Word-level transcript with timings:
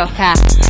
roja. 0.00 0.69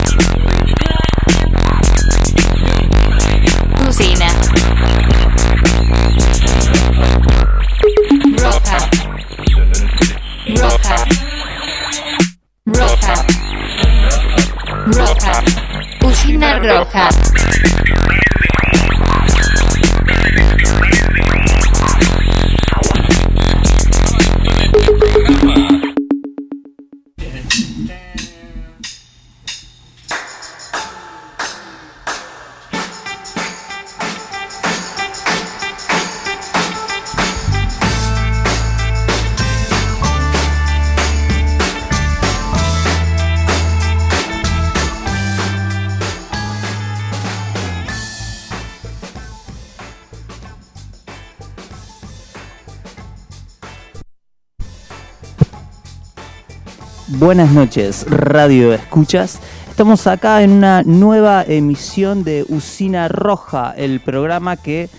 Buenas 57.30 57.52
noches, 57.52 58.06
Radio 58.10 58.74
Escuchas. 58.74 59.38
Estamos 59.68 60.08
acá 60.08 60.42
en 60.42 60.50
una 60.50 60.82
nueva 60.82 61.44
emisión 61.44 62.24
de 62.24 62.44
Usina 62.48 63.06
Roja, 63.06 63.72
el 63.76 64.00
programa 64.00 64.56
que 64.56 64.90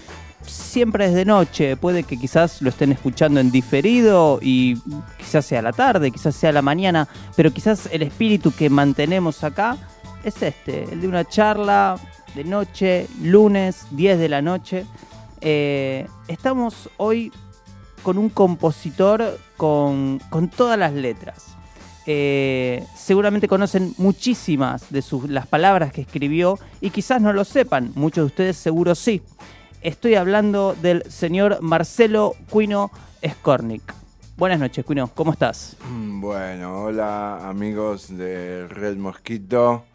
siempre 0.48 1.08
es 1.08 1.14
de 1.14 1.26
noche. 1.26 1.76
Puede 1.76 2.04
que 2.04 2.18
quizás 2.18 2.62
lo 2.62 2.70
estén 2.70 2.94
escuchando 2.94 3.42
en 3.42 3.52
diferido 3.52 4.40
y 4.42 4.78
quizás 5.18 5.46
sea 5.46 5.62
la 5.62 5.74
tarde, 5.74 6.10
quizás 6.10 6.34
sea 6.34 6.54
la 6.54 6.62
mañana, 6.62 7.06
pero 7.36 7.52
quizás 7.52 7.90
el 7.92 8.02
espíritu 8.02 8.54
que 8.56 8.70
mantenemos 8.70 9.44
acá 9.44 9.76
es 10.24 10.42
este, 10.42 10.86
el 10.86 11.02
de 11.02 11.10
una 11.10 11.26
charla 11.26 11.98
de 12.34 12.46
noche, 12.46 13.08
lunes, 13.22 13.88
10 13.92 14.20
de 14.20 14.30
la 14.30 14.42
noche. 14.42 14.86
Eh, 15.42 16.08
estamos 16.30 16.90
hoy 16.96 17.30
con 18.04 18.18
un 18.18 18.30
compositor 18.30 19.38
con, 19.58 20.22
con 20.30 20.48
todas 20.48 20.80
las 20.80 20.94
letras. 20.94 21.58
Eh, 22.08 22.84
seguramente 22.96 23.48
conocen 23.48 23.94
muchísimas 23.98 24.90
de 24.90 25.02
sus, 25.02 25.30
las 25.30 25.46
palabras 25.48 25.94
que 25.94 26.02
escribió 26.02 26.58
y 26.82 26.90
quizás 26.90 27.22
no 27.22 27.32
lo 27.32 27.46
sepan, 27.46 27.92
muchos 27.96 28.24
de 28.24 28.26
ustedes 28.28 28.58
seguro 28.58 28.96
sí. 28.96 29.22
Estoy 29.82 30.16
hablando 30.16 30.76
del 30.82 31.04
señor 31.12 31.60
Marcelo 31.62 32.36
Cuino 32.50 32.92
Skornik. 33.28 33.82
Buenas 34.38 34.60
noches, 34.60 34.84
Cuino, 34.84 35.08
¿cómo 35.14 35.34
estás? 35.34 35.76
Mm, 35.90 36.22
Bueno, 36.22 36.84
hola 36.86 37.48
amigos 37.48 38.16
de 38.18 38.68
Red 38.68 38.98
Mosquito 38.98 39.86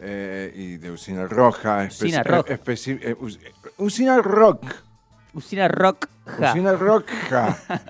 eh, 0.00 0.52
y 0.54 0.76
de 0.76 0.90
Usina 0.92 1.26
Roja. 1.26 1.84
espe- 1.86 2.04
Usina 2.04 2.22
Rock. 2.22 2.50
eh, 2.50 2.60
eh, 3.02 3.16
us- 3.20 3.38
Usina 3.78 4.18
Rock. 4.22 4.64
Usina 5.34 5.66
Rock. 5.68 6.06
Ja. 6.38 6.50
Usina 6.52 6.72
Roja. 6.74 7.58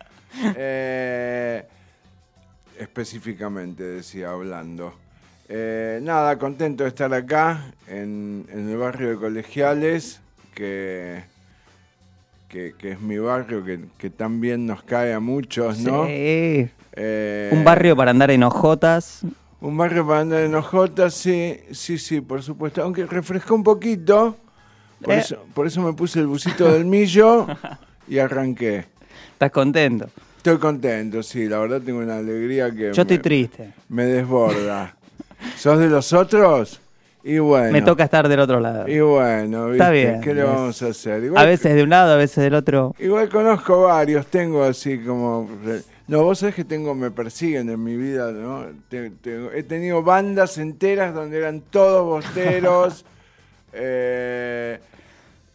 Eh, 0.56 1.68
específicamente, 2.78 3.82
decía, 3.82 4.30
hablando. 4.30 4.94
Eh, 5.48 6.00
nada, 6.02 6.38
contento 6.38 6.84
de 6.84 6.88
estar 6.88 7.12
acá 7.12 7.72
en, 7.86 8.46
en 8.50 8.70
el 8.70 8.76
barrio 8.76 9.10
de 9.10 9.16
Colegiales, 9.16 10.20
que, 10.54 11.24
que, 12.48 12.74
que 12.78 12.92
es 12.92 13.00
mi 13.00 13.18
barrio, 13.18 13.64
que, 13.64 13.80
bien 14.30 14.66
nos 14.66 14.82
cae 14.82 15.12
a 15.12 15.20
muchos, 15.20 15.78
¿no? 15.80 16.06
Sí. 16.06 16.68
Eh, 16.94 17.50
Un 17.52 17.64
barrio 17.64 17.96
para 17.96 18.10
andar 18.10 18.30
en 18.30 18.42
hojotas. 18.42 19.22
Un 19.60 19.76
barrio 19.76 20.06
para 20.06 20.20
andar 20.20 20.40
en 20.42 20.54
hojotas, 20.54 21.14
sí, 21.14 21.58
sí, 21.72 21.98
sí, 21.98 22.20
por 22.20 22.42
supuesto. 22.42 22.82
Aunque 22.82 23.06
refrescó 23.06 23.54
un 23.54 23.62
poquito, 23.64 24.36
por, 25.02 25.14
Eh. 25.14 25.18
eso, 25.18 25.44
por 25.54 25.66
eso 25.66 25.80
me 25.82 25.92
puse 25.92 26.18
el 26.20 26.26
busito 26.26 26.70
del 26.70 26.84
millo 26.84 27.46
y 28.08 28.18
arranqué. 28.18 28.86
¿Estás 29.32 29.50
contento? 29.50 30.08
Estoy 30.42 30.58
contento, 30.58 31.22
sí, 31.22 31.46
la 31.48 31.60
verdad 31.60 31.80
tengo 31.80 32.00
una 32.00 32.16
alegría 32.16 32.68
que 32.72 32.92
Yo 32.92 33.02
estoy 33.02 33.18
triste. 33.20 33.74
me 33.88 34.06
desborda. 34.06 34.96
¿Sos 35.56 35.78
de 35.78 35.86
los 35.88 36.12
otros? 36.12 36.80
Y 37.22 37.38
bueno. 37.38 37.70
Me 37.70 37.80
toca 37.80 38.02
estar 38.02 38.28
del 38.28 38.40
otro 38.40 38.58
lado. 38.58 38.88
Y 38.88 38.98
bueno, 38.98 39.70
Está 39.70 39.90
bien, 39.90 40.20
¿qué 40.20 40.34
le 40.34 40.42
vamos 40.42 40.82
a 40.82 40.88
hacer? 40.88 41.22
Igual, 41.22 41.40
A 41.40 41.46
veces 41.46 41.76
de 41.76 41.84
un 41.84 41.90
lado, 41.90 42.12
a 42.14 42.16
veces 42.16 42.42
del 42.42 42.54
otro. 42.54 42.92
igual 42.98 43.28
conozco 43.28 43.82
varios, 43.82 44.26
tengo 44.26 44.64
así 44.64 44.98
como... 44.98 45.48
No, 46.08 46.24
vos 46.24 46.40
sabés 46.40 46.56
que 46.56 46.64
tengo, 46.64 46.92
me 46.96 47.12
persiguen 47.12 47.70
en 47.70 47.80
mi 47.84 47.96
vida, 47.96 48.32
¿no? 48.32 48.64
Te- 48.88 49.10
te- 49.10 49.56
he 49.56 49.62
tenido 49.62 50.02
bandas 50.02 50.58
enteras 50.58 51.14
donde 51.14 51.38
eran 51.38 51.60
todos 51.70 52.04
bosteros. 52.04 53.04
eh, 53.72 54.80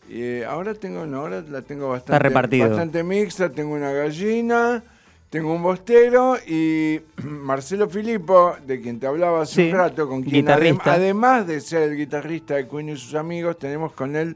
y 0.09 0.41
ahora 0.43 0.73
tengo, 0.73 1.05
no, 1.05 1.19
ahora 1.21 1.41
la 1.49 1.61
tengo 1.61 1.89
bastante, 1.89 2.19
repartido. 2.19 2.67
bastante 2.69 3.03
mixta, 3.03 3.49
tengo 3.49 3.73
una 3.73 3.91
gallina, 3.91 4.83
tengo 5.29 5.53
un 5.53 5.61
bostero 5.63 6.37
y 6.47 7.01
Marcelo 7.23 7.89
Filippo, 7.89 8.55
de 8.65 8.79
quien 8.81 8.99
te 8.99 9.07
hablaba 9.07 9.41
hace 9.43 9.55
Sí, 9.55 9.69
un 9.71 9.77
rato, 9.77 10.07
con 10.07 10.23
quien 10.23 10.47
adem- 10.47 10.79
además 10.85 11.45
de 11.47 11.59
ser 11.61 11.83
el 11.83 11.95
guitarrista 11.97 12.55
de 12.55 12.67
Queen 12.67 12.89
y 12.89 12.97
sus 12.97 13.13
amigos, 13.15 13.57
tenemos 13.59 13.91
con 13.93 14.15
él 14.15 14.35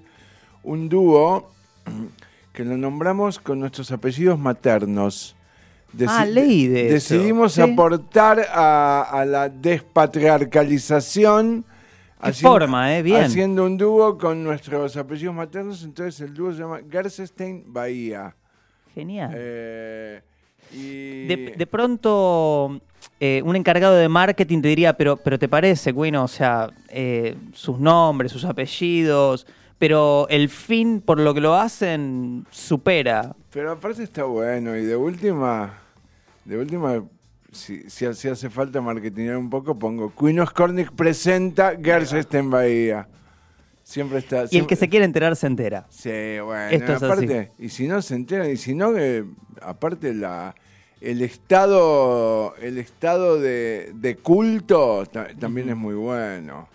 un 0.64 0.90
dúo 0.90 1.50
que 2.54 2.64
lo 2.66 2.78
nombramos 2.78 3.40
con 3.40 3.60
nuestros 3.60 3.92
apellidos 3.92 4.38
maternos. 4.38 5.36
Ah, 6.08 6.26
de 6.26 6.96
eso. 6.96 7.16
Decidimos 7.16 7.60
aportar 7.60 8.40
a, 8.54 9.02
a 9.12 9.26
la 9.26 9.50
despatriarcalización. 9.50 11.66
Qué 12.24 12.34
forma, 12.34 12.96
eh, 12.96 13.02
bien. 13.02 13.24
Haciendo 13.24 13.66
un 13.66 13.78
dúo 13.78 14.18
con 14.18 14.44
nuestros 14.44 14.96
apellidos 14.98 15.36
maternos, 15.36 15.84
entonces 15.84 16.22
el 16.22 16.34
dúo 16.34 16.52
se 16.52 16.60
llama 16.60 16.80
Gerstein 16.90 17.64
Bahía. 17.68 18.36
Genial. 18.94 19.32
Eh, 19.36 20.22
y 20.74 21.28
De, 21.28 21.54
de 21.58 21.68
pronto, 21.68 22.82
eh, 23.20 23.42
un 23.44 23.56
encargado 23.56 23.96
de 23.96 24.10
marketing 24.10 24.62
te 24.62 24.68
diría, 24.70 24.94
pero, 24.94 25.18
pero 25.18 25.38
¿te 25.38 25.48
parece, 25.48 25.92
bueno, 25.92 26.24
o 26.24 26.28
sea, 26.28 26.70
eh, 26.90 27.36
sus 27.54 27.80
nombres, 27.80 28.32
sus 28.32 28.46
apellidos, 28.46 29.46
pero 29.78 30.28
el 30.30 30.50
fin 30.50 31.02
por 31.02 31.20
lo 31.20 31.34
que 31.34 31.42
lo 31.42 31.56
hacen 31.56 32.46
supera. 32.52 33.36
Pero 33.52 33.72
aparte 33.72 34.04
está 34.04 34.24
bueno 34.24 34.76
y 34.76 34.86
de 34.86 34.96
última, 34.96 35.74
de 36.46 36.58
última, 36.58 37.04
si, 37.52 37.90
si, 37.90 38.14
si 38.14 38.28
hace 38.30 38.50
falta 38.50 38.82
marketinear 38.82 39.38
un 39.38 39.50
poco, 39.50 39.78
pongo 39.78 40.14
Queen 40.16 40.46
Skornik 40.46 40.92
presenta 40.92 41.74
Gerstein 41.82 42.50
Bahía. 42.50 43.08
Siempre 43.84 44.20
está. 44.20 44.46
Y 44.50 44.60
el 44.60 44.68
que 44.68 44.76
se 44.76 44.88
quiere 44.88 45.06
enterar 45.06 45.36
se 45.36 45.48
entera. 45.48 45.86
Sí, 45.90 46.10
bueno, 46.44 46.70
Esto 46.70 46.94
es 46.94 47.04
aparte, 47.04 47.52
y 47.60 47.70
si 47.70 47.88
no 47.88 48.02
se 48.02 48.16
enteran, 48.16 48.50
y 48.50 48.56
si 48.58 48.74
no, 48.74 48.96
eh, 48.98 49.26
aparte 49.62 50.14
la 50.14 50.56
el 51.02 51.22
estado, 51.24 52.56
el 52.62 52.78
estado 52.78 53.40
de, 53.40 53.92
de 53.96 54.16
culto 54.18 55.06
ta- 55.12 55.30
también 55.40 55.70
es 55.70 55.76
muy 55.76 55.96
bueno. 55.96 56.70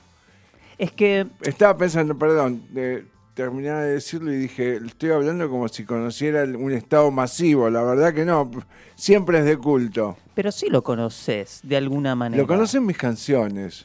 Es 0.79 0.91
que, 0.93 1.27
Estaba 1.43 1.79
pensando, 1.79 2.19
perdón, 2.19 2.63
de, 2.71 3.05
terminaba 3.41 3.83
de 3.83 3.93
decirlo 3.93 4.33
y 4.33 4.37
dije, 4.39 4.77
estoy 4.77 5.11
hablando 5.11 5.51
como 5.51 5.69
si 5.69 5.85
conociera 5.85 6.45
un 6.45 6.73
estado 6.73 7.11
masivo, 7.11 7.69
la 7.69 7.83
verdad 7.83 8.15
que 8.15 8.25
no, 8.25 8.51
siempre 8.95 9.41
es 9.41 9.45
de 9.45 9.59
culto. 9.59 10.17
pero 10.35 10.51
sí 10.51 10.69
lo 10.71 10.83
conoces 10.83 11.61
de 11.63 11.77
alguna 11.77 12.15
manera. 12.17 12.41
Lo 12.43 12.49
conocen 12.49 12.87
mis 12.87 12.97
canciones. 12.97 13.85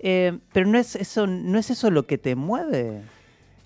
Eh, 0.00 0.38
pero 0.52 0.66
no 0.66 0.78
es 0.78 0.94
eso, 0.96 1.26
no 1.26 1.58
es 1.58 1.70
eso 1.70 1.90
lo 1.90 2.06
que 2.06 2.18
te 2.18 2.36
mueve. 2.36 3.00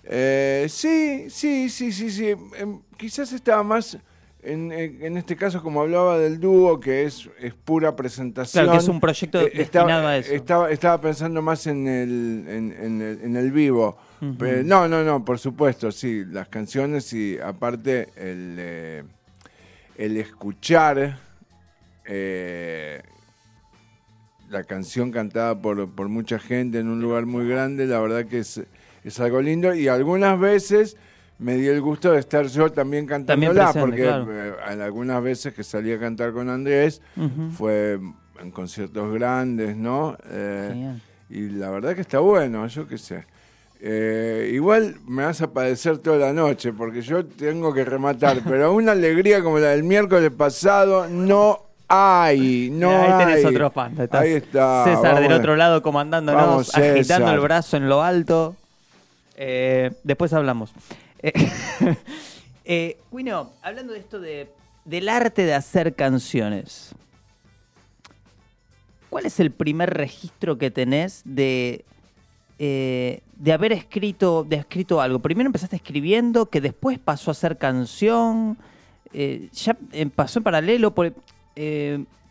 Eh, 0.05 0.67
sí, 0.69 1.25
sí, 1.29 1.69
sí, 1.69 1.91
sí, 1.91 2.09
sí. 2.09 2.29
Em, 2.57 2.79
quizás 2.95 3.33
estaba 3.33 3.61
más, 3.61 3.97
en, 4.41 4.71
en- 4.71 5.17
este 5.17 5.35
caso, 5.35 5.61
como 5.61 5.81
hablaba 5.81 6.17
del 6.17 6.39
dúo, 6.39 6.79
que 6.79 7.03
es, 7.03 7.29
es 7.41 7.53
pura 7.53 7.93
presentación. 7.95 8.63
Claro, 8.65 8.77
que 8.79 8.83
es 8.83 8.89
un 8.89 9.01
proyecto 9.01 9.41
Eh, 9.41 9.51
destinado 9.53 10.07
a 10.07 10.17
eso. 10.17 10.31
Estaba, 10.33 10.71
estaba 10.71 10.99
pensando 11.01 11.41
más 11.41 11.67
en 11.67 11.87
el, 11.89 12.45
en, 12.47 12.71
en 12.71 13.01
el, 13.01 13.19
en 13.21 13.35
el 13.35 13.51
vivo. 13.51 13.97
Pero 14.37 14.63
no, 14.63 14.87
no, 14.87 15.03
no, 15.03 15.25
por 15.25 15.39
supuesto, 15.39 15.91
sí. 15.91 16.23
Las 16.25 16.47
canciones 16.47 17.11
y 17.13 17.37
aparte 17.39 18.09
el, 18.15 18.55
eh, 18.57 19.03
el 19.97 20.17
escuchar 20.17 21.19
eh, 22.05 23.01
la 24.49 24.63
canción 24.63 25.11
cantada 25.11 25.59
por, 25.61 25.89
por 25.89 26.09
mucha 26.09 26.39
gente 26.39 26.79
en 26.79 26.87
un 26.87 27.01
lugar 27.01 27.25
muy 27.25 27.47
grande, 27.47 27.85
la 27.87 27.99
verdad 27.99 28.25
que 28.25 28.39
es, 28.39 28.61
es 29.03 29.19
algo 29.19 29.41
lindo 29.41 29.73
y 29.73 29.87
algunas 29.87 30.39
veces 30.39 30.95
me 31.39 31.55
di 31.55 31.67
el 31.67 31.81
gusto 31.81 32.11
de 32.11 32.19
estar 32.19 32.45
yo 32.47 32.71
también 32.71 33.05
cantándola, 33.05 33.71
presente, 33.71 33.79
porque 33.79 34.03
claro. 34.03 34.31
eh, 34.31 34.83
algunas 34.83 35.23
veces 35.23 35.53
que 35.53 35.63
salí 35.63 35.91
a 35.91 35.99
cantar 35.99 36.31
con 36.33 36.49
Andrés 36.49 37.01
fue 37.57 37.99
en 38.39 38.51
conciertos 38.51 39.11
grandes, 39.13 39.75
¿no? 39.75 40.15
Eh, 40.29 40.99
y 41.29 41.49
la 41.49 41.71
verdad 41.71 41.95
que 41.95 42.01
está 42.01 42.19
bueno, 42.19 42.67
yo 42.67 42.87
qué 42.87 42.97
sé. 42.97 43.25
Eh, 43.85 44.51
igual 44.53 44.95
me 45.05 45.25
vas 45.25 45.41
a 45.41 45.51
padecer 45.51 45.97
toda 45.97 46.17
la 46.17 46.31
noche 46.31 46.71
porque 46.71 47.01
yo 47.01 47.25
tengo 47.25 47.73
que 47.73 47.83
rematar, 47.83 48.39
pero 48.47 48.73
una 48.73 48.93
alegría 48.93 49.43
como 49.43 49.59
la 49.59 49.69
del 49.69 49.83
miércoles 49.83 50.31
pasado 50.31 51.09
no 51.09 51.59
hay, 51.89 52.69
no 52.71 52.89
ahí 52.89 53.25
tenés 53.25 53.45
hay. 53.45 53.53
otro 53.53 53.69
fan. 53.71 53.99
Estás 53.99 54.21
Ahí 54.21 54.31
está. 54.31 54.85
César 54.85 55.21
del 55.21 55.33
otro 55.33 55.57
lado 55.57 55.81
comandándonos, 55.81 56.41
Vamos, 56.41 56.75
agitando 56.75 57.31
el 57.31 57.41
brazo 57.41 57.75
en 57.75 57.89
lo 57.89 58.01
alto. 58.01 58.55
Eh, 59.35 59.91
después 60.03 60.31
hablamos. 60.31 60.71
Eh, 61.21 61.33
eh, 62.65 62.97
Guino, 63.11 63.51
hablando 63.61 63.91
de 63.91 63.99
esto 63.99 64.21
de, 64.21 64.49
del 64.85 65.09
arte 65.09 65.45
de 65.45 65.55
hacer 65.55 65.93
canciones, 65.93 66.95
¿cuál 69.09 69.25
es 69.25 69.41
el 69.41 69.51
primer 69.51 69.93
registro 69.93 70.57
que 70.57 70.71
tenés 70.71 71.21
de, 71.25 71.83
eh, 72.59 73.21
de 73.37 73.53
haber 73.53 73.71
escrito, 73.73 74.43
de 74.43 74.57
escrito 74.57 75.01
algo? 75.01 75.19
Primero 75.19 75.47
empezaste 75.47 75.75
escribiendo, 75.75 76.47
que 76.47 76.61
después 76.61 76.99
pasó 76.99 77.31
a 77.31 77.33
ser 77.33 77.57
canción, 77.57 78.57
eh, 79.13 79.49
ya 79.53 79.77
eh, 79.91 80.05
pasó 80.07 80.39
en 80.39 80.43
paralelo. 80.43 80.93
Por, 80.93 81.13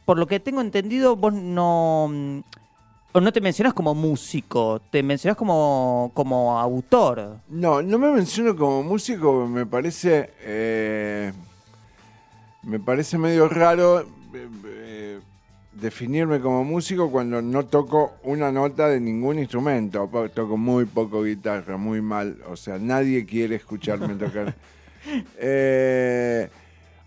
por 0.05 0.19
lo 0.19 0.27
que 0.27 0.41
tengo 0.41 0.61
entendido, 0.61 1.17
vos 1.17 1.33
no, 1.33 2.09
mm, 2.11 2.41
no 3.15 3.33
te 3.33 3.41
mencionas 3.41 3.75
como 3.75 3.95
músico, 3.95 4.81
te 4.91 5.03
mencionas 5.03 5.37
como, 5.37 6.11
como 6.15 6.59
autor. 6.59 7.39
No, 7.49 7.83
no 7.83 7.99
me 7.99 8.11
menciono 8.11 8.57
como 8.57 8.83
músico, 8.83 9.47
me 9.47 9.67
parece. 9.67 11.33
me 12.63 12.79
parece 12.79 13.19
medio 13.19 13.49
raro 13.49 14.07
definirme 15.83 16.41
como 16.41 16.63
músico 16.65 17.11
cuando 17.11 17.43
no 17.43 17.67
toco 17.67 18.15
una 18.23 18.51
nota 18.53 18.89
de 18.89 19.01
ningún 19.01 19.39
instrumento. 19.41 20.09
Toco 20.33 20.57
muy 20.57 20.85
poco 20.87 21.25
guitarra, 21.25 21.77
muy 21.77 22.01
mal. 22.01 22.39
O 22.49 22.57
sea, 22.57 22.79
nadie 22.79 23.27
quiere 23.27 23.57
escucharme 23.57 24.15
tocar. 24.15 24.55
Eh, 25.37 26.49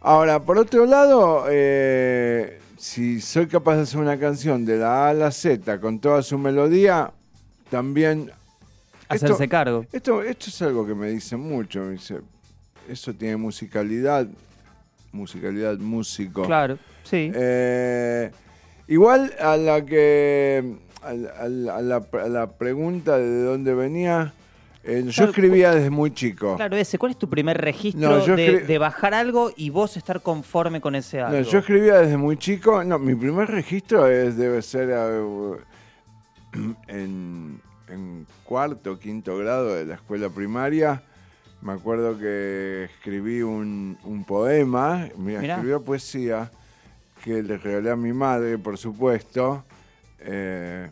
ahora, 0.01 0.41
por 0.41 0.57
otro 0.57 0.85
lado, 0.85 1.45
eh, 1.49 2.59
si 2.77 3.21
soy 3.21 3.47
capaz 3.47 3.77
de 3.77 3.81
hacer 3.83 4.01
una 4.01 4.19
canción 4.19 4.65
de 4.65 4.75
la 4.79 5.05
A 5.05 5.09
a 5.11 5.13
la 5.13 5.31
Z 5.31 5.79
con 5.79 5.99
toda 5.99 6.21
su 6.21 6.37
melodía, 6.37 7.13
también 7.69 8.29
Hacerse 9.07 9.43
Esto- 9.45 9.49
cargo. 9.49 9.85
esto, 9.93 10.21
esto 10.23 10.45
es 10.49 10.61
algo 10.61 10.85
que 10.85 10.93
me 10.93 11.07
dicen 11.09 11.39
mucho. 11.39 11.79
Me 11.85 11.91
dice, 11.93 12.19
eso 12.89 13.13
tiene 13.13 13.37
musicalidad. 13.37 14.27
Musicalidad, 15.13 15.77
músico. 15.77 16.43
Claro, 16.43 16.77
sí. 17.03 17.31
Eh, 17.33 18.29
igual 18.87 19.33
a 19.39 19.57
la 19.57 19.85
que. 19.85 20.75
A, 21.01 21.09
a 21.09 21.47
la, 21.81 21.97
a 21.97 22.27
la 22.29 22.47
pregunta 22.57 23.17
de 23.17 23.43
dónde 23.43 23.75
venía. 23.75 24.33
eh, 24.83 25.03
yo 25.05 25.11
Claro, 25.11 25.29
escribía 25.31 25.71
desde 25.71 25.89
muy 25.91 26.11
chico. 26.13 26.55
Claro, 26.55 26.75
ese. 26.77 26.97
¿Cuál 26.97 27.11
es 27.11 27.17
tu 27.19 27.29
primer 27.29 27.57
registro 27.59 28.25
No, 28.25 28.35
de, 28.35 28.77
bajar 28.79 29.13
algo 29.13 29.51
y 29.55 29.69
vos 29.69 29.97
estar 29.97 30.21
conforme 30.21 30.81
con 30.81 30.95
ese 30.95 31.21
algo? 31.21 31.37
No, 31.37 31.43
yo 31.43 31.59
escribía 31.59 31.99
desde 31.99 32.17
muy 32.17 32.37
chico. 32.37 32.83
No, 32.83 32.97
mi 32.97 33.13
primer 33.15 33.47
registro 33.49 34.07
es, 34.07 34.35
debe 34.35 34.61
ser 34.63 34.89
eh, 34.91 35.57
en, 36.87 37.59
en 37.89 38.25
cuarto, 38.43 38.97
quinto 38.99 39.37
grado 39.37 39.75
de 39.75 39.85
la 39.85 39.95
escuela 39.95 40.29
primaria. 40.29 41.01
Me 41.61 41.73
acuerdo 41.73 42.17
que 42.17 42.85
escribí 42.95 43.41
un, 43.41 43.97
un 44.03 44.23
poema, 44.23 45.07
mira, 45.17 45.41
escribió 45.41 45.81
poesía, 45.83 46.51
que 47.25 47.41
le 47.41 47.57
regalé 47.57 47.89
a 47.89 47.95
mi 47.95 48.13
madre, 48.13 48.59
por 48.59 48.77
supuesto. 48.77 49.63
Eh, 50.19 50.87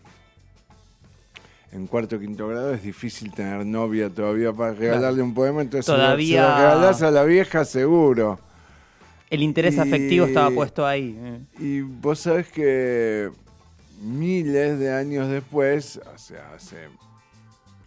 en 1.71 1.85
cuarto 1.87 2.19
quinto 2.19 2.47
grado 2.47 2.73
es 2.73 2.81
difícil 2.83 3.31
tener 3.31 3.63
novia 3.65 4.09
todavía 4.09 4.51
para 4.51 4.73
regalarle 4.73 5.21
un 5.21 5.33
poema, 5.35 5.61
entonces 5.61 5.85
Todavía- 5.85 6.41
se 6.43 6.49
lo 6.49 6.55
regalás 6.57 7.01
a 7.03 7.11
la 7.11 7.23
vieja 7.23 7.63
seguro. 7.65 8.39
El 9.29 9.43
interés 9.43 9.75
Y- 9.75 9.79
afectivo 9.79 10.25
estaba 10.25 10.49
puesto 10.51 10.85
ahí. 10.85 11.15
eh. 11.19 11.39
Y 11.59 11.81
vos 11.81 12.19
sabés 12.19 12.47
que 12.49 13.29
miles 14.01 14.79
de 14.79 14.91
años 14.91 15.29
después, 15.29 15.99
o 16.13 16.17
sea, 16.17 16.51
hace 16.55 16.77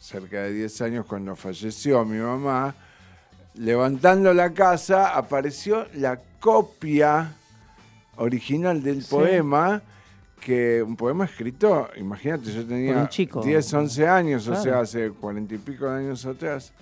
cerca 0.00 0.42
de 0.42 0.52
10 0.52 0.80
años 0.82 1.04
cuando 1.06 1.34
falleció 1.34 2.04
mi 2.04 2.18
mamá, 2.18 2.74
levantando 3.54 4.32
la 4.34 4.52
casa 4.52 5.16
apareció 5.16 5.86
la 5.94 6.20
copia 6.40 7.34
original 8.16 8.82
del 8.82 9.02
Sí. 9.02 9.10
poema, 9.10 9.82
que 10.40 10.82
un 10.82 10.96
poema 10.96 11.24
escrito, 11.24 11.88
imagínate, 11.96 12.52
yo 12.52 12.64
tenía 12.66 12.96
un 12.98 13.08
chico. 13.08 13.42
10, 13.42 13.72
11 13.74 14.06
años, 14.06 14.46
o 14.48 14.54
sea, 14.56 14.80
hace 14.80 15.10
40 15.10 15.54
y 15.54 15.58
pico 15.58 15.88
de 15.90 15.98
años 16.04 16.24
atrás, 16.26 16.72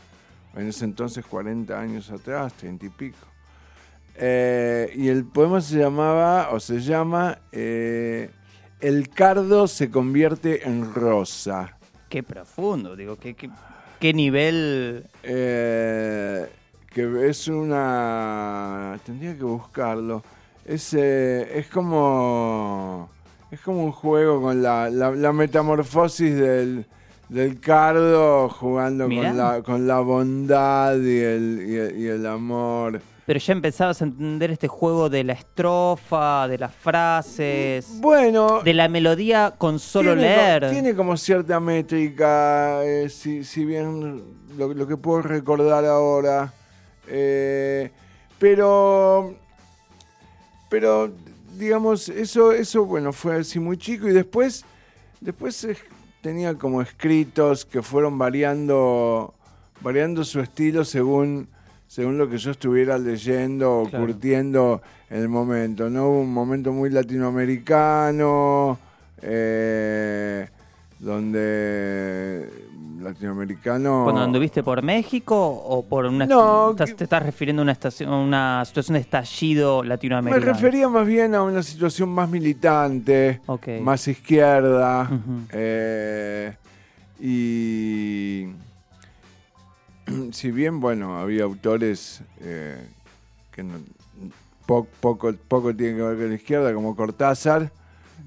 en 0.56 0.68
ese 0.68 0.84
entonces 0.84 1.24
40 1.24 1.78
años 1.78 2.10
atrás, 2.10 2.52
30 2.54 2.86
y 2.86 2.88
pico. 2.90 3.26
Eh, 4.16 4.92
y 4.96 5.08
el 5.08 5.24
poema 5.24 5.60
se 5.60 5.78
llamaba, 5.78 6.50
o 6.52 6.60
se 6.60 6.80
llama, 6.80 7.38
eh, 7.52 8.30
El 8.80 9.08
cardo 9.08 9.66
se 9.66 9.90
convierte 9.90 10.68
en 10.68 10.92
rosa. 10.92 11.78
Qué 12.10 12.22
profundo, 12.22 12.94
digo, 12.94 13.16
qué, 13.16 13.34
qué, 13.34 13.48
qué 13.98 14.12
nivel. 14.12 15.06
Eh, 15.22 16.46
que 16.90 17.28
es 17.28 17.48
una... 17.48 18.98
Tendría 19.06 19.34
que 19.36 19.42
buscarlo. 19.44 20.22
Es, 20.64 20.94
eh, 20.94 21.58
es 21.58 21.66
como... 21.68 23.08
Es 23.50 23.60
como 23.60 23.84
un 23.84 23.92
juego 23.92 24.40
con 24.42 24.62
la, 24.62 24.90
la- 24.90 25.12
la 25.12 25.32
metamorfosis 25.32 26.34
del, 26.34 26.86
del 27.28 27.60
cardo 27.60 28.48
jugando 28.48 29.06
Mirá. 29.06 29.28
con 29.28 29.36
la, 29.38 29.62
con 29.62 29.86
la 29.86 30.00
bondad 30.00 30.96
y 30.96 31.18
el, 31.20 31.64
y 31.68 31.76
el- 31.76 31.98
y 31.98 32.06
el 32.08 32.26
amor. 32.26 33.00
Pero 33.26 33.38
ya 33.38 33.52
empezabas 33.52 34.02
a 34.02 34.06
entender 34.06 34.50
este 34.50 34.66
juego 34.66 35.08
de 35.08 35.22
la 35.24 35.34
estrofa, 35.34 36.48
de 36.48 36.58
las 36.58 36.74
frases, 36.74 37.86
Bueno, 38.00 38.60
de 38.64 38.74
la 38.74 38.88
melodía 38.88 39.54
con 39.56 39.78
solo 39.78 40.14
tiene, 40.14 40.22
leer. 40.36 40.70
Tiene 40.70 40.94
como 40.96 41.16
cierta 41.16 41.60
métrica, 41.60 42.84
eh, 42.84 43.08
si, 43.08 43.44
si 43.44 43.64
bien 43.64 44.20
lo, 44.58 44.74
lo 44.74 44.86
que 44.88 44.96
puedo 44.96 45.22
recordar 45.22 45.84
ahora. 45.84 46.52
eh, 47.06 47.90
pero, 48.38 49.34
pero, 50.74 51.12
digamos, 51.56 52.08
eso, 52.08 52.50
eso, 52.50 52.84
bueno, 52.84 53.12
fue 53.12 53.36
así 53.36 53.60
muy 53.60 53.76
chico 53.78 54.08
y 54.08 54.12
después, 54.12 54.64
después 55.20 55.68
tenía 56.20 56.54
como 56.54 56.82
escritos 56.82 57.64
que 57.64 57.80
fueron 57.80 58.18
variando, 58.18 59.32
variando 59.80 60.24
su 60.24 60.40
estilo 60.40 60.84
según, 60.84 61.46
según 61.86 62.18
lo 62.18 62.28
que 62.28 62.38
yo 62.38 62.50
estuviera 62.50 62.98
leyendo 62.98 63.82
o 63.82 63.88
Claro. 63.88 64.04
curtiendo 64.04 64.82
en 65.10 65.20
el 65.22 65.28
momento. 65.28 65.88
¿no? 65.88 66.08
Hubo 66.08 66.20
un 66.22 66.34
momento 66.34 66.72
muy 66.72 66.90
latinoamericano, 66.90 68.76
eh, 69.22 70.48
donde 70.98 72.48
latinoamericano... 73.04 74.02
Cuando 74.04 74.22
anduviste 74.22 74.62
por 74.62 74.82
México 74.82 75.36
o 75.36 75.84
por 75.84 76.06
una 76.06 76.26
No, 76.26 76.70
estás- 76.72 76.96
te 76.96 77.04
estás 77.04 77.22
refiriendo 77.22 77.62
a 77.62 77.64
una 77.64 77.72
estación, 77.72 78.10
una 78.12 78.64
situación 78.64 78.94
de 78.94 79.00
estallido 79.00 79.82
Me 79.82 79.88
latinoamericano. 79.88 80.52
refería 80.52 80.88
más 80.88 81.06
bien 81.06 81.34
a 81.34 81.42
una 81.42 81.62
situación 81.62 82.08
más 82.08 82.28
militante, 82.28 83.40
más 83.82 84.08
izquierda. 84.08 85.08
Eh, 85.52 86.54
y 87.20 88.48
si 90.32 90.50
bien, 90.50 90.80
bueno, 90.80 91.18
había 91.18 91.44
autores 91.44 92.22
eh, 92.40 92.84
que 93.52 93.62
no- 93.62 93.78
po- 94.66 94.88
poco, 95.00 95.32
poco 95.48 95.74
tienen 95.74 95.96
que 95.96 96.02
ver 96.02 96.16
con 96.16 96.28
la 96.30 96.34
izquierda, 96.34 96.74
como 96.74 96.96
Cortázar, 96.96 97.70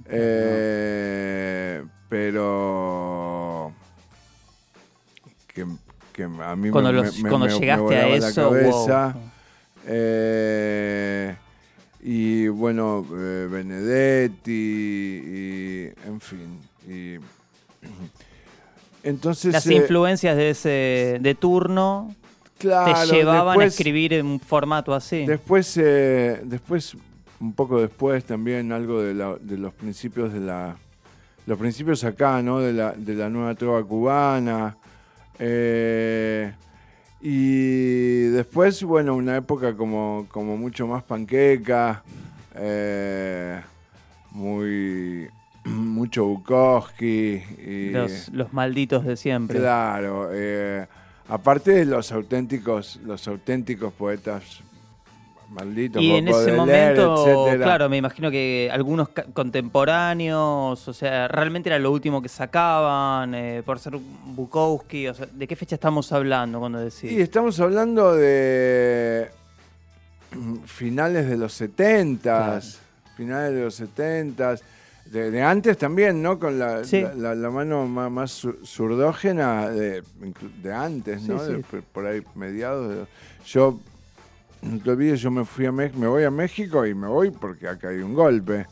eh, 0.09 1.83
pero 2.09 3.71
que, 5.63 5.65
que 6.13 6.23
a 6.23 6.55
mí 6.55 6.69
Cuando, 6.69 6.91
me, 6.93 6.97
los- 7.01 7.19
me- 7.19 7.29
cuando 7.29 7.47
me- 7.47 7.53
me 7.53 7.59
llegaste 7.59 7.81
a 7.81 7.81
volaba 8.05 8.07
la 8.17 8.29
eso, 8.29 8.49
cabeza. 8.49 9.13
wow. 9.13 9.21
Eh, 9.87 11.35
y 12.01 12.47
bueno, 12.47 13.05
eh, 13.11 13.47
Benedetti, 13.49 14.51
y, 14.51 15.83
en 16.07 16.19
fin. 16.21 16.59
Y, 16.87 17.15
entonces, 19.03 19.53
las 19.53 19.65
eh, 19.67 19.73
influencias 19.75 20.35
de 20.37 20.49
ese 20.51 21.17
de 21.21 21.35
turno 21.35 22.13
claro, 22.57 23.09
te 23.09 23.15
llevaban 23.15 23.47
después, 23.57 23.65
a 23.65 23.67
escribir 23.67 24.13
en 24.13 24.25
un 24.25 24.39
formato 24.39 24.93
así. 24.93 25.25
Después, 25.25 25.73
después, 25.75 26.95
un 27.39 27.53
poco 27.53 27.81
después 27.81 28.23
también 28.25 28.71
algo 28.71 29.01
de, 29.01 29.13
la- 29.13 29.37
de 29.39 29.57
los 29.57 29.73
principios 29.73 30.31
de 30.33 30.39
la, 30.39 30.75
los 31.45 31.57
principios 31.57 32.03
acá, 32.03 32.41
¿no? 32.41 32.59
De 32.59 32.73
la, 32.73 32.91
de 32.93 33.13
la 33.15 33.29
nueva 33.29 33.55
trova 33.55 33.83
cubana. 33.83 34.77
Eh, 35.39 36.53
y 37.21 38.21
después, 38.29 38.83
bueno, 38.83 39.15
una 39.15 39.37
época 39.37 39.75
como, 39.75 40.27
como 40.29 40.57
mucho 40.57 40.87
más 40.87 41.03
panqueca, 41.03 42.03
eh, 42.55 43.61
muy 44.31 45.27
mucho 45.65 46.25
Bukowski. 46.25 47.43
Y, 47.65 47.89
Los, 47.89 48.29
los 48.29 48.53
malditos 48.53 49.05
de 49.05 49.17
siempre. 49.17 49.59
Claro, 49.59 50.29
eh, 50.31 50.85
aparte 51.27 51.71
de 51.71 51.85
los 51.85 52.11
auténticos, 52.11 52.99
los 53.03 53.27
auténticos 53.27 53.93
poetas 53.93 54.61
malditos. 55.49 56.01
Y 56.01 56.11
en 56.11 56.27
ese 56.27 56.51
momento, 56.53 57.25
etcétera. 57.27 57.63
claro, 57.65 57.89
me 57.89 57.97
imagino 57.97 58.29
que 58.31 58.69
algunos 58.71 59.09
contemporáneos, 59.33 60.87
o 60.87 60.93
sea, 60.93 61.27
realmente 61.27 61.69
era 61.69 61.79
lo 61.79 61.91
último 61.91 62.21
que 62.21 62.29
sacaban, 62.29 63.33
eh, 63.35 63.63
por 63.65 63.79
ser 63.79 63.97
Bukowski, 64.25 65.07
o 65.07 65.13
sea, 65.13 65.27
¿de 65.31 65.47
qué 65.47 65.55
fecha 65.55 65.75
estamos 65.75 66.11
hablando 66.11 66.59
cuando 66.59 66.79
decís? 66.79 67.09
Sí, 67.09 67.21
estamos 67.21 67.59
hablando 67.59 68.13
de 68.15 69.29
finales 70.65 71.29
de 71.29 71.37
los 71.37 71.53
70 71.53 72.61
finales 73.15 73.53
de 73.55 73.61
los 73.63 73.73
70 73.75 74.55
de, 75.05 75.31
de 75.31 75.41
antes 75.41 75.77
también, 75.77 76.21
¿no? 76.21 76.37
Con 76.37 76.59
la, 76.59 76.83
Sí. 76.83 77.01
la, 77.01 77.13
la- 77.15 77.35
la 77.35 77.49
mano 77.49 77.87
más, 77.87 78.11
más 78.11 78.31
sur- 78.31 78.59
surdógena 78.63 79.69
de, 79.69 80.03
de 80.61 80.73
antes, 80.73 81.23
¿no? 81.23 81.39
Sí, 81.39 81.45
sí. 81.47 81.63
De- 81.77 81.81
por- 81.81 82.05
ahí, 82.05 82.21
mediados. 82.35 83.07
Yo, 83.45 83.79
no 84.61 84.79
te 84.79 84.89
olvides, 84.91 85.21
yo 85.21 85.31
me 85.31 85.45
fui 85.45 85.65
a 85.65 85.71
México, 85.71 85.99
me 85.99 86.07
voy 86.07 86.23
a 86.23 86.31
México 86.31 86.85
y 86.85 86.93
me 86.93 87.07
voy 87.07 87.31
porque 87.31 87.67
acá 87.67 87.89
hay 87.89 87.97
un 87.99 88.13
golpe. 88.13 88.65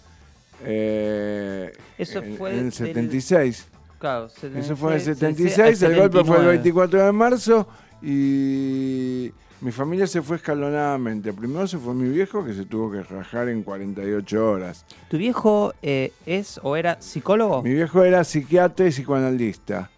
Eh, 0.63 1.72
Eso 1.98 2.22
fue 2.38 2.51
en 2.51 2.58
el 2.58 2.63
del- 2.65 2.72
76. 2.74 3.68
Claro, 4.00 4.25
Eso 4.27 4.75
fue 4.75 4.92
en 4.94 4.96
el 5.00 5.01
76, 5.01 5.54
76, 5.80 5.82
el 5.84 5.96
golpe 6.00 6.18
fue 6.25 6.38
el 6.38 6.44
79. 6.44 6.51
24 6.51 7.06
de 7.06 7.12
marzo 7.12 7.68
y 8.01 9.32
mi 9.62 9.72
familia 9.72 10.06
se 10.06 10.22
fue 10.22 10.36
escalonadamente. 10.38 11.34
Primero 11.34 11.65
se 11.68 11.77
fue 11.77 11.94
mi 11.94 12.10
viejo 12.10 12.44
que 12.46 12.54
se 12.54 12.65
tuvo 12.65 12.92
que 12.92 13.01
rajar 13.04 13.50
en 13.50 13.63
48 13.63 14.51
horas. 14.51 14.86
¿Tu 15.10 15.18
viejo 15.18 15.74
eh, 15.82 16.12
es 16.25 16.60
o 16.62 16.75
era 16.75 17.01
psicólogo? 17.01 17.63
Mi 17.63 17.74
viejo 17.74 18.04
era 18.04 18.24
psiquiatra 18.24 18.88
y 18.88 18.89
psicoanalista. 18.92 19.89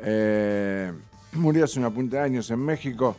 Eh, 0.00 0.92
murió 1.32 1.64
hace 1.64 1.78
una 1.80 1.90
punta 1.90 2.18
de 2.18 2.22
años 2.24 2.50
en 2.50 2.60
México, 2.60 3.16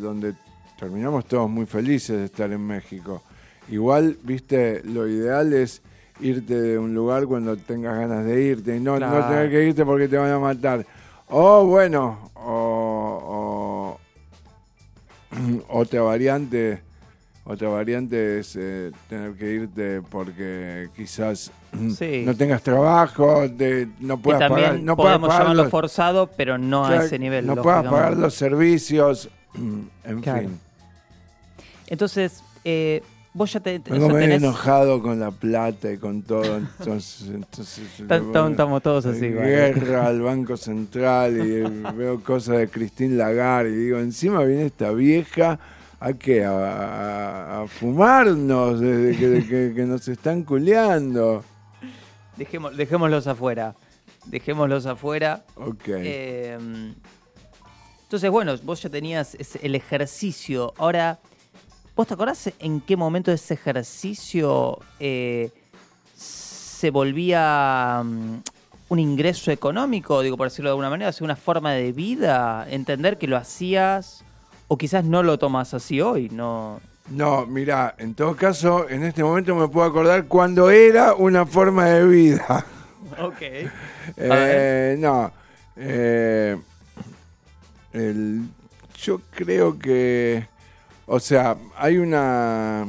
donde 0.00 0.34
terminamos 0.78 1.24
todos 1.26 1.48
muy 1.50 1.66
felices 1.66 2.16
de 2.18 2.24
estar 2.26 2.50
en 2.52 2.66
México. 2.66 3.22
Igual, 3.70 4.16
viste, 4.22 4.82
lo 4.84 5.06
ideal 5.08 5.52
es 5.52 5.82
irte 6.20 6.60
de 6.60 6.78
un 6.78 6.94
lugar 6.94 7.26
cuando 7.26 7.56
tengas 7.56 7.96
ganas 7.98 8.24
de 8.24 8.42
irte 8.42 8.76
y 8.76 8.80
no, 8.80 8.98
tener 8.98 9.50
que 9.50 9.64
irte 9.68 9.84
porque 9.84 10.08
te 10.08 10.16
van 10.16 10.30
a 10.30 10.38
matar. 10.38 10.84
O 11.28 11.64
bueno, 11.66 12.30
o, 12.34 13.98
o- 15.30 15.36
otra 15.68 16.00
variante, 16.02 16.80
otra 17.44 17.68
variante 17.68 18.38
es 18.40 18.56
eh, 18.56 18.90
tener 19.08 19.34
que 19.34 19.50
irte 19.52 20.00
porque 20.08 20.88
quizás 20.96 21.52
Sí. 21.96 22.22
no 22.24 22.34
tengas 22.34 22.62
trabajo, 22.62 23.42
te- 23.56 23.88
no 24.00 24.16
que 24.16 24.22
puedas 24.22 24.40
también 24.40 24.66
pagar, 24.68 24.80
no 24.82 24.96
podemos 24.96 25.28
pagar 25.28 25.42
llamarlo 25.42 25.62
los- 25.64 25.70
forzado, 25.70 26.30
pero 26.36 26.56
no 26.56 26.86
a 26.86 27.04
ese 27.04 27.18
nivel. 27.18 27.46
no 27.46 27.56
puedas 27.56 27.84
pagar 27.84 28.16
los 28.16 28.34
servicios, 28.34 29.28
en 30.04 30.20
Claro. 30.22 30.40
fin. 30.48 30.60
Entonces, 31.88 32.42
eh, 32.64 33.02
vos 33.34 33.52
ya 33.52 33.60
te... 33.60 33.78
Vengo 33.78 34.08
tenés- 34.10 34.36
enojado 34.36 35.02
con 35.02 35.18
la 35.20 35.30
plata 35.30 35.90
y 35.92 35.96
con 35.98 36.22
todo, 36.22 36.56
entonces, 36.58 37.28
entonces 37.28 38.00
Estamos 38.00 38.82
todos 38.82 39.06
así. 39.06 39.28
guerra 39.28 40.06
al 40.06 40.20
Banco 40.22 40.56
Central 40.56 41.36
y 41.38 41.60
veo 41.96 42.22
cosas 42.22 42.58
de 42.58 42.68
Christine 42.68 43.16
Lagarde 43.16 43.70
y 43.70 43.76
digo, 43.76 43.98
encima 43.98 44.42
viene 44.44 44.66
esta 44.66 44.90
vieja 44.92 45.58
a 46.00 46.12
qué, 46.12 46.44
a, 46.44 46.50
a- 46.52 47.62
a 47.62 47.66
fumarnos, 47.66 48.80
desde 48.80 49.16
que, 49.16 49.46
que- 49.48 49.72
que 49.74 49.84
nos 49.84 50.06
están 50.08 50.42
culeando. 50.44 51.42
Dejemos, 52.36 52.76
dejémoslos 52.76 53.26
afuera. 53.26 53.74
Dejémoslos 54.26 54.86
afuera. 54.86 55.44
Ok. 55.56 55.88
Eh, 55.88 56.58
entonces, 58.02 58.30
bueno, 58.30 58.54
vos 58.62 58.80
ya 58.82 58.88
tenías 58.90 59.36
el 59.62 59.74
ejercicio. 59.74 60.72
Ahora, 60.78 61.18
¿vos 61.98 62.06
te 62.06 62.14
acordás 62.14 62.48
en 62.60 62.80
qué 62.80 62.96
momento 62.96 63.32
ese 63.32 63.54
ejercicio 63.54 64.78
eh, 65.00 65.50
se 66.16 66.90
volvía 66.90 68.00
mm, 68.04 68.34
un 68.90 68.98
ingreso 69.00 69.50
económico? 69.50 70.22
Digo, 70.22 70.36
por 70.36 70.46
decirlo 70.46 70.68
de 70.70 70.74
alguna 70.74 70.90
manera, 70.90 71.10
o 71.10 71.12
sea, 71.12 71.24
una 71.24 71.34
forma 71.34 71.72
de 71.72 71.90
vida. 71.90 72.68
Entender 72.70 73.18
que 73.18 73.26
lo 73.26 73.36
hacías, 73.36 74.24
o 74.68 74.78
quizás 74.78 75.04
no 75.04 75.24
lo 75.24 75.40
tomas 75.40 75.74
así 75.74 76.00
hoy, 76.00 76.28
no. 76.28 76.80
No, 77.10 77.46
mira, 77.46 77.96
en 77.98 78.14
todo 78.14 78.36
caso, 78.36 78.88
en 78.88 79.02
este 79.02 79.24
momento 79.24 79.56
me 79.56 79.66
puedo 79.66 79.88
acordar 79.88 80.26
cuando 80.26 80.70
era 80.70 81.14
una 81.14 81.46
forma 81.46 81.86
de 81.86 82.06
vida. 82.06 82.64
Ok. 83.20 83.40
Eh, 84.16 84.96
no, 85.00 85.32
eh, 85.74 86.56
el- 87.92 88.42
yo 89.02 89.20
creo 89.30 89.76
que, 89.76 90.46
o 91.08 91.18
sea, 91.20 91.56
hay 91.76 91.96
una 91.98 92.84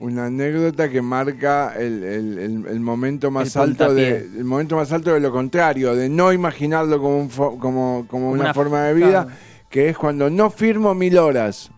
una 0.00 0.26
anécdota 0.26 0.88
que 0.90 1.00
marca 1.00 1.74
el, 1.78 2.02
el- 2.02 2.38
el- 2.38 2.66
el 2.66 2.80
momento 2.80 3.30
más 3.30 3.56
alto 3.56 3.94
de 3.94 4.16
el 4.18 4.44
momento 4.44 4.74
más 4.74 4.90
alto 4.90 5.14
de 5.14 5.20
lo 5.20 5.30
contrario, 5.30 5.94
de 5.94 6.08
no 6.08 6.32
imaginarlo 6.32 6.98
como 7.00 7.18
un 7.20 7.30
fo- 7.30 7.56
como, 7.58 8.04
como 8.08 8.30
una, 8.32 8.42
Una 8.44 8.54
forma 8.54 8.82
de 8.82 8.94
vida, 8.94 9.24
claro. 9.24 9.30
que 9.70 9.88
es 9.90 9.96
cuando 9.96 10.28
no 10.28 10.50
firmo 10.50 10.92
mil 10.94 11.16
horas. 11.18 11.70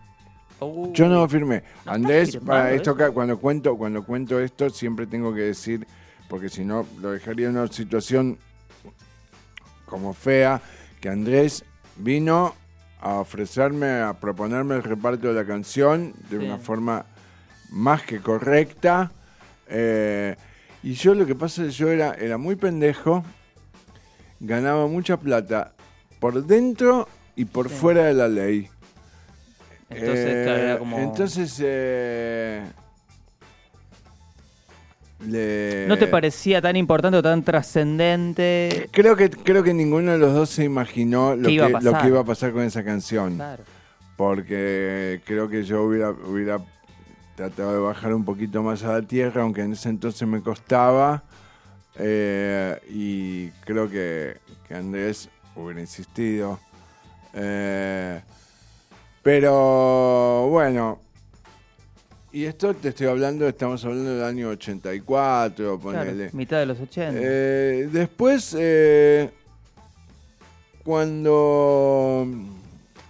Uh, 0.59 0.91
Yo 0.93 1.07
no 1.07 1.15
lo 1.19 1.29
firmé. 1.29 1.61
No 1.85 1.91
Andrés, 1.91 2.37
para 2.37 2.71
esto 2.73 2.95
que- 2.97 3.09
cuando 3.09 3.37
cuento, 3.37 3.77
cuando 3.77 4.03
cuento 4.03 4.39
esto, 4.39 4.71
siempre 4.71 5.05
tengo 5.05 5.31
que 5.31 5.41
decir, 5.41 5.85
porque 6.27 6.49
si 6.49 6.65
no 6.65 6.83
lo 7.01 7.11
dejaría 7.11 7.47
en 7.49 7.57
una 7.57 7.67
situación 7.67 8.39
como 9.85 10.13
fea, 10.13 10.61
que 10.99 11.09
Andrés 11.09 11.63
vino 11.97 12.55
a 13.05 13.19
ofrecerme, 13.19 14.01
a 14.01 14.13
proponerme 14.13 14.73
el 14.75 14.81
reparto 14.83 15.27
de 15.27 15.35
la 15.35 15.45
canción 15.45 16.11
de 16.31 16.39
Sí. 16.39 16.43
una 16.43 16.57
forma 16.57 17.05
más 17.69 18.01
que 18.01 18.19
correcta. 18.19 19.11
eh, 19.67 20.35
y 20.83 20.93
yo 20.93 21.15
lo 21.15 21.25
que 21.25 21.33
pasa 21.33 21.63
es 21.63 21.69
que 21.69 21.73
yo 21.73 21.89
era, 21.89 22.13
era 22.13 22.37
muy 22.37 22.55
pendejo, 22.55 23.23
ganaba 24.39 24.85
mucha 24.87 25.17
plata 25.17 25.73
por 26.19 26.43
dentro 26.45 27.07
y 27.35 27.45
por 27.45 27.69
Sí. 27.69 27.75
fuera 27.75 28.03
de 28.05 28.13
la 28.13 28.27
ley. 28.27 28.69
Entonces, 29.89 30.25
Eh, 30.27 30.75
como. 30.77 30.99
Entonces, 30.99 31.59
eh, 31.63 32.63
le- 35.27 35.85
¿No 35.87 35.97
te 35.97 36.07
parecía 36.07 36.61
tan 36.61 36.75
importante 36.75 37.17
o 37.17 37.21
tan 37.23 37.43
trascendente? 37.43 38.89
Creo 38.91 39.15
que, 39.15 39.29
creo 39.29 39.63
que 39.63 39.73
ninguno 39.73 40.11
de 40.13 40.17
los 40.17 40.33
dos 40.33 40.49
se 40.49 40.63
imaginó 40.63 41.35
lo 41.35 41.47
¿Qué 41.47 41.53
iba 41.53 41.65
a 41.65 41.67
que, 41.67 41.73
lo 41.73 41.91
pasar? 41.91 42.01
que 42.01 42.07
iba 42.07 42.19
a 42.19 42.23
pasar 42.25 42.51
con 42.51 42.63
esa 42.63 42.83
canción. 42.83 43.35
Claro. 43.35 43.63
Porque 44.17 45.21
creo 45.25 45.49
que 45.49 45.63
yo 45.63 45.83
hubiera, 45.83 46.11
hubiera 46.11 46.59
tratado 47.35 47.73
de 47.73 47.79
bajar 47.79 48.13
un 48.13 48.23
poquito 48.23 48.63
más 48.63 48.83
a 48.83 48.93
la 48.93 49.01
tierra, 49.01 49.41
aunque 49.41 49.61
en 49.61 49.73
ese 49.73 49.89
entonces 49.89 50.27
me 50.27 50.41
costaba. 50.41 51.23
eh, 51.97 52.77
y 52.89 53.49
creo 53.65 53.89
que, 53.89 54.37
que 54.67 54.75
Andrés 54.75 55.29
hubiera 55.55 55.81
insistido. 55.81 56.59
Eh, 57.33 58.21
pero 59.21 60.47
bueno, 60.49 60.99
y 62.35 62.45
esto 62.45 62.73
te 62.73 62.89
estoy 62.89 63.07
hablando, 63.07 63.47
estamos 63.47 63.83
hablando 63.85 64.13
del 64.15 64.23
año 64.25 64.49
84, 64.49 65.55
Claro, 65.55 65.79
ponele. 65.79 66.29
mitad 66.33 66.59
de 66.59 66.65
los 66.65 66.79
80. 66.81 67.17
Eh, 67.21 67.87
después, 67.91 68.53
eh, 68.59 69.29
cuando... 70.83 72.27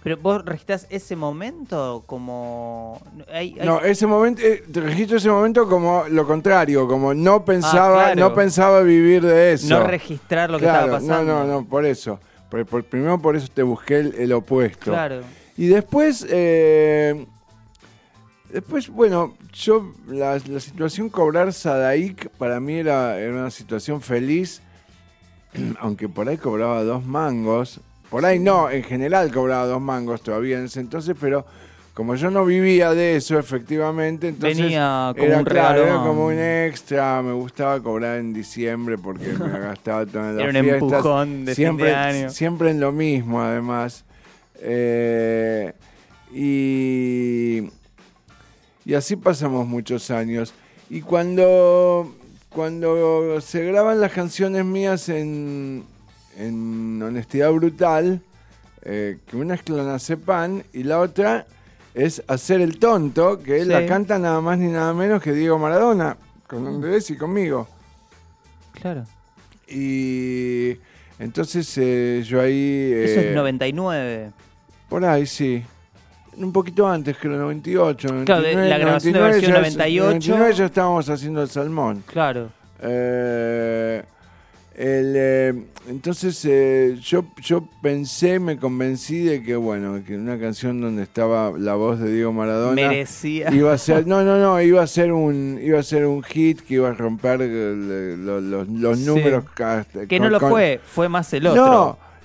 Pero 0.04 0.16
vos 0.18 0.44
registrás 0.44 0.86
ese 0.88 1.16
momento 1.16 2.04
como. 2.06 3.02
hay- 3.32 3.56
hay- 3.58 3.66
No, 3.66 3.80
ese 3.80 4.06
momento, 4.06 4.40
eh, 4.42 4.62
te 4.72 4.80
registro 4.80 5.16
ese 5.16 5.28
momento 5.28 5.68
como 5.68 6.04
lo 6.08 6.24
contrario, 6.24 6.86
como 6.86 7.12
no 7.12 7.44
pensaba, 7.44 8.02
Ah, 8.10 8.12
claro. 8.12 8.28
no 8.28 8.34
pensaba 8.36 8.82
vivir 8.82 9.22
de 9.24 9.54
eso. 9.54 9.80
no 9.80 9.84
registrar 9.88 10.48
lo 10.48 10.58
que 10.58 10.64
Claro, 10.66 10.78
estaba 10.96 10.98
pasando. 11.00 11.32
No, 11.34 11.44
no, 11.44 11.52
no, 11.62 11.66
por 11.68 11.84
eso. 11.84 12.20
Por, 12.48 12.64
por- 12.66 12.84
primero 12.84 13.20
por 13.20 13.34
eso 13.34 13.48
te 13.52 13.64
busqué 13.64 13.98
el, 13.98 14.14
el 14.14 14.32
opuesto. 14.32 14.92
Claro. 14.92 15.22
Y 15.56 15.66
después, 15.66 16.24
eh, 16.30 17.26
después, 18.56 18.88
bueno, 18.88 19.36
yo, 19.52 19.92
la, 20.08 20.38
la 20.48 20.60
situación 20.60 21.10
cobrar 21.10 21.52
Sadaik 21.52 22.30
para 22.38 22.58
mí 22.58 22.74
era, 22.76 23.18
era 23.18 23.32
una 23.32 23.50
situación 23.50 24.00
feliz, 24.00 24.62
aunque 25.78 26.08
por 26.08 26.26
ahí 26.26 26.38
cobraba 26.38 26.82
dos 26.82 27.04
mangos. 27.04 27.80
Por 28.08 28.24
ahí 28.24 28.38
no, 28.38 28.70
en 28.70 28.82
general 28.82 29.30
cobraba 29.30 29.66
dos 29.66 29.80
mangos 29.82 30.22
todavía 30.22 30.58
en 30.58 30.64
ese 30.66 30.80
entonces, 30.80 31.14
pero 31.20 31.44
como 31.92 32.14
yo 32.14 32.30
no 32.30 32.46
vivía 32.46 32.92
de 32.94 33.16
eso 33.16 33.38
efectivamente, 33.38 34.28
entonces 34.28 34.58
Venía 34.58 35.12
como 35.14 35.26
era, 35.26 35.38
un 35.38 35.44
claro, 35.44 35.82
regalo. 35.82 36.00
era 36.00 36.06
como 36.08 36.26
un 36.28 36.38
extra, 36.38 37.20
me 37.20 37.32
gustaba 37.34 37.82
cobrar 37.82 38.18
en 38.18 38.32
diciembre 38.32 38.96
porque 38.96 39.26
me 39.34 39.58
gastaba 39.60 40.06
todo 40.06 40.30
en 40.30 40.36
las 40.36 40.46
Era 40.48 40.58
un 40.60 40.64
fiestas. 40.64 40.82
empujón 40.92 41.44
de 41.44 41.54
fin 41.54 41.64
siempre, 41.64 41.88
de 41.88 41.94
año. 41.94 42.30
Siempre 42.30 42.70
en 42.70 42.80
lo 42.80 42.92
mismo, 42.92 43.42
además. 43.42 44.04
Eh, 44.60 45.72
y, 46.32 47.68
y 48.86 48.94
así 48.94 49.16
pasamos 49.16 49.66
muchos 49.66 50.10
años. 50.12 50.54
Y 50.88 51.00
cuando, 51.02 52.14
cuando 52.48 53.40
se 53.40 53.64
graban 53.64 54.00
las 54.00 54.12
canciones 54.12 54.64
mías 54.64 55.08
en, 55.08 55.84
en 56.38 57.02
Honestidad 57.02 57.50
Brutal, 57.50 58.20
eh, 58.82 59.18
que 59.26 59.36
una 59.36 59.56
es 59.56 59.62
Clonazepam 59.62 60.62
y 60.72 60.84
la 60.84 61.00
otra 61.00 61.46
es 61.94 62.22
Hacer 62.28 62.60
el 62.60 62.78
Tonto, 62.78 63.42
que 63.42 63.56
él 63.56 63.64
Sí. 63.64 63.68
la 63.70 63.86
canta 63.86 64.20
nada 64.20 64.40
más 64.40 64.56
ni 64.58 64.68
nada 64.68 64.94
menos 64.94 65.20
que 65.20 65.32
Diego 65.32 65.58
Maradona, 65.58 66.16
con 66.46 66.64
Andrés 66.68 67.10
y 67.10 67.16
conmigo. 67.16 67.66
Claro. 68.80 69.04
Y 69.66 70.76
entonces 71.18 71.76
eh, 71.78 72.22
yo 72.24 72.40
ahí... 72.40 72.92
Eso 72.94 73.20
eh, 73.20 73.28
es 73.30 73.34
99. 73.34 74.30
Por 74.88 75.04
ahí, 75.04 75.26
sí. 75.26 75.64
Un 76.38 76.52
poquito 76.52 76.86
antes, 76.86 77.16
creo, 77.18 77.36
98. 77.38 78.08
Claro, 78.24 78.42
de- 78.42 78.54
99, 78.54 78.68
la 78.68 78.78
grabación 78.78 79.12
de 79.14 79.20
versión 79.20 79.52
ya- 79.52 79.58
98. 79.58 80.04
99 80.06 80.54
ya 80.54 80.64
estábamos 80.66 81.08
haciendo 81.08 81.42
el 81.42 81.48
salmón. 81.48 82.02
Claro. 82.06 82.50
Eh, 82.82 84.02
el, 84.74 85.14
eh, 85.16 85.54
entonces 85.88 86.38
eh, 86.44 86.98
yo, 87.00 87.24
yo 87.42 87.66
pensé, 87.80 88.38
me 88.38 88.58
convencí 88.58 89.20
de 89.20 89.42
que, 89.42 89.56
bueno, 89.56 90.02
que 90.06 90.14
una 90.16 90.38
canción 90.38 90.80
donde 90.82 91.02
estaba 91.04 91.52
la 91.56 91.74
voz 91.76 91.98
de 91.98 92.12
Diego 92.12 92.32
Maradona 92.34 92.74
Merecía. 92.74 93.50
iba 93.54 93.72
a 93.72 93.78
ser, 93.78 94.06
no, 94.06 94.22
no, 94.22 94.38
no, 94.38 94.60
iba 94.60 94.82
a 94.82 94.86
ser 94.86 95.12
un, 95.12 95.58
iba 95.62 95.78
a 95.78 95.82
ser 95.82 96.04
un 96.06 96.22
hit 96.22 96.60
que 96.60 96.74
iba 96.74 96.90
a 96.90 96.92
romper 96.92 97.40
lo- 97.40 98.40
los, 98.42 98.68
los 98.68 98.98
Sí. 98.98 99.06
números. 99.06 99.44
Que 99.54 100.18
con- 100.18 100.18
no 100.24 100.28
lo 100.30 100.40
fue, 100.40 100.80
fue 100.84 101.08
más 101.08 101.32
el 101.32 101.46
otro. 101.46 101.64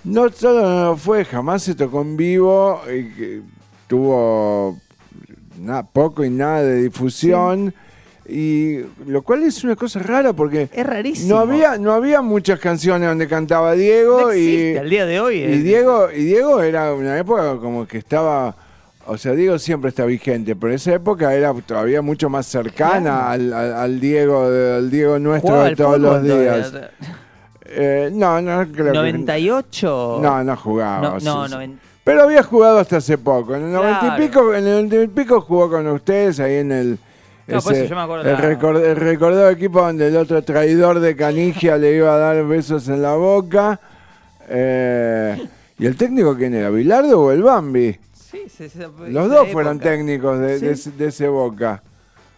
no, 0.03 0.23
no 0.25 0.29
solo 0.31 0.61
no 0.63 0.85
lo 0.91 0.97
fue, 0.97 1.23
jamás 1.23 1.63
se 1.63 1.75
tocó 1.75 2.01
en 2.01 2.17
vivo, 2.17 2.81
y 2.87 3.03
que 3.13 3.41
tuvo 3.91 4.79
poco 5.91 6.23
y 6.23 6.29
nada 6.29 6.63
de 6.63 6.83
difusión. 6.83 7.73
Y 8.25 8.77
lo 9.05 9.21
cual 9.23 9.43
es 9.43 9.65
una 9.65 9.75
cosa 9.75 9.99
rara 9.99 10.31
porque. 10.31 10.69
No 11.25 11.39
había, 11.39 11.77
no 11.77 11.91
había 11.91 12.21
muchas 12.21 12.59
canciones 12.59 13.09
donde 13.09 13.27
cantaba 13.27 13.73
Diego. 13.73 14.33
Y 14.33 14.77
al 14.77 14.89
día 14.89 15.05
de 15.05 15.19
hoy. 15.19 15.41
Diego, 15.41 16.09
y 16.09 16.23
Diego 16.23 16.61
era 16.61 16.93
una 16.93 17.17
época 17.17 17.57
como 17.57 17.85
que 17.85 17.97
estaba. 17.97 18.55
O 19.07 19.17
sea, 19.17 19.33
Diego 19.33 19.59
siempre 19.59 19.89
está 19.89 20.05
vigente, 20.05 20.55
pero 20.55 20.73
esa 20.73 20.93
época 20.93 21.33
era 21.33 21.53
todavía 21.53 22.01
mucho 22.01 22.29
más 22.29 22.45
cercana 22.45 23.31
al, 23.31 23.99
Diego 23.99 24.43
al 24.43 24.89
Diego 24.89 25.19
nuestro 25.19 25.63
de 25.63 25.75
todos 25.75 25.99
los 25.99 26.23
días. 26.23 26.71
Eh, 27.65 28.09
no, 28.13 28.41
no 28.41 28.71
creo 28.71 28.93
98. 28.93 30.17
Que, 30.17 30.27
no, 30.27 30.43
no 30.43 30.55
jugaba. 30.55 31.19
No, 31.19 31.47
no, 31.47 31.57
pero 32.03 32.23
había 32.23 32.41
jugado 32.43 32.79
hasta 32.79 32.97
hace 32.97 33.17
poco. 33.17 33.55
En 33.55 33.63
el 33.65 33.71
noventa 33.71 33.99
Claro. 34.01 34.23
y 34.23 34.27
pico, 34.27 34.53
en 34.55 34.65
el 34.67 34.73
noventa 34.89 34.95
y 35.03 35.07
pico 35.07 35.41
jugó 35.41 35.69
con 35.69 35.87
ustedes 35.87 36.39
ahí 36.39 36.55
en 36.55 36.71
el. 36.71 36.99
No, 37.47 37.61
por 37.61 37.73
eso 37.73 37.85
yo 37.85 37.95
me 37.95 38.01
acuerdo 38.01 38.29
el, 38.29 38.33
la- 38.33 38.41
recor- 38.41 38.81
el 38.83 38.95
recordado 38.95 39.49
equipo 39.49 39.81
donde 39.81 40.07
el 40.07 40.15
otro 40.15 40.41
traidor 40.43 40.99
de 40.99 41.15
Canigia 41.15 41.77
le 41.77 41.95
iba 41.97 42.13
a 42.13 42.17
dar 42.17 42.45
besos 42.45 42.87
en 42.87 43.01
la 43.01 43.15
boca. 43.15 43.79
Eh, 44.49 45.47
¿Y 45.77 45.85
el 45.85 45.95
técnico 45.95 46.35
quién 46.35 46.53
era? 46.53 46.69
¿Bilardo 46.69 47.19
o 47.21 47.31
el 47.31 47.43
Bambi? 47.43 47.97
Sí, 48.13 48.43
sí, 48.47 48.69
sí, 48.69 48.79
Los 49.07 49.25
esa 49.27 49.35
dos 49.35 49.47
fueron 49.49 49.77
época. 49.77 49.89
técnicos 49.91 50.39
de, 50.39 50.59
Sí. 50.59 50.65
de 50.65 50.71
ese- 50.71 50.91
de 50.91 51.07
ese 51.07 51.27
boca. 51.27 51.81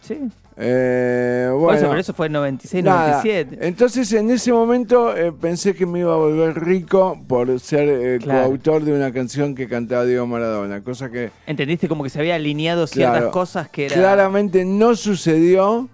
Sí. 0.00 0.30
Eh, 0.56 1.48
Por 1.50 1.60
bueno, 1.60 1.78
eso, 1.78 1.88
pero 1.88 2.00
eso 2.00 2.14
fue 2.14 2.26
en 2.26 2.32
96, 2.34 2.84
Nada. 2.84 3.22
97. 3.22 3.58
Entonces 3.66 4.12
en 4.12 4.30
ese 4.30 4.52
momento 4.52 5.16
eh, 5.16 5.32
pensé 5.32 5.74
que 5.74 5.84
me 5.84 5.98
iba 6.00 6.12
a 6.14 6.16
volver 6.16 6.54
rico 6.62 7.18
por 7.26 7.58
ser 7.58 7.88
eh, 7.88 8.18
Claro. 8.22 8.44
coautor 8.44 8.84
de 8.84 8.92
una 8.92 9.12
canción 9.12 9.54
que 9.56 9.66
cantaba 9.66 10.04
Diego 10.04 10.26
Maradona, 10.28 10.80
cosa 10.82 11.10
que 11.10 11.30
Entendiste 11.46 11.88
como 11.88 12.04
que 12.04 12.10
se 12.10 12.20
había 12.20 12.36
alineado 12.36 12.86
ciertas 12.86 13.16
Claro. 13.16 13.30
cosas 13.32 13.68
que 13.68 13.86
era. 13.86 13.96
claramente 13.96 14.64
no 14.64 14.94
sucedió. 14.94 15.88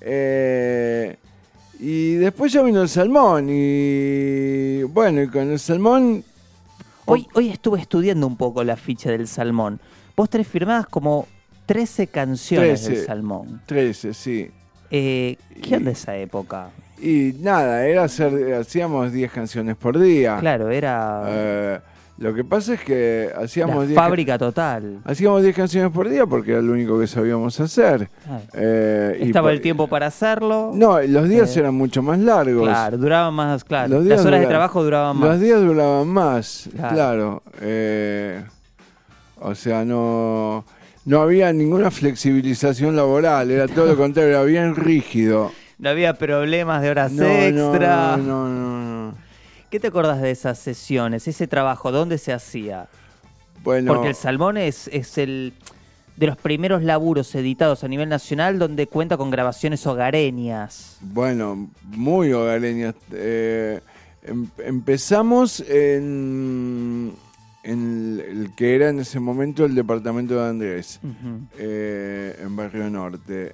Eh, 0.00 1.16
y 1.78 2.14
después 2.14 2.52
ya 2.52 2.62
vino 2.62 2.80
el 2.80 2.88
salmón 2.88 3.48
y 3.50 4.82
bueno, 4.84 5.22
y 5.22 5.28
con 5.28 5.50
el 5.50 5.58
salmón 5.58 6.24
Hoy, 7.08 7.26
hoy 7.34 7.50
estuve 7.50 7.78
estudiando 7.80 8.26
un 8.26 8.36
poco 8.36 8.64
la 8.64 8.76
ficha 8.76 9.10
del 9.12 9.28
Salmón. 9.28 9.78
Vos 10.16 10.28
tenés 10.28 10.48
firmadas 10.48 10.86
como 10.88 11.28
13 11.66 12.06
canciones 12.06 12.82
13. 12.84 12.96
del 12.96 13.06
Salmón. 13.06 13.60
13, 13.66 14.14
sí. 14.14 14.50
Eh, 14.90 15.36
¿Qué 15.62 15.70
Y- 15.70 15.74
onda 15.74 15.90
esa 15.90 16.16
época? 16.16 16.68
Y 17.00 17.34
nada, 17.40 17.84
era 17.86 18.04
hacer, 18.04 18.54
hacíamos 18.54 19.12
10 19.12 19.30
canciones 19.30 19.76
por 19.76 19.98
día. 19.98 20.38
Claro, 20.40 20.70
era 20.70 21.22
Eh, 21.26 21.78
lo 22.18 22.32
que 22.32 22.42
pasa 22.44 22.72
es 22.74 22.80
que 22.80 23.30
hacíamos 23.36 23.76
la 23.80 23.86
10 23.88 23.94
fábrica 23.94 24.38
total. 24.38 25.00
Hacíamos 25.04 25.42
10 25.42 25.54
canciones 25.54 25.90
por 25.90 26.08
día 26.08 26.24
porque 26.24 26.52
era 26.52 26.62
lo 26.62 26.72
único 26.72 26.98
que 26.98 27.06
sabíamos 27.06 27.60
hacer. 27.60 28.08
Claro. 28.24 28.42
Eh, 28.54 29.18
Estaba 29.20 29.52
el 29.52 29.60
tiempo 29.60 29.88
para 29.88 30.06
hacerlo. 30.06 30.70
No, 30.72 30.98
los 31.02 31.28
días 31.28 31.54
Eh, 31.54 31.60
eran 31.60 31.74
mucho 31.74 32.02
más 32.02 32.18
largos. 32.18 32.66
Claro, 32.66 32.96
duraban 32.96 33.34
más, 33.34 33.62
claro. 33.64 33.88
Los 33.96 34.04
días 34.04 34.16
Las 34.18 34.26
horas 34.26 34.40
de 34.40 34.46
trabajo 34.46 34.82
duraban 34.82 35.16
más. 35.18 35.28
Los 35.30 35.40
días 35.40 35.60
duraban 35.60 36.08
más, 36.08 36.70
Claro. 36.74 36.94
claro. 36.94 37.42
Eh, 37.60 38.42
o 39.38 39.54
sea, 39.54 39.84
no, 39.84 40.64
no 41.06 41.20
había 41.22 41.50
ninguna 41.54 41.90
flexibilización 41.90 42.94
laboral, 42.96 43.50
era 43.50 43.66
todo 43.66 43.86
lo 43.86 43.96
contrario, 44.04 44.30
era 44.30 44.42
bien 44.42 44.76
rígido. 44.76 45.50
No 45.78 45.88
había 45.90 46.14
problemas 46.14 46.82
de 46.82 46.90
horas 46.90 47.12
No, 47.12 47.24
extra. 47.24 48.16
No, 48.18 48.48
no, 48.48 48.48
no, 48.48 49.06
no. 49.10 49.14
¿Qué 49.70 49.80
te 49.80 49.88
acordás 49.88 50.20
de 50.22 50.30
esas 50.30 50.58
sesiones, 50.58 51.26
ese 51.28 51.46
trabajo? 51.46 51.90
¿Dónde 51.92 52.18
se 52.18 52.32
hacía? 52.32 52.88
Bueno, 53.64 53.92
Porque 53.92 54.08
el 54.08 54.14
Salmón 54.14 54.56
es, 54.58 54.88
es 54.92 55.18
el 55.18 55.52
de 56.16 56.26
los 56.28 56.36
primeros 56.38 56.82
laburos 56.82 57.34
editados 57.34 57.84
a 57.84 57.88
nivel 57.88 58.08
nacional 58.08 58.58
donde 58.58 58.86
cuenta 58.86 59.16
con 59.18 59.28
grabaciones 59.30 59.86
hogareñas. 59.86 60.96
bueno, 61.00 61.68
muy 61.82 62.32
hogareñas. 62.32 62.94
Eh, 63.12 63.80
em- 64.22 64.48
empezamos 64.64 65.60
en, 65.68 67.12
en 67.66 68.20
el, 68.20 68.38
el 68.40 68.54
que 68.54 68.74
era 68.76 68.88
en 68.90 69.00
ese 69.00 69.18
momento 69.20 69.64
el 69.64 69.74
departamento 69.74 70.40
de 70.42 70.48
Andrés. 70.48 71.00
Eh, 71.58 72.38
en 72.42 72.54
Barrio 72.56 72.88
Norte. 72.90 73.52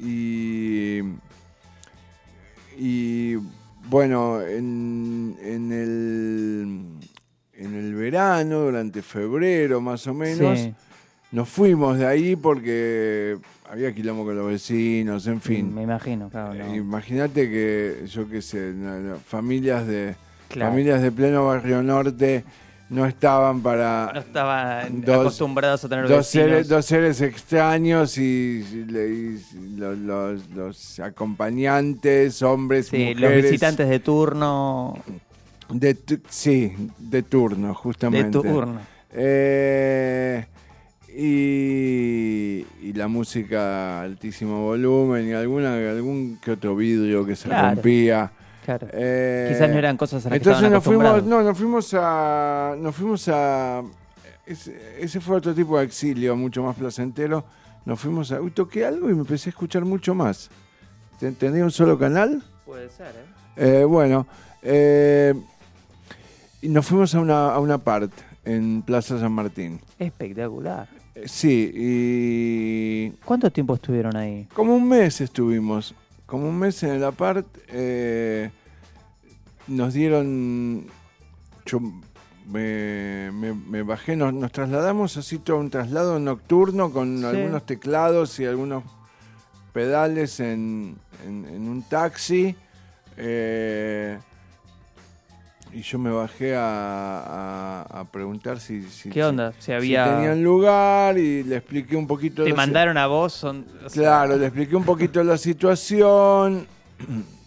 Y, 0.00 0.98
y 2.76 3.36
bueno, 3.88 4.40
en, 4.42 5.36
en, 5.42 5.72
el, 5.72 6.80
en 7.54 7.74
el 7.74 7.94
verano, 7.94 8.60
durante 8.60 9.02
febrero 9.02 9.80
más 9.80 10.06
o 10.06 10.14
menos, 10.14 10.58
Sí. 10.58 10.74
nos 11.32 11.48
fuimos 11.48 11.98
de 11.98 12.06
ahí 12.06 12.36
porque 12.36 13.36
había 13.70 13.94
quilombo 13.94 14.24
con 14.24 14.36
los 14.36 14.48
vecinos, 14.48 15.26
en 15.26 15.40
fin. 15.40 15.74
Me 15.74 15.82
imagino, 15.82 16.28
claro. 16.30 16.54
no. 16.54 16.64
Eh, 16.64 16.76
Imagínate 16.76 17.48
que, 17.48 18.06
yo 18.06 18.28
qué 18.28 18.42
sé, 18.42 18.72
familias 19.26 19.86
de 19.86 20.14
Claro. 20.48 20.70
familias 20.70 21.00
de 21.00 21.10
pleno 21.10 21.46
Barrio 21.46 21.82
Norte 21.82 22.44
no 22.92 23.06
estaban 23.06 23.60
para 23.62 24.10
No 24.14 24.20
estaban 24.20 25.02
Dos- 25.02 25.20
acostumbrados 25.20 25.84
a 25.84 25.88
tener 25.88 26.06
dos 26.08 26.18
vecinos. 26.18 26.46
seres, 26.50 26.68
dos 26.68 26.84
seres 26.86 27.20
extraños 27.20 28.18
y, 28.18 28.64
y 28.70 28.84
le- 28.84 29.08
y 29.08 29.40
los, 29.76 29.98
los- 29.98 30.50
los 30.50 31.00
acompañantes, 31.00 32.42
hombres, 32.42 32.88
Sí, 32.88 33.14
los 33.14 33.22
mujeres. 33.22 33.44
visitantes 33.44 33.88
de 33.88 33.98
turno. 34.00 34.98
De 35.70 35.94
tu- 35.94 36.20
sí, 36.28 36.72
de 36.98 37.22
turno, 37.22 37.68
De 37.68 37.74
justamente. 37.74 38.38
turno. 38.40 38.78
Eh, 39.14 40.44
y, 41.14 42.64
y 42.82 42.92
la 42.94 43.08
música 43.08 44.00
a 44.00 44.02
altísimo 44.02 44.64
volumen 44.64 45.28
y 45.28 45.32
alguna, 45.32 45.74
algún 45.74 46.38
que 46.42 46.52
otro 46.52 46.74
vidrio 46.76 47.24
que 47.24 47.36
se 47.36 47.48
Claro. 47.48 47.74
rompía. 47.74 48.30
Claro. 48.64 48.86
Eh, 48.92 49.48
Quizás 49.52 49.68
no 49.70 49.78
eran 49.78 49.96
cosas 49.96 50.24
a 50.26 50.30
las 50.30 50.38
que 50.38 50.48
entonces 50.48 50.70
nos 50.70 50.84
fuimos, 50.84 51.24
no, 51.24 51.42
nos 51.42 51.58
fuimos 51.58 51.94
a, 51.94 52.74
nos 52.78 52.94
fuimos 52.94 53.28
a, 53.28 53.82
ese, 54.46 55.00
ese 55.00 55.20
fue 55.20 55.36
otro 55.36 55.52
tipo 55.54 55.78
de 55.78 55.84
exilio, 55.84 56.36
mucho 56.36 56.62
más 56.62 56.76
placentero. 56.76 57.44
Nos 57.84 57.98
fuimos 57.98 58.30
a, 58.30 58.40
uy, 58.40 58.52
toqué 58.52 58.84
algo 58.86 59.10
y 59.10 59.14
me 59.14 59.20
empecé 59.20 59.48
a 59.48 59.50
escuchar 59.50 59.84
mucho 59.84 60.14
más. 60.14 60.48
¿Te- 61.18 61.32
¿Tenía 61.32 61.64
un 61.64 61.70
solo 61.72 61.98
canal? 61.98 62.42
Puede 62.64 62.88
ser, 62.90 63.08
¿eh? 63.56 63.80
Eh, 63.80 63.84
bueno, 63.84 64.26
eh, 64.62 65.34
y 66.60 66.68
nos 66.68 66.86
fuimos 66.86 67.12
a 67.16 67.20
una, 67.20 67.52
a 67.52 67.58
una 67.58 67.78
part 67.78 68.12
en 68.44 68.82
Plaza 68.82 69.18
San 69.18 69.32
Martín. 69.32 69.80
Espectacular. 69.98 70.86
Eh, 71.16 71.24
sí, 71.26 71.70
y 71.74 73.10
¿Cuánto 73.24 73.50
tiempo 73.50 73.74
estuvieron 73.74 74.16
ahí? 74.16 74.46
como 74.54 74.74
un 74.76 74.88
mes 74.88 75.20
estuvimos, 75.20 75.94
como 76.32 76.48
un 76.48 76.58
mes 76.58 76.82
en 76.82 76.92
el 76.92 77.04
apart. 77.04 77.46
eh, 77.68 78.50
nos 79.68 79.92
dieron, 79.92 80.86
yo 81.66 81.78
me, 82.48 83.30
me- 83.32 83.52
me 83.52 83.82
bajé, 83.82 84.16
nos, 84.16 84.32
nos 84.32 84.50
trasladamos 84.50 85.18
así 85.18 85.38
todo 85.38 85.58
un 85.58 85.68
traslado 85.68 86.18
nocturno 86.18 86.90
con 86.90 87.18
Sí. 87.18 87.24
algunos 87.26 87.66
teclados 87.66 88.40
y 88.40 88.46
algunos 88.46 88.82
pedales 89.74 90.40
en, 90.40 90.96
en- 91.26 91.44
en 91.44 91.68
un 91.68 91.82
taxi. 91.82 92.56
eh, 93.18 94.18
y 95.74 95.82
yo 95.82 95.98
me 95.98 96.10
bajé 96.10 96.54
a, 96.54 96.62
a- 97.86 98.00
a 98.00 98.04
preguntar 98.04 98.60
si, 98.60 98.82
si- 98.82 99.10
¿Qué 99.10 99.24
onda? 99.24 99.52
Si 99.58 99.66
si 99.66 99.72
había... 99.72 100.04
tenían 100.16 100.42
lugar 100.42 101.16
y 101.18 101.42
le 101.44 101.56
expliqué 101.56 101.96
un 101.96 102.06
poquito 102.06 102.44
te 102.44 102.50
la- 102.50 102.56
mandaron 102.56 102.96
a 102.98 103.06
vos, 103.06 103.32
son... 103.32 103.64
o 103.84 103.88
sea, 103.88 104.02
Claro, 104.02 104.36
le 104.36 104.46
expliqué 104.46 104.76
un 104.76 104.84
poquito 104.84 105.22
la 105.24 105.36
situación. 105.38 106.66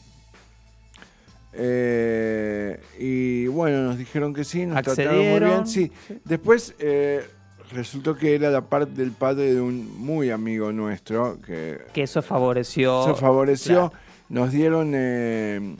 Eh, 1.58 2.80
y 3.00 3.48
bueno, 3.48 3.84
nos 3.84 3.98
dijeron 3.98 4.34
que 4.34 4.44
sí, 4.44 4.66
nos 4.66 4.82
trataron 4.84 5.16
muy 5.16 5.26
Accedieron. 5.28 5.50
bien. 5.50 5.68
Sí. 5.68 5.92
Después 6.26 6.76
eh, 6.80 7.26
resultó 7.72 8.16
que 8.18 8.36
era 8.36 8.50
la 8.50 8.62
parte 8.62 8.92
del 8.94 9.12
padre 9.14 9.54
de 9.54 9.62
un 9.62 9.98
muy 9.98 10.32
amigo 10.32 10.74
nuestro 10.74 11.40
que 11.42 11.80
Que 11.94 12.04
eso 12.04 12.22
favoreció... 12.22 13.06
se 13.06 13.14
favoreció. 13.16 13.90
claro. 13.90 13.94
Nos 14.28 14.52
dieron, 14.52 14.92
eh, 14.96 15.76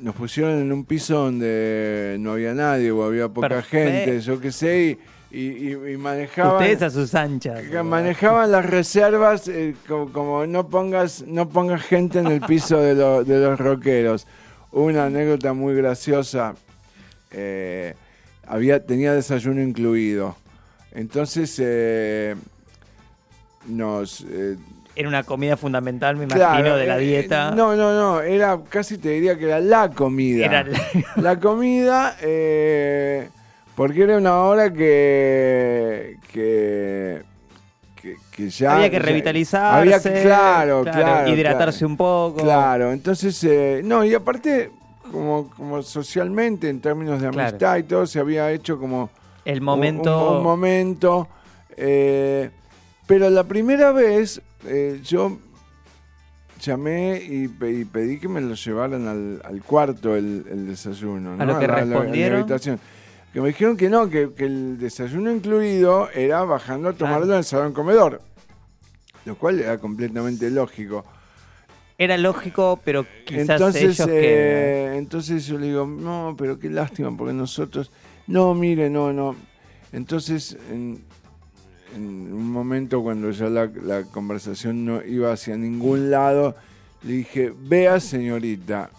nos 0.00 0.14
pusieron 0.14 0.60
en 0.60 0.72
un 0.72 0.84
piso 0.84 1.14
donde 1.24 2.16
no 2.20 2.32
había 2.32 2.54
nadie 2.54 2.90
o 2.90 3.02
había 3.04 3.28
poca 3.28 3.48
Perfecto. 3.48 3.90
gente, 3.92 4.20
yo 4.20 4.40
qué 4.40 4.50
sé, 4.52 4.98
y, 5.30 5.38
y- 5.38 5.68
y- 5.74 5.92
y 5.92 5.96
manejaban. 5.98 6.54
Ustedes 6.56 6.82
a 6.82 6.90
sus 6.90 7.14
anchas. 7.14 7.62
Manejaban 7.84 8.50
las 8.50 8.64
reservas 8.64 9.46
eh, 9.48 9.74
como, 9.86 10.10
como 10.12 10.46
no 10.46 10.68
pongas 10.68 11.22
no 11.26 11.48
pongas 11.48 11.82
gente 11.82 12.18
en 12.20 12.28
el 12.28 12.40
piso 12.40 12.78
de, 12.78 12.94
lo- 12.94 13.24
de 13.24 13.38
los 13.38 13.58
rockeros. 13.58 14.26
Una 14.72 15.04
anécdota 15.06 15.52
muy 15.52 15.74
graciosa. 15.74 16.54
eh, 17.30 17.94
había 18.46 18.84
tenía 18.86 19.12
desayuno 19.12 19.60
incluido. 19.60 20.34
Entonces 20.92 21.54
eh, 21.62 22.34
nos 23.66 24.24
Era 24.98 25.08
una 25.08 25.22
comida 25.22 25.56
fundamental, 25.56 26.16
me 26.16 26.24
imagino, 26.24 26.44
claro, 26.48 26.76
de 26.76 26.86
la 26.86 26.98
eh, 26.98 27.00
dieta. 27.00 27.52
no, 27.52 27.76
no, 27.76 27.94
no. 27.94 28.20
Era 28.20 28.58
casi 28.68 28.98
te 28.98 29.10
diría 29.10 29.38
que 29.38 29.44
era 29.44 29.60
la 29.60 29.90
comida. 29.90 30.44
Era 30.44 30.64
la- 30.64 30.80
La 31.22 31.38
comida, 31.38 32.16
eh, 32.20 33.28
porque 33.76 34.02
era 34.02 34.16
una 34.18 34.38
hora 34.42 34.72
que, 34.72 36.16
que, 36.32 37.22
que, 38.02 38.16
que 38.32 38.50
ya... 38.50 38.74
Había 38.74 38.90
que 38.90 38.98
revitalizarse. 38.98 39.78
Había 39.78 40.00
que, 40.02 40.22
claro, 40.22 40.82
claro. 40.82 41.28
Hidratarse 41.32 41.78
claro. 41.78 41.90
un 41.92 41.96
poco. 41.96 42.42
Claro, 42.42 42.92
entonces, 42.92 43.42
eh, 43.44 43.82
no, 43.84 44.04
y 44.04 44.14
aparte, 44.14 44.70
como, 45.12 45.48
como 45.50 45.80
socialmente, 45.82 46.68
en 46.68 46.80
términos 46.80 47.20
de 47.22 47.28
Claro. 47.30 47.48
amistad 47.50 47.76
y 47.76 47.84
todo, 47.84 48.04
se 48.04 48.18
había 48.18 48.50
hecho 48.50 48.80
como 48.80 49.10
El 49.44 49.58
un- 49.60 49.64
momento... 49.64 50.30
Un, 50.32 50.36
un 50.38 50.42
momento. 50.42 51.28
eh, 51.76 52.50
pero 53.06 53.30
la 53.30 53.44
primera 53.44 53.90
vez 53.92 54.42
eh, 54.64 55.00
yo 55.04 55.38
llamé 56.60 57.22
y, 57.22 57.48
pe- 57.48 57.72
y 57.72 57.84
pedí 57.84 58.18
que 58.18 58.28
me 58.28 58.40
lo 58.40 58.54
llevaran 58.54 59.06
al, 59.06 59.40
al 59.44 59.62
cuarto 59.62 60.16
el, 60.16 60.44
el 60.50 60.66
desayuno. 60.66 61.32
¿A 61.32 61.36
¿no? 61.36 61.44
lo 61.44 61.58
que 61.58 61.66
la- 61.68 61.84
la- 61.84 62.04
en 62.04 62.30
la 62.30 62.38
habitación. 62.38 62.80
Que 63.32 63.40
me 63.40 63.48
dijeron 63.48 63.76
que 63.76 63.88
no, 63.90 64.08
que, 64.08 64.32
que 64.34 64.44
el 64.46 64.78
desayuno 64.78 65.30
incluido 65.30 66.10
era 66.10 66.42
bajando 66.44 66.88
a 66.88 66.92
tomarlo 66.94 67.32
en 67.32 67.38
el 67.38 67.44
salón 67.44 67.72
comedor. 67.72 68.22
Lo 69.24 69.36
cual 69.36 69.60
era 69.60 69.78
completamente 69.78 70.50
lógico. 70.50 71.04
Era 71.98 72.16
lógico, 72.16 72.80
pero 72.84 73.04
quizás 73.26 73.50
Entonces, 73.50 73.82
ellos 73.82 74.06
que... 74.06 74.12
eh, 74.14 74.96
entonces 74.96 75.44
yo 75.46 75.58
le 75.58 75.66
digo, 75.66 75.84
no, 75.86 76.34
pero 76.38 76.58
qué 76.58 76.70
lástima, 76.70 77.14
porque 77.16 77.34
nosotros, 77.34 77.90
no, 78.28 78.54
mire, 78.54 78.88
no, 78.88 79.12
no. 79.12 79.34
Entonces, 79.92 80.56
en, 80.70 81.02
en 81.94 82.32
un 82.32 82.50
momento 82.50 83.02
cuando 83.02 83.30
ya 83.30 83.48
la, 83.48 83.70
la 83.82 84.04
conversación 84.04 84.84
no 84.84 85.04
iba 85.04 85.32
hacia 85.32 85.56
ningún 85.56 86.10
lado, 86.10 86.54
le 87.02 87.12
dije, 87.12 87.52
vea 87.56 88.00
señorita, 88.00 88.90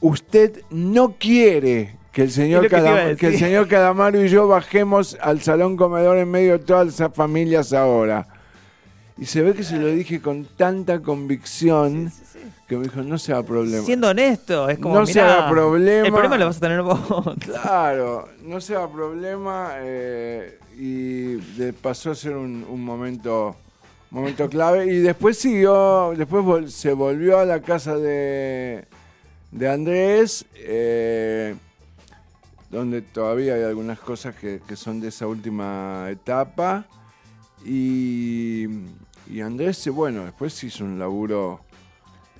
usted 0.00 0.62
no 0.70 1.16
quiere 1.18 1.96
que 2.14 2.22
el 2.22 2.30
señor, 2.30 2.68
que 2.68 3.26
el 3.26 3.38
señor 3.38 3.66
Cadamaro 3.66 4.24
y 4.24 4.28
yo 4.28 4.46
bajemos 4.46 5.18
al 5.20 5.42
salón 5.42 5.76
comedor 5.76 6.16
en 6.18 6.30
medio 6.30 6.52
de 6.52 6.64
todas 6.64 6.88
esas 6.88 7.12
familias 7.12 7.72
ahora. 7.72 8.28
Y 9.18 9.26
se 9.26 9.42
ve 9.42 9.52
que 9.54 9.64
se 9.64 9.78
lo 9.78 9.88
dije 9.88 10.20
con 10.20 10.44
tanta 10.44 11.00
convicción 11.00 12.12
que 12.68 12.76
me 12.76 12.84
dijo, 12.84 13.02
no 13.02 13.18
se 13.18 13.32
haga 13.32 13.42
problema. 13.42 13.84
Siendo 13.84 14.08
honesto, 14.08 14.68
es 14.68 14.78
como, 14.78 14.94
No 14.96 15.06
se 15.06 15.12
mirá, 15.14 15.38
haga 15.38 15.50
problema. 15.50 16.06
El 16.06 16.12
problema 16.12 16.38
lo 16.38 16.46
vas 16.46 16.56
a 16.56 16.60
tener 16.60 16.82
vos. 16.82 16.98
Claro, 17.40 18.28
no 18.42 18.60
se 18.60 18.74
haga 18.76 18.90
problema 18.90 19.72
eh, 19.78 20.58
y 20.78 21.36
pasó 21.72 22.10
a 22.10 22.14
ser 22.14 22.36
un, 22.36 22.64
un 22.68 22.84
momento 22.84 23.56
momento 24.10 24.48
clave 24.48 24.86
y 24.86 24.98
después 25.00 25.36
siguió, 25.38 26.12
después 26.16 26.44
vol- 26.44 26.68
se 26.68 26.92
volvió 26.92 27.38
a 27.40 27.44
la 27.44 27.60
casa 27.60 27.96
de, 27.96 28.84
de 29.50 29.68
Andrés, 29.68 30.44
eh, 30.54 31.56
donde 32.70 33.02
todavía 33.02 33.54
hay 33.54 33.62
algunas 33.64 33.98
cosas 33.98 34.36
que, 34.36 34.60
que 34.68 34.76
son 34.76 35.00
de 35.00 35.08
esa 35.08 35.26
última 35.26 36.06
etapa 36.10 36.86
y, 37.64 38.66
y 39.28 39.40
Andrés, 39.40 39.88
bueno, 39.88 40.24
después 40.24 40.62
hizo 40.62 40.84
un 40.84 40.98
laburo. 40.98 41.60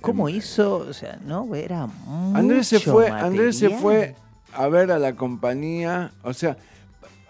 ¿Cómo 0.05 0.29
en- 0.29 0.35
hizo? 0.35 0.77
O 0.77 0.93
sea, 0.93 1.19
no, 1.25 1.53
era 1.55 1.87
mucho 1.87 2.37
Andrés 2.37 2.67
se 2.67 2.79
fue, 2.79 3.09
Andrés 3.09 3.57
se 3.57 3.69
fue 3.69 4.15
a 4.53 4.67
ver 4.67 4.91
a 4.91 4.99
la 4.99 5.13
compañía. 5.15 6.11
O 6.23 6.33
sea, 6.33 6.55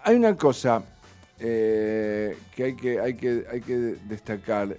hay 0.03 0.15
una 0.15 0.35
cosa 0.35 0.83
eh, 1.39 2.37
que, 2.55 2.63
hay 2.63 2.75
que, 2.75 2.99
hay, 2.99 3.13
que 3.15 3.45
hay 3.51 3.61
que 3.61 3.75
destacar. 4.07 4.77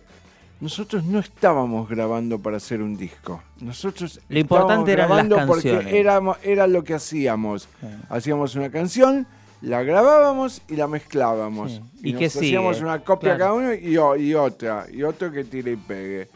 Nosotros 0.58 1.04
no 1.04 1.18
estábamos 1.18 1.86
grabando 1.88 2.38
para 2.38 2.56
hacer 2.56 2.80
un 2.80 2.96
disco. 2.96 3.42
Nosotros 3.60 4.20
Lo 4.28 4.38
importante 4.38 4.96
las 4.96 5.06
grabando 5.06 5.36
porque 5.46 5.70
canciones. 5.72 5.94
éramos, 5.94 6.38
era 6.42 6.66
lo 6.66 6.82
que 6.82 6.94
hacíamos. 6.94 7.68
Hacíamos 8.08 8.54
una 8.54 8.70
canción, 8.70 9.26
la 9.60 9.82
grabábamos 9.82 10.62
y 10.68 10.76
la 10.76 10.86
mezclábamos. 10.86 11.72
Sí. 11.72 11.80
Y, 12.02 12.08
¿Y 12.10 12.12
nos 12.14 12.36
hacíamos 12.36 12.80
una 12.80 13.00
copia 13.04 13.36
Claro. 13.36 13.38
cada 13.38 13.52
uno 13.52 13.74
y, 13.74 14.24
y 14.24 14.34
otra. 14.34 14.86
Y 14.90 15.02
otro 15.02 15.30
que 15.30 15.44
tire 15.44 15.72
y 15.72 15.76
pegue. 15.76 16.30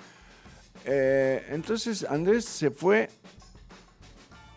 Eh, 0.93 1.47
entonces 1.51 2.05
Andrés 2.09 2.45
se 2.45 2.71
fue 2.71 3.09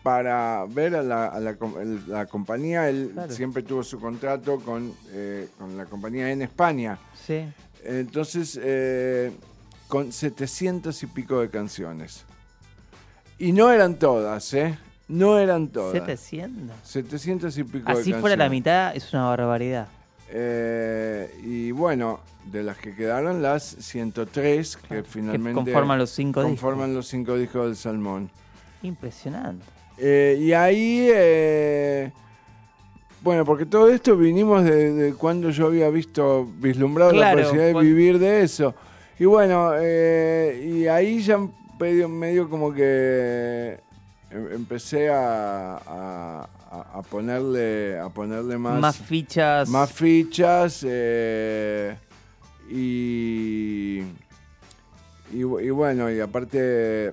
para 0.02 0.66
ver 0.68 0.96
a 0.96 1.02
la, 1.02 1.26
a 1.26 1.40
la 1.40 1.54
com- 1.56 1.78
el- 1.80 2.06
la 2.08 2.26
compañía. 2.26 2.88
Él 2.90 3.10
Claro. 3.14 3.32
siempre 3.32 3.62
tuvo 3.62 3.82
su 3.82 3.98
contrato 3.98 4.58
con, 4.60 4.92
eh, 5.12 5.48
con 5.58 5.76
la 5.76 5.86
compañía 5.86 6.30
en 6.30 6.42
España. 6.42 6.98
Sí. 7.26 7.44
Entonces, 7.84 8.58
eh, 8.62 9.32
con 9.88 10.12
700 10.12 11.02
y 11.02 11.06
pico 11.06 11.40
de 11.40 11.48
canciones. 11.48 12.24
Y 13.38 13.52
no 13.52 13.70
eran 13.70 13.98
todas, 13.98 14.52
¿eh? 14.54 14.78
No 15.08 15.38
eran 15.38 15.68
todas. 15.68 15.92
700. 15.92 16.76
700 16.82 17.56
y 17.58 17.64
pico 17.64 17.78
de 17.78 17.92
Así 17.92 17.94
canciones. 17.94 18.20
fuera 18.20 18.36
la 18.36 18.48
mitad, 18.48 18.94
es 18.96 19.12
una 19.12 19.24
barbaridad. 19.26 19.88
Eh, 20.36 21.32
y 21.44 21.70
bueno, 21.70 22.18
de 22.44 22.64
las 22.64 22.76
que 22.76 22.92
quedaron, 22.94 23.40
las 23.40 23.62
103 23.62 24.76
que 24.76 25.02
finalmente 25.04 25.50
que 25.60 25.72
conforman 25.72 25.98
los 25.98 26.10
cinco 26.10 26.42
conforman 26.42 26.92
los 26.92 27.06
cinco 27.06 27.36
discos 27.36 27.66
del 27.66 27.76
Salmón. 27.76 28.24
discos. 28.24 28.40
Impresionante. 28.82 29.64
Eh, 29.96 30.36
y 30.40 30.52
ahí, 30.52 31.08
eh, 31.14 32.10
bueno, 33.22 33.44
porque 33.44 33.64
todo 33.64 33.88
esto 33.88 34.16
vinimos 34.16 34.64
de, 34.64 34.92
de 34.92 35.14
cuando 35.14 35.50
yo 35.50 35.66
había 35.66 35.88
visto, 35.88 36.48
vislumbrado 36.58 37.12
Claro, 37.12 37.38
la 37.38 37.42
posibilidad 37.44 37.72
de 37.78 37.80
vivir 37.86 38.18
de 38.18 38.42
eso. 38.42 38.74
Y 39.18 39.26
bueno, 39.26 39.70
y 39.80 40.88
ahí 40.88 41.22
ya 41.22 41.38
medio, 41.78 42.08
medio 42.08 42.50
como 42.50 42.74
que 42.74 43.78
em- 44.32 44.52
empecé 44.52 45.08
a, 45.10 45.76
a- 45.86 46.48
a- 46.74 46.98
a 46.98 47.02
ponerle, 47.02 47.98
a 47.98 48.08
ponerle 48.08 48.58
más, 48.58 48.80
Más 48.80 48.96
fichas. 48.98 49.68
más 49.68 49.92
fichas 49.92 50.84
eh, 50.86 51.96
y, 52.70 53.98
y, 55.32 55.42
bu- 55.42 55.64
y 55.64 55.70
bueno, 55.70 56.10
y 56.10 56.20
aparte 56.20 57.12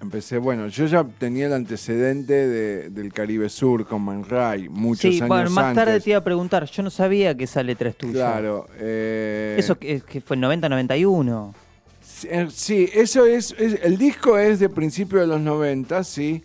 empecé, 0.00 0.36
bueno, 0.38 0.68
yo 0.68 0.86
ya 0.86 1.04
tenía 1.18 1.46
el 1.46 1.52
antecedente 1.54 2.32
de- 2.46 2.90
del 2.90 3.12
Caribe 3.12 3.48
Sur 3.48 3.86
con 3.86 4.02
Man 4.02 4.24
Ray 4.28 4.68
muchos 4.68 5.00
sí, 5.12 5.16
años 5.18 5.28
bueno, 5.28 5.50
más 5.50 5.64
antes. 5.66 5.84
tarde 5.84 6.00
te 6.00 6.10
iba 6.10 6.18
a 6.18 6.24
preguntar. 6.24 6.66
Yo 6.66 6.82
no 6.82 6.90
sabía 6.90 7.34
que 7.36 7.44
esa 7.44 7.62
letra 7.62 7.88
es 7.88 7.96
tuya. 7.96 8.12
Claro. 8.12 8.66
eh, 8.78 9.56
Eso 9.58 9.78
que, 9.78 10.00
que 10.02 10.20
fue 10.20 10.36
en 10.36 10.42
90-91. 10.42 11.54
Sí, 12.02 12.28
eh, 12.30 12.46
Sí, 12.50 12.90
eso 12.92 13.24
es, 13.24 13.54
es- 13.58 13.80
El 13.82 13.96
disco 13.96 14.36
es 14.38 14.58
de 14.58 14.68
principio 14.68 15.20
de 15.20 15.26
los 15.26 15.40
90, 15.40 16.04
sí. 16.04 16.42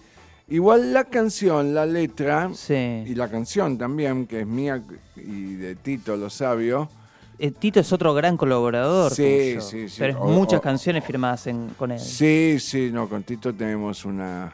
Igual 0.50 0.94
la 0.94 1.04
canción, 1.06 1.74
la 1.76 1.86
letra 1.86 2.50
Sí. 2.54 2.74
y 2.74 3.14
la 3.16 3.30
canción 3.30 3.78
también, 3.78 4.26
que 4.26 4.42
es 4.42 4.48
mía 4.48 4.82
y 5.16 5.56
de 5.56 5.76
Tito 5.76 6.18
Lo 6.18 6.30
Sabio. 6.30 6.90
Eh, 7.38 7.52
Tito 7.52 7.80
es 7.80 7.94
otro 7.94 8.14
gran 8.14 8.36
colaborador. 8.36 9.12
Sí, 9.14 9.52
tuyo, 9.54 9.62
sí, 9.62 9.90
sí. 9.90 9.96
Pero 10.00 10.14
es 10.14 10.20
O- 10.20 10.28
muchas 10.28 10.60
o- 10.60 10.62
canciones 10.62 11.06
firmadas 11.06 11.48
en- 11.48 11.70
con 11.78 11.92
él. 11.92 12.00
Sí, 12.00 12.58
sí, 12.60 12.90
no, 12.92 13.08
con 13.08 13.24
Tito 13.24 13.54
tenemos 13.54 14.04
una, 14.06 14.54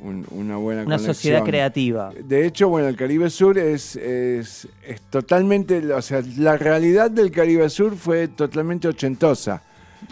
un- 0.00 0.24
una 0.30 0.56
buena 0.56 0.82
Una 0.82 0.96
conexión. 0.96 1.14
sociedad 1.14 1.44
creativa. 1.44 2.10
De 2.24 2.46
hecho, 2.46 2.68
bueno, 2.68 2.86
el 2.88 2.96
Caribe 2.96 3.28
Sur 3.28 3.58
es, 3.58 3.96
es, 3.96 4.68
es 4.86 5.00
totalmente, 5.10 5.92
o 5.92 6.00
sea, 6.00 6.22
la 6.38 6.56
realidad 6.56 7.10
del 7.10 7.30
Caribe 7.32 7.68
Sur 7.68 7.96
fue 7.96 8.28
totalmente 8.28 8.86
ochentosa. 8.88 9.62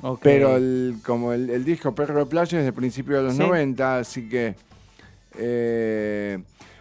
Ok. 0.02 0.18
Pero 0.22 0.56
el, 0.56 0.96
como 1.06 1.32
el, 1.32 1.48
el 1.48 1.64
disco 1.64 1.94
Perro 1.94 2.18
de 2.18 2.26
Playa 2.26 2.58
es 2.58 2.64
de 2.64 2.72
principio 2.72 3.18
de 3.18 3.22
los 3.22 3.34
Sí. 3.34 3.38
90, 3.38 3.98
así 3.98 4.28
que 4.28 4.56
Eh, 5.38 6.38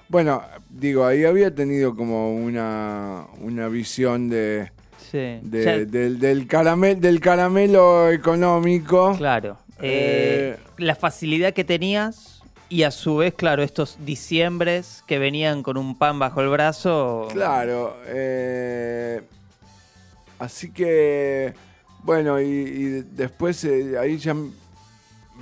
bueno, 0.10 0.42
digo, 0.70 1.06
ahí 1.06 1.24
había 1.26 1.54
tenido 1.54 1.96
como 1.96 2.36
una, 2.36 3.26
una 3.42 3.68
visión 3.68 4.30
de, 4.30 4.72
Sí. 5.12 5.40
de- 5.42 5.64
Ya- 5.66 5.78
del, 5.86 6.20
del, 6.20 6.48
caramel, 6.48 7.00
del 7.00 7.20
caramelo 7.20 8.10
económico. 8.12 9.16
Claro. 9.18 9.58
Eh, 9.82 10.56
Eh, 10.58 10.60
la 10.78 10.96
facilidad 10.96 11.54
que 11.54 11.64
tenías 11.64 12.42
y 12.70 12.84
a 12.84 12.92
su 12.92 13.18
vez, 13.18 13.34
claro, 13.34 13.62
estos 13.64 13.98
diciembres 14.06 15.04
que 15.08 15.20
venían 15.20 15.64
con 15.64 15.78
un 15.78 15.98
pan 15.98 16.18
bajo 16.20 16.42
el 16.42 16.50
brazo. 16.50 17.28
Claro. 17.32 17.98
eh, 18.08 19.22
así 20.40 20.72
que, 20.72 21.54
bueno, 22.04 22.40
y, 22.42 22.46
y 22.46 22.84
después 23.16 23.64
eh, 23.66 23.98
ahí 24.00 24.18
ya 24.18 24.36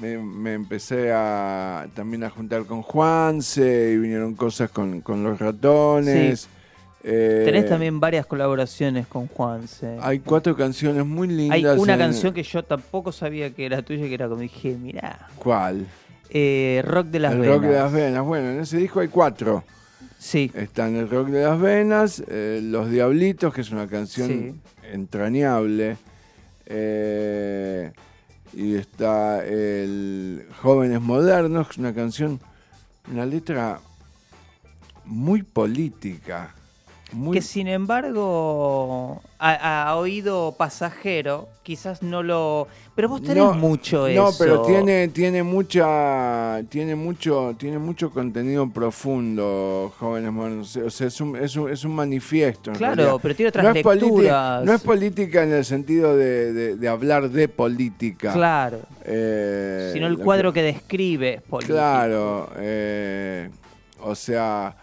me, 0.02 0.18
me 0.18 0.54
empecé 0.54 1.12
a 1.14 1.88
también 1.94 2.24
a 2.24 2.30
juntar 2.30 2.66
con 2.66 2.82
Juanse 2.82 3.92
y 3.94 3.98
vinieron 3.98 4.34
cosas 4.36 4.70
con, 4.72 5.02
con 5.02 5.24
los 5.24 5.40
ratones. 5.40 6.48
eh, 7.04 7.44
Tenés 7.46 7.68
también 7.70 8.00
varias 8.00 8.26
colaboraciones 8.26 9.08
con 9.08 9.28
Juanse. 9.28 9.98
Hay 10.02 10.20
cuatro 10.20 10.56
canciones 10.56 11.06
muy 11.06 11.28
lindas. 11.28 11.74
Hay 11.74 11.80
una 11.80 11.94
en- 11.94 12.00
canción 12.00 12.34
que 12.34 12.44
yo 12.44 12.64
tampoco 12.64 13.12
sabía 13.12 13.52
que 13.54 13.66
era 13.66 13.82
tuya, 13.82 14.04
que 14.08 14.14
era 14.14 14.28
como 14.28 14.42
dije, 14.42 14.76
mirá, 14.78 15.28
¿Cuál? 15.38 15.86
eh, 16.30 16.82
Rock 16.86 17.08
de 17.08 17.20
las 17.20 17.34
el 17.34 17.40
Venas. 17.42 17.56
rock 17.56 17.64
de 17.66 17.74
las 17.74 17.92
venas. 17.92 18.24
Bueno, 18.26 18.50
en 18.50 18.60
ese 18.62 18.78
disco 18.78 19.00
hay 19.02 19.08
cuatro. 19.10 19.64
Sí, 20.18 20.50
Están 20.56 20.96
el 20.96 21.10
rock 21.10 21.28
de 21.28 21.44
las 21.44 21.60
venas, 21.60 22.24
eh, 22.30 22.62
Los 22.64 22.90
Diablitos, 22.90 23.54
que 23.54 23.60
es 23.62 23.72
una 23.72 23.88
canción 23.88 24.30
Sí. 24.30 24.56
entrañable. 24.92 25.98
eh, 26.66 27.92
y 28.54 28.76
está 28.76 29.46
el 29.46 30.48
Jóvenes 30.62 31.02
Modernos, 31.02 31.78
una 31.78 31.94
canción, 31.94 32.40
una 33.12 33.26
letra 33.26 33.80
muy 35.06 35.44
política. 35.44 36.54
Muy, 37.14 37.36
que 37.38 37.42
sin 37.42 37.68
embargo, 37.68 39.22
a, 39.40 39.90
a 39.90 39.96
oído 39.98 40.56
pasajero, 40.58 41.48
quizás 41.64 42.02
no 42.02 42.24
lo... 42.24 42.68
Pero 42.96 43.10
vos 43.10 43.22
tenés 43.22 43.38
No, 43.44 43.54
mucho 43.54 44.08
no, 44.10 44.30
eso. 44.30 44.36
pero 44.38 44.62
tiene, 44.64 45.08
tiene 45.08 45.42
mucha, 45.44 46.62
tiene 46.70 46.96
mucho, 46.96 47.56
tiene 47.58 47.80
mucho 47.80 48.12
contenido 48.12 48.70
profundo, 48.70 49.92
jóvenes 50.00 50.32
modernos. 50.32 50.76
O 50.78 50.90
sea, 50.90 51.08
es 51.08 51.20
un, 51.22 51.36
es 51.36 51.56
un, 51.56 51.72
es 51.72 51.84
un 51.84 51.96
manifiesto. 51.96 52.72
Claro, 52.74 52.96
realidad. 52.96 53.20
pero 53.22 53.36
tiene 53.36 53.50
otras 53.50 53.64
no 53.66 53.72
es, 53.72 53.84
política, 53.84 54.12
lecturas. 54.16 54.66
no 54.66 54.74
es 54.74 54.82
política 54.82 55.44
en 55.44 55.54
el 55.54 55.66
sentido 55.66 56.16
de, 56.16 56.54
de- 56.54 56.76
de 56.76 56.88
hablar 56.88 57.30
de 57.30 57.48
política. 57.48 58.34
Claro, 58.34 58.80
Eh, 59.06 59.92
sino 59.94 60.08
el 60.08 60.18
cuadro 60.20 60.54
que, 60.54 60.62
describe 60.62 61.36
es 61.36 61.42
político. 61.42 61.74
Claro, 61.76 62.50
eh, 62.58 63.50
o 64.02 64.14
sea, 64.16 64.76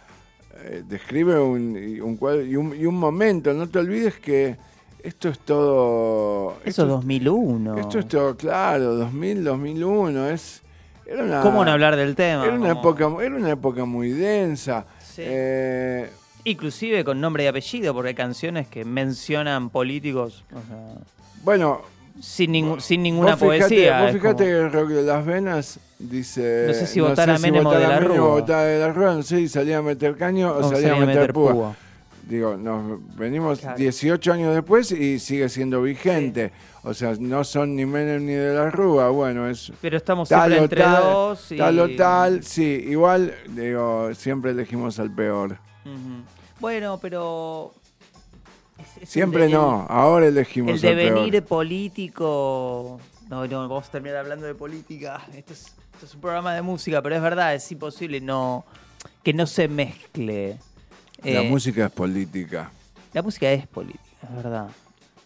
eh, 0.65 0.83
describe 0.87 1.39
un, 1.39 1.77
un 2.03 2.17
cuadro 2.17 2.45
y 2.45 2.57
un, 2.57 2.75
y 2.79 2.87
un 2.87 2.97
momento. 2.97 3.53
No 3.53 3.69
te 3.69 3.79
olvides 3.79 4.17
que 4.17 4.57
esto 5.03 5.29
es 5.29 5.39
todo. 5.41 6.57
Eso 6.65 6.83
esto, 6.83 6.83
es 6.83 6.89
2001. 6.89 7.79
esto 7.79 7.99
es 7.99 8.09
todo, 8.09 8.37
claro, 8.37 8.95
2000, 8.97 9.45
2001. 9.45 10.29
Es, 10.31 10.63
era 11.07 11.25
una, 11.25 11.41
¿Cómo 11.41 11.65
no 11.65 11.71
hablar 11.71 11.97
del 11.97 12.15
tema? 12.15 12.45
Era 12.45 12.55
una, 12.55 12.73
época, 12.73 13.09
era 13.21 13.35
una 13.35 13.51
época 13.51 13.85
muy 13.85 14.11
densa. 14.11 14.87
Sí. 14.99 15.23
Eh, 15.25 16.11
Inclusive 16.45 17.05
con 17.05 17.21
nombre 17.21 17.45
y 17.45 17.47
apellido, 17.47 17.93
porque 17.93 18.09
hay 18.09 18.15
canciones 18.15 18.67
que 18.67 18.85
mencionan 18.85 19.69
políticos 19.69 20.45
o 20.51 20.67
sea, 20.67 20.95
bueno, 21.43 21.83
sin, 22.21 22.53
ningún- 22.53 22.81
sin 22.81 23.03
ninguna 23.03 23.35
vos 23.37 23.41
fijate, 23.55 23.59
poesía. 23.75 24.03
vos 24.03 24.17
como- 24.21 24.37
que 24.37 24.51
el 24.51 24.73
rock 24.73 24.89
de 24.89 25.03
las 25.03 25.25
venas 25.27 25.81
dice. 25.99 26.65
No 26.69 26.75
sé 26.75 26.87
si 26.87 27.01
votar 27.01 27.31
a 27.31 27.39
Menem 27.39 27.61
o 27.67 27.69
votar 27.71 27.81
de 27.81 27.89
la 27.89 27.97
o 27.97 28.01
Rúa. 28.01 28.29
votar 28.41 28.67
de 28.67 28.79
la 28.79 28.93
Rúa, 28.93 29.15
no 29.15 29.23
sé 29.23 29.37
si 29.39 29.49
salía 29.49 29.79
a 29.79 29.83
meter 29.83 30.17
caño 30.17 30.51
o 30.53 30.59
o 30.67 30.71
salía, 30.71 30.95
a 30.95 30.97
meter, 31.07 31.33
púa. 31.33 31.53
púa. 31.53 31.77
Digo, 32.29 32.57
nos 32.57 33.01
venimos 33.17 33.59
Claro. 33.59 33.77
18 33.77 34.33
años 34.33 34.55
después 34.55 34.93
y 34.93 35.19
sigue 35.19 35.49
siendo 35.49 35.83
vigente. 35.83 36.53
O 36.85 36.95
sea, 36.95 37.15
no 37.19 37.43
son 37.43 37.75
ni 37.75 37.85
Menem 37.85 38.25
ni 38.25 38.33
de 38.35 38.55
la 38.55 38.71
Rúa. 38.71 39.09
Bueno, 39.11 39.49
es 39.49 39.73
Pero 39.81 39.97
estamos 39.97 40.29
tal 40.29 40.53
siempre 40.53 40.61
o 40.61 40.65
entre 40.65 40.81
tal, 40.83 41.03
dos. 41.03 41.53
Y... 41.53 41.57
tal 41.57 41.79
o 41.81 41.89
tal. 41.97 42.43
Sí, 42.45 42.85
igual, 42.89 43.35
digo, 43.49 44.15
siempre 44.15 44.53
elegimos 44.53 44.99
al 45.01 45.13
peor. 45.13 45.59
Bueno, 46.61 46.99
pero. 47.01 47.73
el 49.07 49.07
Siempre 49.07 49.49
no, 49.49 49.87
ahora 49.89 50.27
elegimos 50.29 50.73
El 50.75 50.81
peor. 50.81 50.97
devenir 50.97 51.43
político. 51.45 53.01
No, 53.29 53.47
no, 53.47 53.69
vamos 53.69 53.89
a 53.89 53.91
terminar 53.91 54.19
hablando 54.19 54.47
de 54.47 54.55
política. 54.55 55.23
Esto 55.35 55.53
es, 55.53 55.75
esto 55.95 56.07
es 56.07 56.15
un 56.15 56.21
programa 56.21 56.55
de 56.55 56.63
música, 56.63 57.01
pero 57.03 57.15
es 57.17 57.23
verdad, 57.23 57.55
es 57.55 57.71
imposible 57.71 58.21
no 58.21 58.65
que 59.23 59.33
no 59.33 59.47
se 59.47 59.69
mezcle. 59.69 60.59
La 61.23 61.43
Eh, 61.43 61.49
música 61.49 61.87
es 61.87 61.93
política. 61.93 62.71
La 63.13 63.23
música 63.23 63.51
es 63.53 63.67
política, 63.67 64.05
es 64.23 64.35
verdad. 64.37 64.69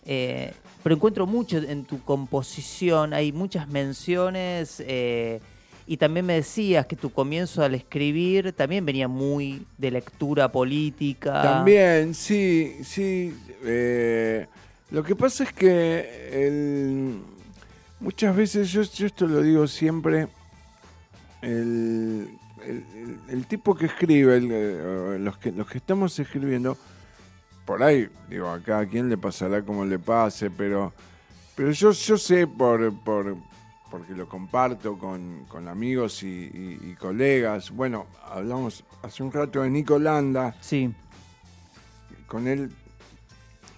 Eh, 0.07 0.53
pero 0.83 0.95
encuentro 0.97 1.27
mucho 1.27 1.57
en 1.59 1.85
tu 1.85 2.03
composición, 2.03 3.15
hay 3.15 3.33
muchas 3.33 3.69
menciones 3.69 4.83
eh, 4.87 5.41
y 5.87 5.97
también 5.97 6.27
me 6.27 6.35
decías 6.35 6.87
que 6.87 6.97
tu 6.97 7.11
comienzo 7.11 7.63
al 7.63 7.75
escribir 7.75 8.53
también 8.53 8.85
venía 8.85 9.09
muy 9.09 9.67
de 9.79 9.91
lectura 9.93 10.51
política. 10.53 11.41
También, 11.43 12.15
sí, 12.15 12.77
sí. 12.85 13.35
Eh, 13.65 14.47
lo 14.91 15.03
que 15.03 15.17
pasa 15.17 15.45
es 15.45 15.53
que 15.53 16.47
el- 16.47 17.23
muchas 18.01 18.35
veces, 18.37 18.71
yo, 18.71 18.83
yo 18.83 19.07
esto 19.07 19.27
lo 19.27 19.41
digo 19.43 19.67
siempre, 19.67 20.29
el, 21.43 22.29
el- 23.29 23.47
tipo 23.47 23.75
que 23.75 23.87
escribe, 23.87 24.37
eh, 24.43 25.19
los, 25.19 25.39
que, 25.39 25.53
los 25.53 25.69
que 25.69 25.79
estamos 25.79 26.19
escribiendo, 26.19 26.77
por 27.67 27.83
ahí, 27.83 28.09
digo, 28.29 28.49
a 28.51 28.61
cada 28.61 28.87
quien 28.87 29.09
le 29.09 29.17
pasará 29.19 29.63
como 29.63 29.85
le 29.85 29.99
pase, 29.99 30.51
pero, 30.51 30.93
pero 31.55 31.71
yo, 31.71 31.93
yo 31.93 32.17
sé 32.19 32.47
por, 32.47 32.93
por, 33.03 33.37
porque 33.91 34.13
lo 34.15 34.29
comparto 34.29 34.99
con, 34.99 35.45
con 35.49 35.69
amigos 35.69 36.23
y, 36.23 36.27
y- 36.27 36.79
y 36.91 36.95
colegas. 36.95 37.71
Bueno, 37.71 38.07
hablamos 38.31 38.85
hace 39.03 39.23
un 39.23 39.33
rato 39.33 39.63
de 39.63 39.71
Nico 39.71 39.99
Landa 39.99 40.55
Sí, 40.61 40.93
con 42.27 42.47
él 42.49 42.71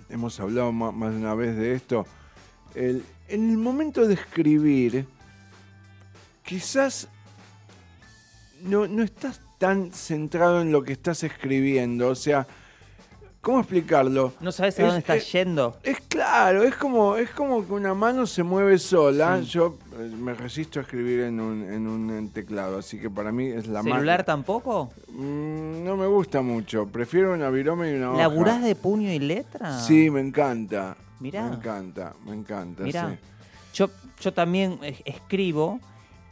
hemos 0.09 0.39
hablado 0.41 0.73
más 0.73 1.13
de 1.13 1.19
una 1.19 1.35
vez 1.35 1.57
de 1.57 1.75
esto. 1.75 2.07
En 2.75 3.03
el 3.29 3.57
momento 3.57 4.07
de 4.07 4.15
escribir, 4.15 5.07
quizás 6.43 7.09
no, 8.63 8.87
no 8.87 9.03
estás 9.03 9.41
tan 9.59 9.93
centrado 9.93 10.61
en 10.61 10.73
lo 10.73 10.83
que 10.83 10.93
estás 10.93 11.23
escribiendo. 11.23 12.09
O 12.09 12.15
sea, 12.15 12.47
¿cómo 13.47 13.61
explicarlo? 13.61 14.33
no 14.41 14.51
sabes 14.51 14.77
a 14.81 14.83
dónde 14.83 14.99
estás 14.99 15.19
es- 15.19 15.31
yendo. 15.33 15.77
Es 15.85 16.01
claro, 16.01 16.65
es 16.65 16.75
como, 16.75 17.15
es 17.17 17.31
como 17.31 17.65
que 17.65 17.73
una 17.73 17.95
mano 17.95 18.27
se 18.27 18.43
mueve 18.43 18.77
sola. 18.77 19.39
Sí. 19.41 19.47
Yo 19.51 19.79
eh, 19.93 20.11
me 20.19 20.35
resisto 20.35 20.81
a 20.81 20.83
escribir 20.83 21.21
en 21.21 21.39
un, 21.39 21.63
en 21.63 21.87
un 21.87 22.29
teclado, 22.31 22.79
así 22.79 22.99
que 22.99 23.09
para 23.09 23.31
mí 23.31 23.47
es 23.47 23.69
la 23.69 23.85
mano. 23.85 23.95
¿Celular 23.95 24.25
tampoco? 24.25 24.91
Mm, 25.13 25.85
no 25.85 25.97
me 25.97 26.07
gusta 26.09 26.43
mucho. 26.43 26.87
Prefiero 26.89 27.33
una 27.35 27.49
virome 27.51 27.93
y 27.93 27.95
una 27.95 28.11
hoja. 28.11 28.19
¿Laburás 28.19 28.65
de 28.65 28.75
puño 28.75 29.13
y 29.13 29.21
letra? 29.21 29.79
Sí, 29.79 30.11
me 30.11 30.21
encanta. 30.21 30.97
Mirá. 31.21 31.45
Me 31.49 31.55
encanta, 31.55 32.15
me 32.27 32.35
encanta. 32.35 32.83
Mirá, 32.83 33.11
sí. 33.11 33.17
yo, 33.75 33.91
yo 34.21 34.33
también 34.33 34.81
es- 34.83 35.03
escribo 35.05 35.79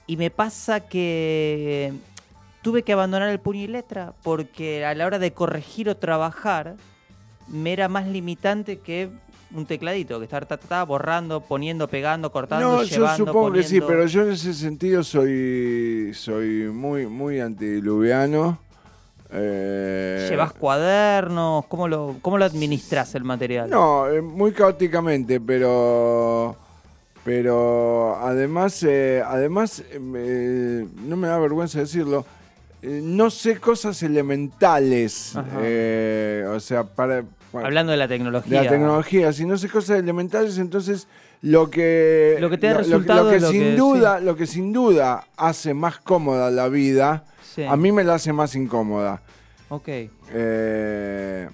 y 0.08 0.16
me 0.16 0.30
pasa 0.30 0.80
que 0.80 1.92
tuve 2.60 2.82
que 2.82 2.92
abandonar 2.92 3.28
el 3.28 3.38
puño 3.38 3.60
y 3.60 3.66
letra 3.68 4.14
porque 4.24 4.84
a 4.84 4.94
la 4.94 5.06
hora 5.06 5.20
de 5.20 5.32
corregir 5.32 5.88
o 5.88 5.96
trabajar 5.96 6.74
me 7.48 7.72
era 7.72 7.88
más 7.88 8.06
limitante 8.06 8.78
que 8.78 9.10
un 9.54 9.66
tecladito, 9.66 10.18
que 10.18 10.24
estar 10.24 10.46
ta, 10.46 10.56
ta, 10.56 10.68
ta, 10.68 10.84
borrando, 10.84 11.40
poniendo, 11.40 11.86
pegando, 11.88 12.32
cortando, 12.32 12.68
No, 12.68 12.82
yo 12.82 12.96
llevando, 12.96 13.26
supongo 13.26 13.52
que 13.52 13.62
sí, 13.62 13.80
pero 13.80 14.06
yo 14.06 14.22
en 14.22 14.32
ese 14.32 14.52
sentido 14.52 15.04
soy 15.04 16.12
soy 16.14 16.68
muy 16.72 17.06
muy 17.06 17.40
antidiluviano. 17.40 18.58
Eh, 19.30 20.26
¿Llevas 20.30 20.52
cuadernos? 20.52 21.66
¿Cómo 21.66 21.88
lo, 21.88 22.16
cómo 22.22 22.38
lo 22.38 22.44
administras 22.44 23.14
el 23.14 23.24
material? 23.24 23.68
No, 23.68 24.08
eh, 24.08 24.20
muy 24.20 24.52
caóticamente, 24.52 25.40
pero 25.40 26.56
pero 27.24 28.16
además 28.20 28.82
eh, 28.82 29.22
además 29.26 29.82
eh, 29.90 30.86
no 31.06 31.16
me 31.16 31.28
da 31.28 31.38
vergüenza 31.38 31.80
decirlo. 31.80 32.26
Eh, 32.84 33.00
no 33.02 33.30
sé 33.30 33.58
cosas 33.58 34.02
elementales, 34.02 35.34
eh, 35.60 36.44
o 36.48 36.60
sea, 36.60 36.84
para, 36.84 37.24
Hablando 37.52 37.92
de 37.92 37.98
la 37.98 38.06
de 38.06 38.16
tecnología. 38.16 38.62
la 38.62 38.68
tecnología, 38.68 39.32
si 39.32 39.46
no 39.46 39.56
sé 39.56 39.68
cosas 39.68 39.98
elementales, 40.00 40.58
entonces 40.58 41.06
lo 41.40 41.70
que 41.70 42.36
Lo 42.40 42.50
que 42.50 42.58
te 42.58 42.66
da 42.68 42.72
lo, 42.74 42.78
resultado 42.80 43.24
lo 43.24 43.30
que 43.30 43.40
sin 43.40 43.60
que- 43.62 43.76
duda, 43.76 44.20
lo 44.20 44.36
que 44.36 44.46
sin 44.46 44.72
duda 44.72 45.24
hace 45.36 45.72
más 45.74 45.98
cómoda 45.98 46.50
la 46.50 46.68
vida, 46.68 47.24
Sí. 47.54 47.64
a 47.64 47.76
mí 47.76 47.92
me 47.92 48.02
la 48.04 48.14
hace 48.14 48.32
más 48.32 48.54
incómoda. 48.56 49.22
Ok. 49.68 49.88
Eh, 50.32 51.48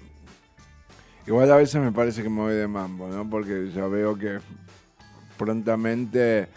igual 1.27 1.51
a 1.51 1.55
veces 1.57 1.81
me 1.81 1.91
parece 1.91 2.23
que 2.23 2.29
me 2.29 2.41
voy 2.41 2.53
de 2.55 2.67
mambo, 2.67 3.07
¿no? 3.07 3.29
Porque 3.29 3.69
ya 3.73 3.85
veo 3.87 4.17
que 4.17 4.39
prontamente 5.37 6.47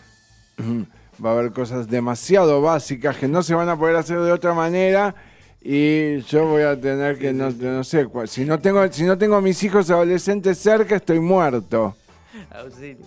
va 1.24 1.31
a 1.31 1.33
haber 1.33 1.53
cosas 1.53 1.88
demasiado 1.88 2.61
básicas 2.62 3.16
que 3.16 3.29
no 3.29 3.42
se 3.42 3.55
van 3.55 3.68
a 3.68 3.79
poder 3.79 3.96
hacer 3.96 4.20
de 4.20 4.33
otra 4.33 4.55
manera 4.55 5.14
y 5.61 6.20
yo 6.22 6.46
voy 6.46 6.62
a 6.62 6.79
tener 6.79 7.18
que 7.18 7.33
no, 7.33 7.50
no 7.50 7.85
sé, 7.85 8.07
si 8.27 8.44
no 8.44 8.59
tengo 8.61 8.87
si 8.92 9.05
no 9.05 9.16
tengo 9.16 9.37
a 9.37 9.40
mis 9.40 9.62
hijos 9.62 9.90
adolescentes 9.90 10.59
cerca 10.59 10.96
estoy 10.96 11.20
muerto. 11.20 11.96
Auxilio. 12.50 13.07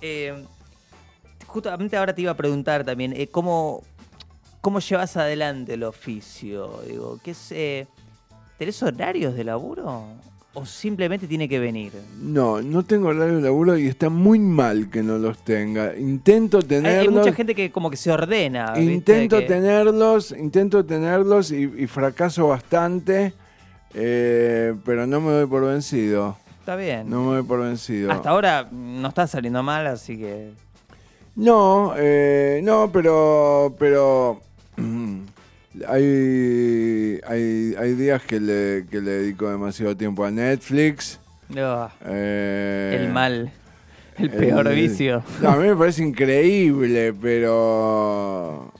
Eh, 0.00 0.44
justamente 1.46 1.96
ahora 1.96 2.14
te 2.14 2.22
iba 2.22 2.32
a 2.32 2.36
preguntar 2.36 2.84
también, 2.84 3.12
eh, 3.16 3.28
¿cómo, 3.28 3.82
¿cómo 4.60 4.80
llevas 4.80 5.16
adelante 5.16 5.74
el 5.74 5.84
oficio? 5.84 6.80
Digo, 6.86 7.20
¿qué 7.22 7.30
es, 7.30 7.52
eh, 7.52 7.86
¿Tenés 8.58 8.82
horarios 8.82 9.34
de 9.34 9.44
laburo? 9.44 10.06
¿O 10.56 10.64
simplemente 10.64 11.26
tiene 11.26 11.48
que 11.48 11.58
venir? 11.58 11.92
No, 12.20 12.62
no 12.62 12.84
tengo 12.84 13.08
horario 13.08 13.36
de 13.36 13.42
laburo 13.42 13.76
y 13.76 13.88
está 13.88 14.08
muy 14.08 14.38
mal 14.38 14.88
que 14.88 15.02
no 15.02 15.18
los 15.18 15.38
tenga. 15.44 15.96
Intento 15.96 16.58
Hay, 16.58 16.62
hay 16.62 16.68
tenerlos. 16.68 17.14
mucha 17.24 17.32
gente 17.32 17.56
que 17.56 17.72
como 17.72 17.90
que 17.90 17.96
se 17.96 18.12
ordena. 18.12 18.72
Intento 18.80 19.44
tenerlos, 19.44 20.30
intento 20.30 20.84
tenerlos 20.84 21.50
y, 21.50 21.64
y 21.64 21.86
fracaso 21.88 22.46
bastante, 22.48 23.32
eh, 23.94 24.74
pero 24.84 25.08
no 25.08 25.20
me 25.20 25.32
doy 25.32 25.46
por 25.46 25.64
vencido. 25.66 26.36
Está 26.60 26.76
bien. 26.76 27.10
No 27.10 27.24
me 27.24 27.34
doy 27.36 27.42
por 27.42 27.60
vencido. 27.60 28.12
Hasta 28.12 28.30
ahora 28.30 28.68
no 28.70 29.08
está 29.08 29.26
saliendo 29.26 29.62
mal, 29.64 29.86
así 29.88 30.16
que... 30.16 30.52
No, 31.34 31.94
eh, 31.96 32.60
no, 32.62 32.90
pero, 32.92 33.74
pero 33.76 34.40
hay, 35.88 37.20
hay, 37.26 37.74
hay 37.78 37.94
días 37.94 38.22
que 38.22 38.40
le, 38.40 38.86
que 38.90 39.00
le 39.00 39.10
dedico 39.10 39.48
demasiado 39.50 39.96
tiempo 39.96 40.24
a 40.24 40.30
Netflix. 40.30 41.18
eh, 42.06 43.00
el 43.02 43.12
mal. 43.12 43.52
El 44.16 44.30
peor 44.30 44.68
el- 44.68 44.74
vicio. 44.76 45.22
No, 45.42 45.50
a 45.50 45.56
mí 45.56 45.66
me 45.68 45.74
parece 45.76 46.02
increíble, 46.04 47.12
pero 47.20 48.72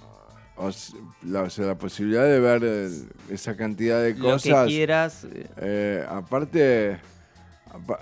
o 0.56 0.68
s- 0.68 0.94
la, 1.24 1.42
o 1.42 1.50
sea, 1.50 1.66
la 1.66 1.74
posibilidad 1.74 2.24
de 2.24 2.38
ver 2.38 2.62
eh, 2.64 2.88
esa 3.30 3.56
cantidad 3.56 4.00
de 4.00 4.10
Lo 4.10 4.14
que 4.14 4.20
cosas. 4.50 4.66
quieras. 4.68 5.26
eh, 5.56 6.04
aparte, 6.08 6.92
apa- 6.92 7.00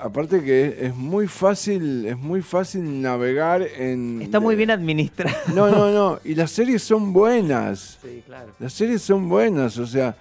aparte 0.00 0.42
que 0.42 0.78
es 0.86 0.94
muy 0.94 1.26
fácil, 1.28 2.06
es 2.06 2.16
muy 2.16 2.42
fácil 2.42 3.00
navegar 3.02 3.62
en. 3.62 4.20
Está 4.22 4.40
muy 4.40 4.54
bien 4.56 4.70
administrado. 4.70 5.36
No, 5.54 5.68
no, 5.70 5.90
no. 5.90 6.20
Y 6.24 6.34
las 6.34 6.50
series 6.50 6.82
son 6.82 7.12
buenas. 7.12 7.98
Sí, 8.02 8.22
claro. 8.26 8.52
Las 8.58 8.72
series 8.72 9.02
son 9.02 9.28
buenas, 9.28 9.78
o 9.78 9.86
sea, 9.86 10.14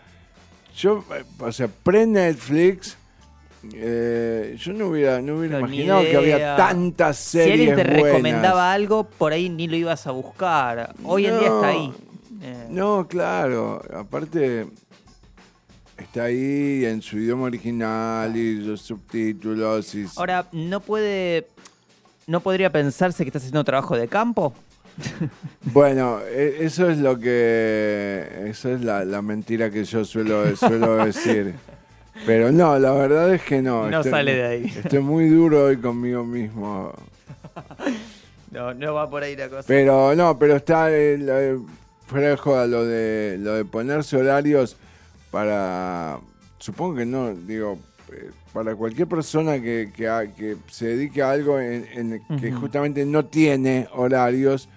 yo, 0.75 1.03
eh, 1.17 1.23
o 1.39 1.51
sea, 1.51 1.67
pre-Netflix, 1.67 2.97
eh, 3.73 4.55
yo 4.57 4.73
no 4.73 4.87
hubiera, 4.87 5.21
no 5.21 5.37
hubiera 5.37 5.59
No, 5.59 5.67
imaginado 5.67 6.01
que 6.01 6.17
había 6.17 6.55
tantas 6.55 7.17
Si 7.17 7.37
series 7.39 7.53
alguien 7.53 7.75
te 7.75 7.83
buenas. 7.83 8.03
recomendaba 8.03 8.71
algo, 8.73 9.03
por 9.03 9.33
ahí 9.33 9.49
ni 9.49 9.67
lo 9.67 9.75
ibas 9.75 10.07
a 10.07 10.11
buscar. 10.11 10.93
Hoy 11.03 11.25
en 11.27 11.37
día 11.39 11.47
está 11.47 11.67
ahí. 11.67 11.93
Eh, 12.41 12.67
No, 12.69 13.07
claro, 13.07 13.83
aparte 13.93 14.65
está 16.01 16.23
ahí 16.25 16.85
en 16.85 17.01
su 17.01 17.17
idioma 17.17 17.43
original 17.43 18.35
y 18.35 18.55
los 18.61 18.81
subtítulos 18.81 19.93
y... 19.95 20.05
Ahora, 20.15 20.47
¿no 20.51 20.79
puede. 20.79 21.47
¿No 22.27 22.39
podría 22.39 22.71
pensarse 22.71 23.23
que 23.23 23.29
estás 23.29 23.41
haciendo 23.43 23.63
trabajo 23.63 23.95
de 23.97 24.07
campo? 24.07 24.53
Bueno, 25.73 26.19
e- 26.29 26.57
eso 26.65 26.89
es 26.89 26.97
lo 26.97 27.17
que... 27.19 28.27
Eso 28.47 28.69
es 28.73 28.81
la, 28.81 29.05
la 29.05 29.21
mentira 29.21 29.69
que 29.69 29.83
yo 29.85 30.03
suelo, 30.03 30.55
suelo 30.55 30.95
decir. 31.05 31.53
Pero 32.25 32.51
no, 32.51 32.77
la 32.77 32.91
verdad 32.91 33.33
es 33.33 33.41
que 33.43 33.61
no. 33.61 33.89
No 33.89 34.03
sale 34.03 34.35
de 34.35 34.43
ahí. 34.45 34.65
Estoy 34.83 34.99
muy 34.99 35.29
duro 35.29 35.65
hoy 35.65 35.77
conmigo 35.77 36.23
mismo. 36.23 36.93
No, 38.51 38.73
no 38.73 38.93
va 38.93 39.09
por 39.09 39.23
ahí 39.23 39.35
la 39.37 39.47
cosa. 39.47 39.63
Pero 39.65 40.13
no, 40.13 40.37
pero 40.37 40.57
está 40.57 40.91
eh, 40.91 41.17
lo- 41.17 41.65
fuera 42.05 42.27
de 42.31 42.35
joda 42.35 42.67
lo 42.67 42.83
de 42.85 43.37
lo 43.39 43.53
de 43.53 43.63
ponerse 43.63 44.17
horarios 44.17 44.75
para 45.31 46.19
supongo 46.59 46.95
que 46.97 47.05
no, 47.05 47.33
digo, 47.33 47.79
eh, 48.11 48.29
para 48.53 48.75
cualquier 48.75 49.07
persona 49.07 49.59
que, 49.59 49.91
que, 49.95 50.57
se 50.67 50.87
dedique 50.87 51.21
a 51.23 51.31
algo 51.31 51.59
en, 51.59 51.87
en 51.93 52.39
que 52.39 52.51
justamente 52.51 53.05
no 53.05 53.25
tiene 53.25 53.87
horarios, 53.93 54.69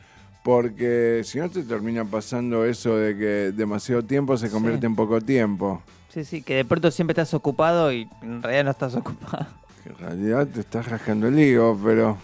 porque 0.42 1.22
si 1.24 1.38
no 1.38 1.50
te 1.50 1.62
termina 1.62 2.04
pasando 2.04 2.64
eso 2.64 2.96
de 2.96 3.16
que 3.16 3.52
demasiado 3.54 4.02
tiempo 4.02 4.36
se 4.36 4.50
convierte 4.50 4.80
Sí. 4.80 4.86
en 4.86 4.96
poco 4.96 5.20
tiempo. 5.20 5.82
Sí, 6.10 6.24
sí, 6.24 6.42
que 6.42 6.54
de 6.54 6.64
pronto 6.64 6.90
siempre 6.90 7.12
estás 7.12 7.34
ocupado 7.34 7.92
y 7.92 8.08
en 8.22 8.42
realidad 8.42 8.64
no 8.64 8.70
estás 8.70 8.94
ocupado. 8.96 9.46
Que 9.82 9.90
en 9.90 9.98
realidad 9.98 10.46
te 10.46 10.60
estás 10.60 10.86
rascando 10.88 11.26
el 11.28 11.38
higo, 11.38 11.78
pero, 11.84 12.16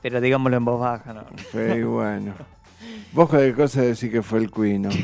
Pero 0.00 0.20
digámoslo 0.20 0.56
en 0.56 0.64
voz 0.64 0.80
baja, 0.80 1.12
¿no? 1.12 1.24
y 1.74 1.82
bueno. 1.82 2.34
Vos 3.12 3.28
cualquier 3.28 3.56
cosa 3.56 3.82
decís 3.82 4.10
que 4.10 4.22
fue 4.22 4.38
el 4.38 4.50
cuino. 4.50 4.88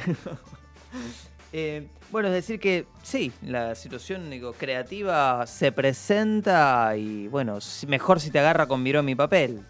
Eh, 1.57 1.87
bueno, 2.14 2.29
es 2.29 2.35
decir 2.35 2.61
que 2.61 2.87
sí, 3.03 3.33
la 3.42 3.74
situación 3.74 4.31
digo, 4.31 4.53
creativa 4.53 5.44
se 5.48 5.72
presenta 5.72 6.96
y 6.96 7.27
bueno, 7.27 7.59
mejor 7.88 8.20
si 8.20 8.31
te 8.31 8.38
agarra 8.38 8.68
con 8.68 8.81
miró 8.85 9.03
mi 9.03 9.16
papel. 9.16 9.62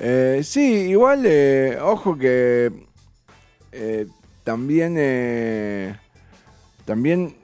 Eh, 0.00 0.40
sí, 0.42 0.60
igual, 0.90 1.22
eh, 1.26 1.78
ojo 1.80 2.18
que 2.18 2.72
eh, 3.70 4.08
también, 4.42 5.96
también 6.84 7.36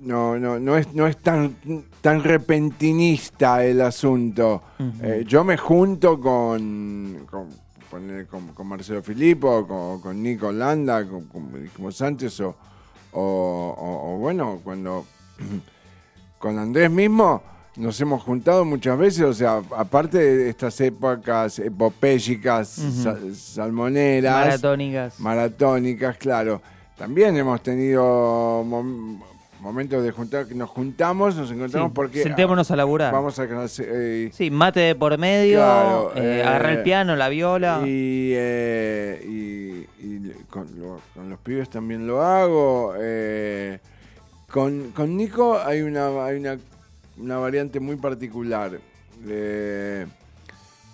no, 0.00 0.38
no, 0.38 0.60
no 0.60 0.76
es, 0.76 0.94
no 0.94 1.08
es 1.08 1.16
tan, 1.16 1.56
tan 2.00 2.22
repentinista 2.22 3.64
el 3.64 3.80
asunto. 3.80 4.62
Yo 5.26 5.42
me 5.42 5.56
junto 5.56 6.20
con, 6.20 7.26
con, 7.28 7.48
con- 8.30 8.48
con 8.54 8.66
Marcelo 8.68 9.02
Filippo, 9.02 9.66
con, 9.66 10.00
con 10.00 10.22
Nico 10.22 10.52
Landa, 10.52 11.04
con- 11.04 11.24
como 11.24 11.58
dijimos 11.58 12.00
antes, 12.00 12.38
o, 12.42 12.54
o- 13.12 13.74
o- 13.78 14.14
o 14.14 14.18
bueno, 14.18 14.60
cuando 14.64 15.04
con 16.38 16.58
Andrés 16.58 16.90
mismo 16.90 17.42
nos 17.76 18.00
hemos 18.00 18.22
juntado 18.22 18.64
muchas 18.64 18.98
veces, 18.98 19.22
o 19.22 19.32
sea, 19.32 19.62
aparte 19.76 20.18
de 20.18 20.48
estas 20.50 20.80
épocas 20.80 21.58
epopélicas, 21.60 22.68
sa- 22.68 23.16
salmoneras, 23.34 24.46
Maratónicas. 24.46 25.20
maratónicas, 25.20 26.16
claro. 26.16 26.60
También 26.96 27.36
hemos 27.36 27.62
tenido 27.62 28.64
mom- 29.60 29.62
momentos 29.62 30.02
de 30.02 30.10
juntar, 30.10 30.46
que 30.46 30.54
nos 30.54 30.68
juntamos, 30.70 31.36
nos 31.36 31.50
encontramos 31.50 31.90
Sí, 31.90 31.94
porque 31.94 32.22
sentémonos 32.22 32.70
a 32.70 32.76
laburar. 32.76 33.12
vamos 33.12 33.38
a 33.38 33.46
eh, 33.84 34.30
Sí, 34.32 34.50
mate 34.50 34.80
de 34.80 34.94
por 34.94 35.16
medio, 35.18 35.58
Claro, 35.58 36.12
eh, 36.16 36.38
eh, 36.38 36.42
agarrar 36.42 36.72
el 36.72 36.82
piano, 36.82 37.16
la 37.16 37.28
viola. 37.28 37.80
y, 37.84 38.32
eh, 38.34 39.24
y- 40.00 40.04
y 40.06 40.32
con, 40.50 40.66
lo- 40.80 41.00
con 41.14 41.28
los 41.30 41.38
pibes 41.40 41.68
también 41.70 42.06
lo 42.06 42.22
hago. 42.22 42.94
con, 44.50 44.90
con 44.92 45.16
Nico 45.16 45.58
hay 45.58 45.82
una, 45.82 46.24
hay 46.24 46.36
una, 46.38 46.58
una 47.18 47.36
variante 47.38 47.80
muy 47.80 47.96
particular. 47.96 48.78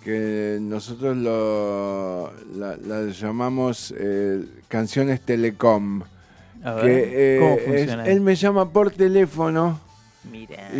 que 0.03 0.59
nosotros 0.61 1.17
lo, 1.17 2.31
la, 2.57 2.77
la 2.77 3.01
llamamos 3.11 3.93
canciones 4.67 5.21
telecom. 5.21 6.01
A 6.65 6.73
ver, 6.73 6.85
Que, 6.85 7.35
eh, 7.35 7.39
¿cómo 7.39 7.55
es- 7.55 7.63
funciona? 7.63 8.05
él 8.07 8.21
me 8.21 8.35
llama 8.35 8.67
por 8.69 8.89
teléfono 8.91 9.79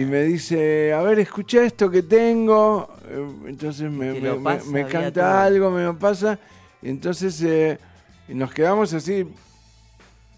y 0.02 0.06
me 0.06 0.24
dice, 0.24 0.92
a 0.94 1.02
ver, 1.04 1.20
escucha 1.20 1.64
esto 1.64 1.90
que 1.90 2.02
tengo. 2.04 2.90
Eh, 3.08 3.28
Entonces 3.48 3.90
me, 3.92 4.14
me- 4.14 4.40
me- 4.40 4.64
me 4.64 4.88
canta 4.88 5.44
algo, 5.44 5.70
me 5.72 5.84
lo 5.84 5.98
pasa. 5.98 6.40
Y 6.82 6.90
entonces 6.90 7.40
eh, 7.44 7.78
nos 8.30 8.52
quedamos 8.54 8.94
así. 8.94 9.28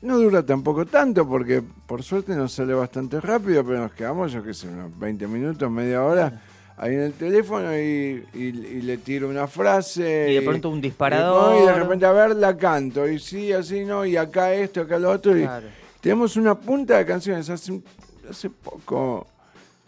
No 0.01 0.17
dura 0.19 0.45
tampoco 0.45 0.85
tanto 0.85 1.27
porque 1.27 1.63
por 1.87 2.03
suerte 2.03 2.35
nos 2.35 2.51
sale 2.53 2.73
bastante 2.73 3.19
rápido, 3.19 3.65
pero 3.65 3.79
nos 3.79 3.93
quedamos, 3.93 4.31
yo 4.31 4.43
qué 4.43 4.53
sé, 4.53 4.67
unos 4.67 4.97
20 4.99 5.25
minutos, 5.27 5.71
media 5.71 6.03
hora 6.03 6.41
ahí 6.77 6.93
en 6.93 7.01
el 7.01 7.13
teléfono 7.13 7.75
y, 7.77 8.23
y- 8.33 8.37
y 8.37 8.81
le 8.81 8.97
tiro 8.97 9.27
una 9.29 9.47
frase. 9.47 10.27
Y 10.31 10.35
de 10.35 10.41
pronto 10.43 10.69
un 10.69 10.79
y- 10.79 10.81
disparador. 10.83 11.61
Y 11.61 11.65
de 11.65 11.73
repente, 11.73 12.05
a 12.05 12.11
ver, 12.11 12.35
la 12.35 12.55
canto. 12.55 13.07
Y 13.07 13.19
sí, 13.19 13.51
así, 13.51 13.83
¿no? 13.83 14.05
Y 14.05 14.15
acá 14.15 14.53
esto, 14.53 14.81
acá 14.81 14.97
lo 14.99 15.11
otro. 15.11 15.35
y- 15.37 15.41
Claro. 15.43 15.67
tenemos 16.01 16.35
una 16.37 16.55
punta 16.55 16.97
de 16.97 17.05
canciones. 17.05 17.49
Hace, 17.49 17.81
hace 18.29 18.49
poco 18.49 19.27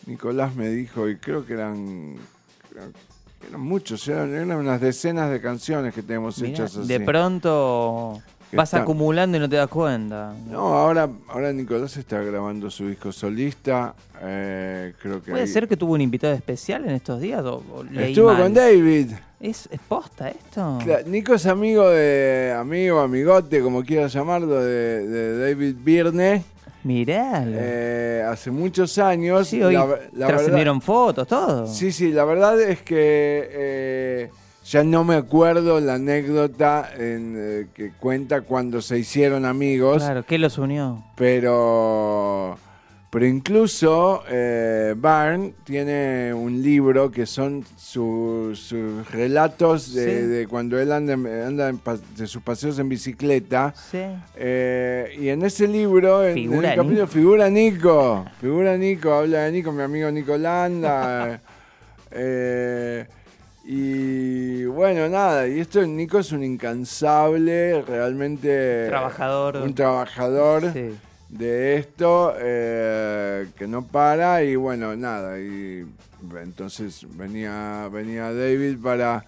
Nicolás 0.06 0.56
me 0.56 0.70
dijo, 0.70 1.08
y 1.08 1.18
creo 1.18 1.46
que 1.46 1.54
eran, 1.54 2.16
eran, 3.48 3.62
muchos, 3.62 4.08
eran, 4.08 4.34
eran 4.34 4.52
unas 4.54 4.82
decenas 4.82 5.30
de 5.32 5.40
canciones 5.42 5.94
que 5.94 6.02
tenemos 6.02 6.40
Mirá, 6.42 6.54
hechas 6.54 6.76
así. 6.76 6.88
de 6.88 7.00
pronto 7.02 8.22
vas 8.58 8.70
está- 8.70 8.82
acumulando 8.82 9.38
y 9.38 9.40
no 9.40 9.48
te 9.50 9.56
das 9.56 9.68
cuenta. 9.68 10.34
No, 10.48 10.60
ahora, 10.74 11.10
ahora 11.28 11.52
Nicolás 11.54 11.96
está 11.98 12.22
grabando 12.22 12.70
su 12.70 12.88
disco 12.88 13.12
solista. 13.12 13.94
eh, 14.22 14.94
creo 15.02 15.22
que 15.22 15.32
¿Puede 15.32 15.48
ser 15.48 15.68
que 15.68 15.78
tuvo 15.78 15.94
un 15.94 16.02
invitado 16.02 16.34
especial 16.34 16.84
en 16.86 16.92
estos 16.92 17.22
días? 17.22 17.44
O, 17.46 17.64
o 17.74 17.84
leí 17.84 18.12
Estuvo 18.12 18.34
mal? 18.34 18.42
con 18.44 18.54
David. 18.54 19.12
¿Es, 19.40 19.70
¿Es 19.72 19.80
posta 19.88 20.30
esto? 20.30 20.80
Nico 21.06 21.34
es 21.36 21.46
amigo 21.46 21.90
de 21.90 22.54
amigo, 22.58 23.00
amigote, 23.00 23.62
como 23.62 23.84
quieras 23.84 24.12
llamarlo, 24.12 24.62
de, 24.62 25.08
de 25.08 25.40
David 25.40 25.76
Birne. 25.82 26.44
Mirá. 26.84 27.44
eh, 27.46 28.24
hace 28.28 28.52
muchos 28.52 28.98
años. 28.98 29.48
sí, 29.48 29.62
hoy 29.62 29.74
La- 29.74 29.80
la 29.82 29.86
verdad- 29.88 30.28
trascendieron 30.28 30.82
fotos, 30.82 31.28
todo. 31.28 31.68
Sí, 31.68 31.92
sí, 31.92 32.12
la 32.12 32.24
verdad 32.26 32.60
es 32.62 32.82
que 32.82 33.50
eh, 33.52 34.32
ya 34.70 34.84
no 34.84 35.04
me 35.04 35.16
acuerdo 35.16 35.80
la 35.80 35.96
anécdota 35.96 36.90
en, 36.98 37.36
eh, 37.38 37.68
que 37.74 37.92
cuenta 38.00 38.42
cuando 38.42 38.82
se 38.82 39.00
hicieron 39.00 39.46
amigos, 39.46 40.04
Claro, 40.04 40.24
¿qué 40.26 40.38
los 40.38 40.58
unió? 40.58 41.04
pero, 41.16 42.58
pero 43.10 43.26
incluso 43.26 44.24
eh, 44.30 44.94
Barn 44.96 45.56
tiene 45.64 46.32
un 46.34 46.62
libro 46.62 47.10
que 47.10 47.26
son 47.26 47.66
su- 47.76 48.52
sus 48.54 49.10
relatos 49.12 49.94
de, 49.96 50.06
Sí. 50.06 50.28
de 50.28 50.48
cuando 50.48 50.80
él 50.80 50.92
anda, 50.92 51.14
en- 51.14 51.26
anda 51.28 51.70
en 51.70 51.80
pa- 51.80 51.98
de 52.16 52.28
sus 52.28 52.44
paseos 52.44 52.78
en 52.78 52.88
bicicleta. 52.90 53.74
Sí. 53.90 54.02
Eh, 54.36 55.18
y 55.20 55.30
en 55.30 55.42
ese 55.44 55.68
libro, 55.68 56.24
en, 56.24 56.38
el 56.54 56.62
capítulo, 56.62 56.84
Nico. 56.94 57.08
figura 57.08 57.50
Nico. 57.50 58.26
Figura 58.40 58.78
Nico, 58.78 59.14
habla 59.14 59.40
de 59.46 59.52
Nico, 59.54 59.72
mi 59.72 59.82
amigo 59.82 60.12
Nico 60.12 60.38
Landa. 60.38 61.42
Eh, 62.12 63.06
y 63.66 64.66
bueno, 64.66 65.08
nada, 65.10 65.48
y 65.48 65.60
esto 65.60 65.86
Nico 65.86 66.20
es 66.20 66.32
un 66.32 66.44
incansable, 66.44 67.82
realmente. 67.82 68.86
Trabajador. 68.88 69.58
Un 69.58 69.76
trabajador 69.76 70.72
Sí. 70.74 70.96
de 71.30 71.76
esto 71.78 72.34
eh, 72.40 73.48
que 73.58 73.68
no 73.68 73.84
para 73.86 74.44
y 74.44 74.56
bueno, 74.56 74.96
nada. 74.96 75.40
Y 75.40 75.86
entonces 76.42 77.06
venía, 77.16 77.90
venía 77.92 78.34
David 78.34 78.78
para. 78.82 79.26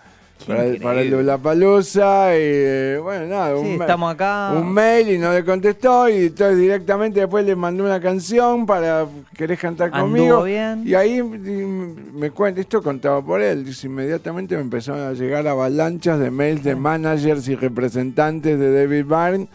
Para, 0.48 0.60
increíble. 0.64 0.84
para 0.84 1.02
el 1.02 1.12
Lollapalooza 1.12 2.32
y 2.36 2.40
eh, 2.42 3.00
bueno, 3.02 3.26
nada, 3.28 3.56
Sí, 3.62 3.78
ma- 3.78 3.84
estamos 3.86 4.14
acá. 4.14 4.52
un 4.56 4.74
mail 4.74 5.10
y 5.12 5.18
no 5.18 5.32
le 5.34 5.46
contestó 5.46 6.10
y 6.10 6.26
entonces 6.28 6.58
directamente 6.58 7.20
después 7.20 7.46
le 7.46 7.56
mandé 7.56 7.84
una 7.84 8.00
canción 8.00 8.66
para 8.66 9.06
querés 9.36 9.60
cantar 9.60 9.90
Anduvo 9.94 10.02
conmigo 10.08 10.44
bien. 10.44 10.84
y 10.86 10.96
ahí 10.96 11.18
y 11.20 11.22
me 11.24 12.32
cuenta 12.32 12.60
esto 12.62 12.82
contado 12.82 13.24
por 13.24 13.42
él 13.42 13.64
dice 13.66 13.88
inmediatamente 13.88 14.56
me 14.56 14.62
empezaron 14.62 15.02
a 15.02 15.14
llegar 15.14 15.48
avalanchas 15.48 16.20
de 16.20 16.32
mails 16.32 16.64
de 16.64 16.76
managers 16.76 17.48
y 17.48 17.56
representantes 17.56 18.58
de 18.60 18.72
David 18.74 19.06
Byrne 19.06 19.48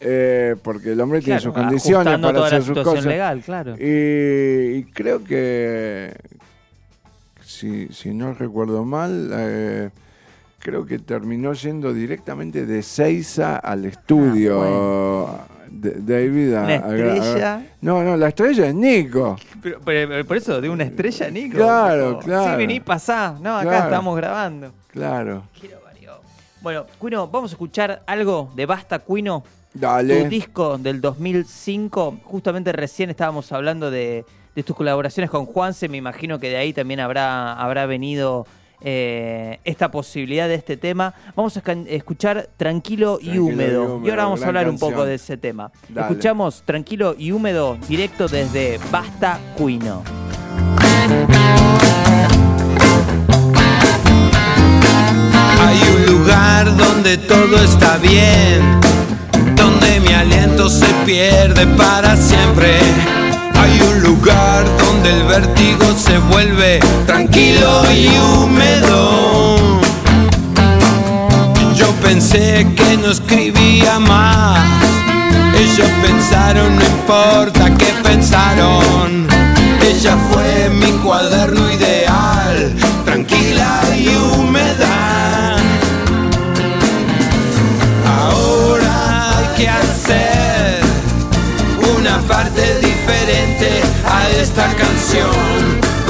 eh, 0.00 0.56
porque 0.64 0.92
el 0.92 1.00
hombre 1.00 1.20
tiene 1.20 1.38
sus 1.38 1.52
condiciones 1.54 2.18
para 2.18 2.32
toda 2.34 2.46
hacer 2.48 2.58
la 2.60 2.64
sus 2.66 2.78
cosas 2.82 3.04
legal, 3.04 3.40
claro. 3.40 3.76
y, 3.78 4.78
y 4.78 4.84
creo 4.92 5.22
que, 5.22 6.12
si, 7.62 7.86
si 7.92 8.12
no 8.12 8.34
recuerdo 8.34 8.84
mal, 8.84 9.30
eh, 9.32 9.90
creo 10.58 10.84
que 10.84 10.98
terminó 10.98 11.52
yendo 11.52 11.92
directamente 11.94 12.66
de 12.66 12.82
Seiza 12.82 13.56
al 13.56 13.84
estudio. 13.84 15.38
de- 15.70 15.92
David 16.02 16.54
a- 16.54 16.64
Una 16.64 16.74
a 16.74 16.88
gra- 16.90 17.12
a- 17.12 17.16
estrella. 17.16 17.66
no, 17.80 18.02
no, 18.04 18.16
la 18.16 18.28
estrella 18.28 18.66
es 18.66 18.74
Nico. 18.74 19.36
Pero, 19.62 19.80
pero- 19.82 20.08
pero 20.08 20.24
por 20.26 20.36
eso, 20.36 20.60
de 20.60 20.68
una 20.68 20.84
estrella, 20.84 21.30
Nico. 21.30 21.56
Claro, 21.56 22.18
claro. 22.18 22.50
Sí, 22.50 22.56
vení, 22.58 22.80
pasá. 22.80 23.36
No, 23.40 23.56
acá 23.56 23.68
Claro. 23.70 23.84
estamos 23.84 24.16
grabando. 24.16 24.72
Claro. 24.88 25.44
Quiero. 25.58 25.80
Bueno, 26.60 26.86
Cuino, 26.98 27.26
vamos 27.28 27.50
a 27.52 27.54
escuchar 27.54 28.02
algo 28.06 28.52
de 28.54 28.66
Basta 28.66 28.98
Cuino. 28.98 29.42
Dale. 29.74 30.24
Tu 30.24 30.28
disco 30.28 30.78
del 30.78 31.00
2005. 31.00 32.20
Justamente 32.24 32.72
recién 32.72 33.10
estábamos 33.10 33.50
hablando 33.52 33.90
de, 33.90 34.24
de 34.54 34.62
tus 34.62 34.76
colaboraciones 34.76 35.30
con 35.30 35.46
Juanse. 35.46 35.88
Me 35.88 35.96
imagino 35.96 36.38
que 36.38 36.50
de 36.50 36.56
ahí 36.56 36.72
también 36.72 37.00
habrá, 37.00 37.54
habrá 37.54 37.86
venido 37.86 38.46
eh, 38.84 39.60
esta 39.62 39.92
posibilidad 39.92 40.48
de 40.48 40.54
este 40.54 40.76
tema. 40.76 41.14
Vamos 41.36 41.56
a 41.56 41.62
escuchar 41.86 42.48
Tranquilo 42.56 43.18
y 43.20 43.26
Tranquilo 43.26 43.36
y 43.36 43.38
Húmedo. 43.38 44.00
Y, 44.04 44.10
ahora 44.10 44.24
vamos 44.24 44.42
a 44.42 44.48
hablar 44.48 44.68
un 44.68 44.78
poco 44.78 45.04
de 45.04 45.14
ese 45.14 45.36
tema. 45.36 45.70
Dale. 45.88 46.08
Escuchamos 46.08 46.62
Tranquilo 46.64 47.14
y 47.16 47.30
Húmedo 47.30 47.78
directo 47.88 48.26
desde 48.26 48.80
Basta 48.90 49.38
Cuino. 49.56 50.02
Hay 55.60 55.80
un 55.94 56.06
lugar 56.18 56.76
donde 56.76 57.18
todo 57.18 57.62
está 57.62 57.98
bien, 57.98 58.80
aliento 60.22 60.70
se 60.70 60.86
pierde 61.04 61.66
para 61.76 62.16
siempre. 62.16 62.78
Hay 63.56 63.80
un 63.80 64.02
lugar 64.04 64.64
donde 64.78 65.10
el 65.10 65.24
vértigo 65.24 65.84
se 65.96 66.16
vuelve 66.18 66.78
tranquilo 67.06 67.82
y 67.92 68.08
húmedo. 68.18 69.80
Yo 71.74 71.90
pensé 72.02 72.68
que 72.76 72.96
no 72.98 73.10
escribía 73.10 73.98
más. 73.98 74.60
Ellos 75.58 75.90
pensaron, 76.00 76.76
no 76.76 76.82
importa 76.82 77.74
qué 77.76 77.92
pensaron. 78.04 79.26
Ella 79.84 80.16
fue 80.30 80.70
mi 80.70 80.92
cuaderno 81.02 81.71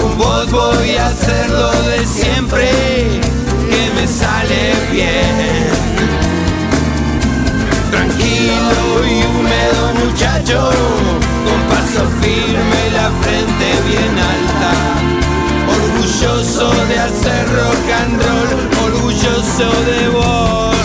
Con 0.00 0.16
vos 0.16 0.48
voy 0.50 0.94
a 0.96 1.06
hacerlo 1.08 1.72
de 1.72 2.06
siempre, 2.06 2.70
que 3.68 3.90
me 3.96 4.06
sale 4.06 4.74
bien. 4.92 5.66
Tranquilo 7.90 9.04
y 9.04 9.24
húmedo 9.24 9.92
muchacho, 10.04 10.70
con 11.44 11.60
paso 11.68 12.06
firme 12.20 12.78
y 12.86 12.90
la 12.92 13.10
frente 13.22 13.66
bien 13.88 14.16
alta. 14.34 14.72
Orgulloso 15.66 16.70
de 16.86 16.98
hacer 17.00 17.44
rock 17.56 17.86
and 18.02 18.22
roll, 18.22 18.50
orgulloso 18.92 19.66
de 19.84 20.08
vos. 20.10 20.76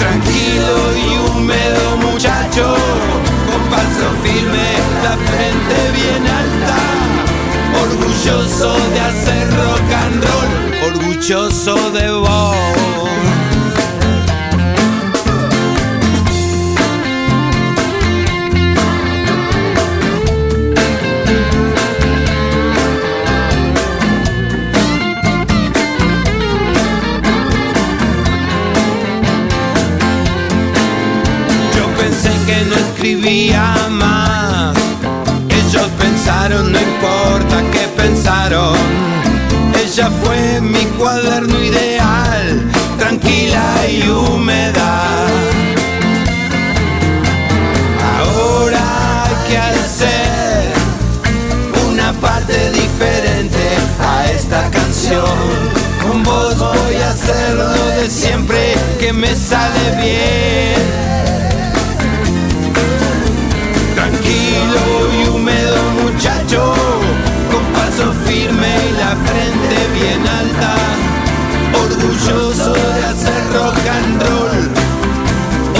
Tranquilo 0.00 0.74
y 0.96 1.38
húmedo 1.38 1.96
muchacho, 2.10 2.74
con 3.46 3.62
paso 3.70 4.06
firme, 4.24 4.75
la 5.08 5.16
frente 5.30 5.76
bien 5.98 6.22
alta. 6.42 6.78
Orgulloso 7.84 8.70
de 8.94 9.00
hacer 9.08 9.44
rock 9.62 9.90
and 10.04 10.24
roll, 10.28 10.52
orgulloso 10.90 11.74
de 11.92 12.10
vos. 12.10 12.56
Escribía 32.98 33.75
no 36.48 36.78
importa 36.78 37.62
qué 37.72 37.88
pensaron. 37.96 38.76
Ella 39.84 40.10
fue 40.22 40.60
mi 40.60 40.84
cuaderno 40.96 41.58
ideal, 41.62 42.62
tranquila 42.98 43.64
y 43.88 44.08
húmeda. 44.08 45.26
Ahora 48.18 49.24
hay 49.24 49.48
que 49.48 49.58
hacer 49.58 50.72
una 51.90 52.12
parte 52.14 52.70
diferente 52.70 53.64
a 54.00 54.30
esta 54.30 54.70
canción. 54.70 55.24
Con 56.02 56.22
vos 56.22 56.56
voy 56.58 56.94
a 56.96 57.10
hacerlo 57.10 57.72
de 58.00 58.08
siempre 58.08 58.74
que 59.00 59.12
me 59.12 59.34
sale 59.34 59.96
bien. 60.00 61.35
Paso 68.06 68.12
firme 68.24 68.68
y 68.88 68.92
la 68.98 69.16
frente 69.26 69.76
bien 69.98 70.22
alta. 70.26 70.74
Orgulloso 71.74 72.72
de 72.72 73.04
hacer 73.04 73.42
rock 73.52 73.78
and 73.96 74.22
roll, 74.22 74.70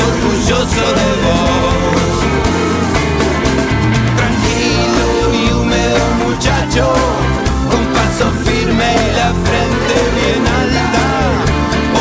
orgulloso 0.09 0.85
de 0.99 1.11
vos. 1.25 2.15
Tranquilo 4.17 5.09
y 5.35 5.53
húmedo 5.53 6.05
muchacho, 6.27 6.85
con 7.71 7.83
paso 7.95 8.27
firme 8.45 8.89
y 8.93 9.11
la 9.17 9.31
frente 9.47 9.95
bien 10.17 10.43
alta. 10.63 11.07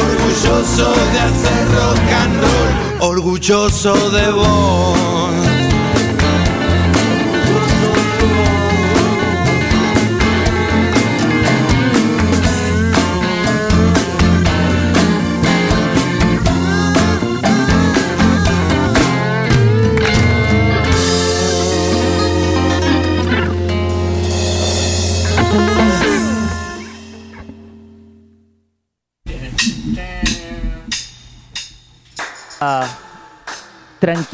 Orgulloso 0.05 0.87
de 1.13 1.19
hacer 1.19 1.63
rock 1.75 2.09
and 2.21 2.35
roll, 2.41 3.11
orgulloso 3.11 3.93
de 4.11 4.31
vos. 4.31 5.54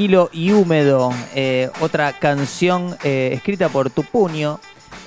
Tranquilo 0.02 0.32
y 0.34 0.52
húmedo, 0.52 1.12
eh, 1.36 1.70
otra 1.80 2.12
canción 2.14 2.98
eh, 3.04 3.34
escrita 3.34 3.70
por 3.70 3.92
tu 3.92 4.02
puño, 4.02 4.60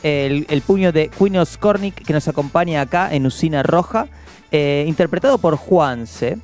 el, 0.05 0.63
puño 0.65 0.93
de 0.93 1.09
Queen 1.09 1.45
Skornik 1.45 1.97
que 1.97 2.13
nos 2.13 2.29
acompaña 2.29 2.81
acá 2.81 3.13
en 3.13 3.27
Usina 3.27 3.65
Roja, 3.65 4.07
eh, 4.53 4.85
interpretado 4.87 5.39
por 5.39 5.57
Juanse. 5.57 6.39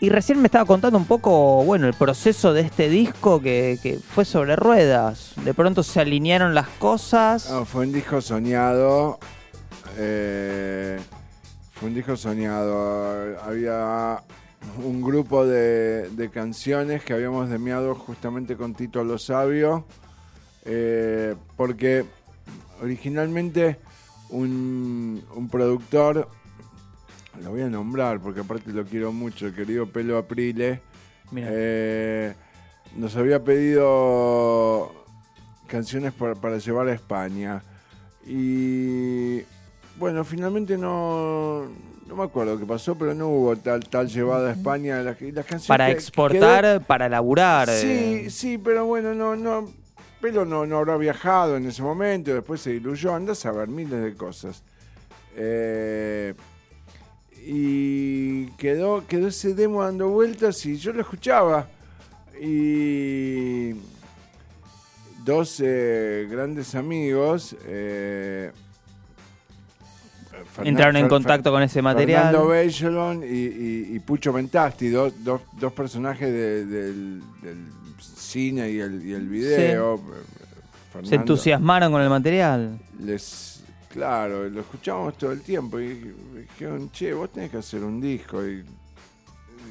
Y 0.00 0.08
recién 0.08 0.40
me 0.40 0.46
estaba 0.48 0.64
contando 0.64 0.98
un 0.98 1.04
poco, 1.04 1.62
bueno, 1.62 1.86
el 1.86 1.94
proceso 1.94 2.52
de 2.52 2.62
este 2.62 2.88
disco 2.88 3.40
que, 3.40 4.00
fue 4.12 4.24
sobre 4.24 4.56
ruedas. 4.56 5.34
De 5.44 5.54
pronto 5.54 5.84
se 5.84 6.00
alinearon 6.00 6.56
las 6.56 6.66
cosas. 6.66 7.48
Ah, 7.52 7.64
fue 7.64 7.86
un 7.86 7.92
disco 7.92 8.20
soñado. 8.20 9.20
fue 9.94 10.98
un 11.82 11.94
disco 11.94 12.16
soñado. 12.16 13.40
Había 13.44 14.24
un 14.82 15.02
grupo 15.02 15.46
de, 15.46 16.08
de 16.10 16.30
canciones 16.30 17.02
que 17.04 17.12
habíamos 17.12 17.48
demiado 17.48 17.94
justamente 17.94 18.56
con 18.56 18.74
Tito 18.74 19.04
Lo 19.04 19.18
Sabio. 19.18 19.84
eh, 20.64 21.34
porque 21.56 22.04
originalmente 22.82 23.78
un, 24.30 25.22
un 25.34 25.48
productor, 25.48 26.28
lo 27.42 27.50
voy 27.50 27.62
a 27.62 27.68
nombrar 27.68 28.20
porque 28.20 28.40
aparte 28.40 28.72
lo 28.72 28.84
quiero 28.84 29.12
mucho, 29.12 29.46
el 29.46 29.54
querido 29.54 29.86
Pelo 29.86 30.18
Aprile. 30.18 30.80
Eh, 31.34 32.34
nos 32.96 33.16
había 33.16 33.42
pedido 33.42 34.92
canciones 35.66 36.12
para, 36.12 36.34
para 36.34 36.58
llevar 36.58 36.88
a 36.88 36.92
España. 36.94 37.62
Y 38.26 39.42
bueno, 39.98 40.24
finalmente 40.24 40.76
no, 40.76 41.66
no 42.06 42.16
me 42.16 42.24
acuerdo 42.24 42.58
qué 42.58 42.64
pasó, 42.66 42.94
pero 42.96 43.14
no 43.14 43.28
hubo 43.28 43.56
tal, 43.56 43.80
tal 43.88 44.08
llevada 44.08 44.50
a 44.50 44.52
España. 44.52 45.02
Las, 45.02 45.20
y 45.22 45.32
las 45.32 45.44
canciones 45.44 45.68
para 45.68 45.86
que- 45.86 45.92
exportar, 45.92 46.84
para 46.86 47.08
laburar. 47.08 47.68
Sí, 47.68 47.86
eh. 48.26 48.30
sí, 48.30 48.58
pero 48.58 48.86
bueno, 48.86 49.14
no, 49.14 49.36
no. 49.36 49.68
Pelo 50.20 50.44
no, 50.44 50.64
no 50.66 50.78
habrá 50.78 50.96
viajado 50.96 51.56
en 51.56 51.66
ese 51.66 51.82
momento, 51.82 52.32
después 52.32 52.60
se 52.60 52.70
diluyó, 52.70 53.14
andas 53.14 53.44
a 53.44 53.52
ver 53.52 53.68
miles 53.68 54.02
de 54.02 54.14
cosas. 54.14 54.62
Eh, 55.36 56.32
y 57.44 58.46
quedó, 58.52 59.06
quedó 59.06 59.28
ese 59.28 59.54
demo 59.54 59.84
dando 59.84 60.08
vueltas 60.08 60.64
y 60.64 60.76
yo 60.78 60.92
lo 60.92 61.02
escuchaba. 61.02 61.68
Y 62.40 63.72
dos 65.24 65.60
eh, 65.64 66.26
grandes 66.30 66.74
amigos 66.74 67.54
eh, 67.66 68.52
Fernan- 70.44 70.66
Entraron 70.68 70.96
en 70.96 71.04
Fer- 71.06 71.08
contacto 71.08 71.50
con 71.50 71.62
ese 71.62 71.82
material. 71.82 72.24
Fernando 72.32 72.48
Bechelon 72.48 73.22
y, 73.22 73.26
y- 73.26 73.96
y 73.96 73.98
Pucho 74.00 74.32
Mentasti, 74.32 74.88
dos, 74.90 75.12
dos, 75.24 75.40
dos 75.58 75.72
personajes 75.72 76.30
de- 76.32 76.64
del, 76.66 77.22
del 77.42 77.66
cine 78.00 78.70
y 78.70 78.80
el, 78.80 79.04
y 79.06 79.12
el 79.12 79.28
video. 79.28 80.00
Se 81.02 81.14
entusiasmaron 81.16 81.92
con 81.92 82.00
el 82.02 82.08
material. 82.08 82.78
Les, 83.00 83.62
claro, 83.90 84.48
lo 84.48 84.60
escuchábamos 84.60 85.16
todo 85.18 85.32
el 85.32 85.42
tiempo 85.42 85.78
y 85.78 86.12
dijeron, 86.34 86.90
che, 86.90 87.12
vos 87.12 87.30
tenés 87.32 87.50
que 87.50 87.58
hacer 87.58 87.82
un 87.84 88.00
disco. 88.00 88.44
Y, 88.46 88.64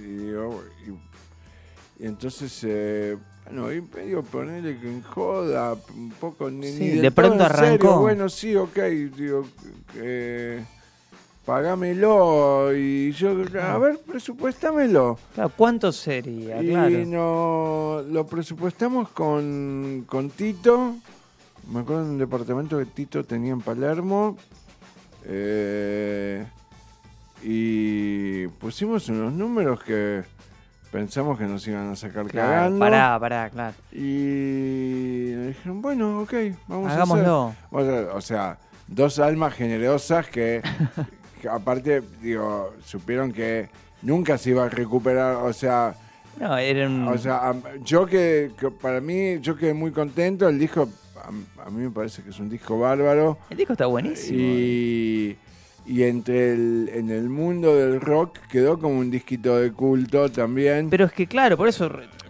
y 0.01 0.07
digo, 0.07 0.63
y- 0.87 2.03
y 2.03 2.07
entonces, 2.07 2.59
eh, 2.63 3.17
bueno, 3.45 3.71
y 3.73 3.81
medio 3.81 4.23
ponerle 4.23 4.77
que 4.79 4.87
en 4.89 5.01
joda, 5.03 5.75
un 5.95 6.09
poco 6.19 6.49
ni, 6.49 6.67
Sí, 6.71 6.79
ni 6.79 6.89
de 6.99 7.11
todo 7.11 7.15
pronto 7.15 7.47
serio. 7.47 7.59
arrancó. 7.67 7.99
Bueno, 8.01 8.27
sí, 8.29 8.55
ok, 8.55 8.77
digo, 9.15 9.45
eh, 9.95 10.63
pagámelo. 11.45 12.75
Y 12.75 13.11
yo, 13.11 13.35
a 13.61 13.77
ver, 13.77 13.99
presupuéstamelo. 13.99 15.17
Claro, 15.35 15.51
¿Cuánto 15.55 15.91
sería? 15.91 16.61
Y 16.61 16.69
Claro. 16.69 17.05
no, 17.05 18.01
lo 18.09 18.25
presupuestamos 18.27 19.09
con, 19.09 20.05
con 20.07 20.29
Tito. 20.31 20.95
Me 21.71 21.79
acuerdo 21.79 22.05
de 22.05 22.09
un 22.11 22.17
departamento 22.19 22.77
que 22.79 22.85
Tito 22.85 23.23
tenía 23.23 23.53
en 23.53 23.61
Palermo. 23.61 24.37
Eh, 25.27 26.45
y 27.43 28.47
pusimos 28.47 29.07
unos 29.09 29.33
números 29.33 29.83
que 29.83 30.23
pensamos 30.95 31.37
que 31.37 31.43
nos 31.43 31.67
iban 31.67 31.91
a 31.91 31.95
sacar 31.97 32.25
Claro, 32.27 32.47
cagando. 32.49 32.79
pará, 32.79 33.19
pará, 33.19 33.49
claro. 33.49 33.75
Y 33.91 35.31
nos 35.35 35.47
dijeron, 35.47 35.81
bueno, 35.81 36.21
ok, 36.21 36.33
vamos 36.67 36.89
Hagámoslo. 36.89 37.53
a 37.73 37.79
hacer. 37.81 37.81
O 37.81 37.81
sea, 37.83 38.15
o 38.15 38.21
sea, 38.21 38.57
dos 38.87 39.19
almas 39.19 39.53
generosas 39.53 40.27
que, 40.27 40.61
que 41.41 41.49
aparte, 41.49 42.01
digo, 42.21 42.73
supieron 42.85 43.33
que 43.33 43.67
nunca 44.03 44.37
se 44.37 44.51
iba 44.51 44.63
a 44.63 44.69
recuperar. 44.69 45.35
O 45.35 45.51
sea, 45.51 45.95
No, 46.39 46.57
era 46.57 46.87
un... 46.87 47.09
o 47.09 47.17
sea, 47.17 47.53
yo 47.83 48.05
que, 48.05 48.51
que 48.57 48.71
para 48.71 49.01
mí, 49.01 49.39
yo 49.41 49.57
quedé 49.57 49.73
muy 49.73 49.91
contento. 49.91 50.47
El 50.47 50.57
disco, 50.57 50.87
a, 51.17 51.27
a 51.67 51.69
mí 51.69 51.83
me 51.83 51.91
parece 51.91 52.23
que 52.23 52.29
es 52.29 52.39
un 52.39 52.49
disco 52.49 52.79
bárbaro. 52.79 53.37
el 53.49 53.57
disco 53.57 53.73
está 53.73 53.87
buenísimo. 53.87 54.39
Y, 54.39 55.37
y 55.85 56.03
entre 56.03 56.53
el, 56.53 56.89
en 56.93 57.09
el 57.11 57.29
mundo 57.29 57.75
del 57.75 58.01
rock 58.01 58.39
quedó 58.49 58.79
como 58.79 58.97
un 58.99 59.11
disquito 59.11 59.57
de 59.57 59.71
culto 59.71 60.29
también. 60.31 60.89
Pero 60.89 61.05
es 61.05 61.11
que 61.13 61.27
claro, 61.27 61.57
por 61.57 61.67
eso... 61.67 61.89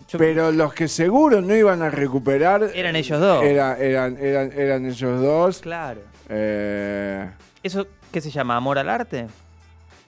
yo- 0.10 0.18
Pero 0.20 0.51
los 0.51 0.74
que 0.74 0.88
seguro 0.88 1.41
no 1.41 1.56
iban 1.56 1.82
a 1.82 1.89
recuperar 1.89 2.70
Eran 2.76 2.95
ellos 2.95 3.20
dos. 3.20 3.43
era- 3.43 3.78
eran, 3.78 4.18
eran, 4.20 4.51
eran 4.51 4.86
ellos 4.86 5.22
dos. 5.22 5.60
Claro. 5.60 6.01
Eh, 6.30 7.30
¿Eso 7.64 7.88
qué 8.12 8.20
se 8.22 8.30
llama? 8.32 8.56
¿Amor 8.58 8.78
al 8.78 8.89
arte? 8.89 9.28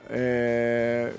eh, 0.10 1.14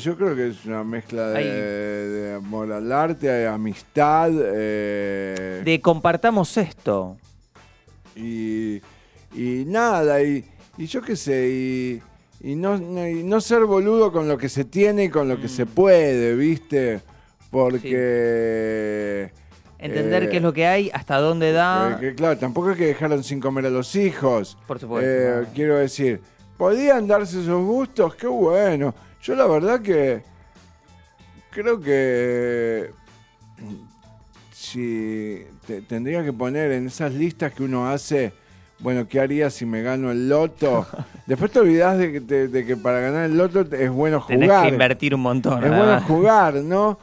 yo 0.00 0.16
creo 0.16 0.34
que 0.34 0.48
es 0.48 0.64
una 0.64 0.82
mezcla 0.84 1.28
de 1.28 2.34
amor 2.36 2.72
al 2.72 2.90
arte, 2.90 3.26
de 3.28 3.46
amistad. 3.46 4.30
eh, 4.34 5.62
De 5.64 5.80
compartamos 5.80 6.56
esto. 6.56 7.16
y, 8.16 8.76
y 9.34 9.64
nada, 9.66 10.22
y, 10.22 10.44
y 10.78 10.86
yo 10.86 11.02
qué 11.02 11.16
sé, 11.16 11.48
y, 11.50 12.02
y 12.40 12.54
no, 12.54 12.78
no- 12.78 13.06
y 13.06 13.22
no 13.24 13.40
ser 13.40 13.64
boludo 13.64 14.10
con 14.12 14.28
lo 14.28 14.38
que 14.38 14.48
se 14.48 14.64
tiene 14.64 15.04
y 15.04 15.08
con 15.10 15.28
lo 15.28 15.36
que 15.40 15.46
Mm. 15.46 15.50
se 15.50 15.66
puede, 15.66 16.34
¿viste? 16.36 17.00
Porque... 17.50 19.30
Entender 19.80 20.24
eh, 20.24 20.28
qué 20.28 20.36
es 20.38 20.42
lo 20.42 20.52
que 20.52 20.66
hay, 20.66 20.90
hasta 20.92 21.18
dónde 21.18 21.52
da. 21.52 21.92
Eh, 21.92 21.96
que, 22.00 22.14
claro, 22.14 22.36
tampoco 22.38 22.70
es 22.72 22.76
que 22.78 22.86
dejaron 22.86 23.22
sin 23.22 23.38
comer 23.40 23.66
a 23.66 23.70
los 23.70 23.94
hijos. 23.94 24.58
Por 24.66 24.78
supuesto, 24.80 25.08
Eh, 25.08 25.42
no. 25.46 25.52
Quiero 25.54 25.76
decir, 25.76 26.20
podían 26.56 27.06
darse 27.06 27.40
esos 27.42 27.64
gustos, 27.64 28.14
qué 28.16 28.26
bueno. 28.26 28.94
Yo 29.22 29.34
la 29.36 29.46
verdad 29.46 29.80
que 29.80 30.22
creo 31.50 31.80
que 31.80 32.90
si 34.52 35.44
te- 35.66 35.82
tendría 35.82 36.24
que 36.24 36.32
poner 36.32 36.72
en 36.72 36.86
esas 36.88 37.12
listas 37.14 37.52
que 37.52 37.62
uno 37.62 37.88
hace, 37.88 38.32
bueno, 38.80 39.06
¿qué 39.08 39.20
haría 39.20 39.50
si 39.50 39.66
me 39.66 39.82
gano 39.82 40.10
el 40.10 40.28
loto? 40.28 40.86
Después 41.26 41.50
te 41.50 41.60
olvidás 41.60 41.98
de 41.98 42.12
que, 42.12 42.20
de- 42.20 42.48
de 42.48 42.64
que 42.66 42.76
para 42.76 43.00
ganar 43.00 43.24
el 43.26 43.36
loto 43.36 43.60
es 43.74 43.90
bueno 43.90 44.20
jugar. 44.20 44.38
Tenés 44.40 44.62
que 44.62 44.68
invertir 44.68 45.14
un 45.14 45.20
montón. 45.22 45.62
Es 45.64 45.70
bueno 45.76 46.00
jugar, 46.06 46.54
¿no? 46.54 46.98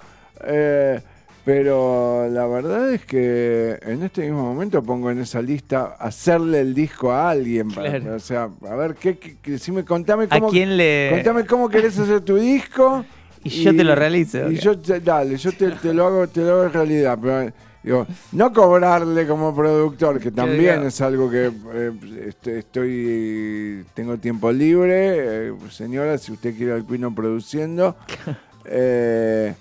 Eh, 0.48 1.00
pero 1.44 2.28
la 2.32 2.48
verdad 2.48 2.92
es 2.92 3.06
que 3.06 3.78
en 3.84 4.02
este 4.02 4.22
mismo 4.24 4.42
momento 4.42 4.82
pongo 4.82 5.12
en 5.12 5.20
esa 5.20 5.42
lista 5.44 5.96
hacerle 6.00 6.60
el 6.62 6.74
disco 6.74 7.12
a 7.12 7.30
alguien. 7.30 7.70
para- 7.70 8.00
Claro. 8.00 8.16
o 8.16 8.20
sea, 8.20 8.50
a 8.68 8.76
ver, 8.76 8.96
¿qué, 8.96 9.18
qué- 9.20 9.38
qué- 9.42 9.52
decime, 9.52 9.86
contame 9.86 10.24
¿A 10.30 10.40
cómo, 10.40 10.50
quién 10.50 10.76
le.? 10.76 11.10
contame 11.12 11.46
cómo 11.46 11.70
querés 11.70 11.98
hacer 12.00 12.22
tu 12.22 12.36
disco. 12.38 13.06
Y 13.44 13.64
yo 13.64 13.76
te 13.76 13.84
lo 13.84 13.94
realizo, 13.94 14.50
Y 14.52 14.56
ok. 14.56 14.60
yo, 14.62 14.74
dale, 15.04 15.38
yo 15.38 15.52
te, 15.52 15.70
te 15.70 15.94
lo 15.94 16.08
hago, 16.08 16.28
te 16.28 16.42
lo 16.42 16.62
hago 16.62 16.68
realidad. 16.70 17.16
Pero, 17.22 17.54
digo, 17.86 18.06
no 18.34 18.52
cobrarle 18.52 19.28
como 19.28 19.56
productor, 19.56 20.20
que 20.20 20.32
también 20.32 20.84
es 20.88 21.00
algo 21.02 21.30
que 21.30 21.52
eh, 21.74 21.92
este- 22.28 22.60
estoy, 22.60 23.86
tengo 23.94 24.18
tiempo 24.18 24.52
libre. 24.52 25.50
eh, 25.50 25.54
señora, 25.72 26.18
si 26.18 26.32
usted 26.32 26.56
quiere 26.56 26.74
al 26.74 26.84
Pino 26.86 27.14
produciendo, 27.14 27.96
eh, 28.66 29.54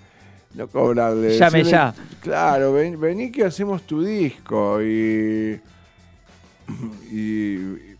no 0.55 0.69
cobrarle. 0.69 1.37
Llame 1.39 1.59
decirle, 1.59 1.71
ya. 1.71 1.95
Claro, 2.21 2.73
ven- 2.73 2.99
vení 3.01 3.31
que 3.31 3.45
hacemos 3.45 3.83
tu 3.83 4.03
disco 4.03 4.81
y. 4.83 5.61
y, 7.11 7.17
y- 7.17 7.97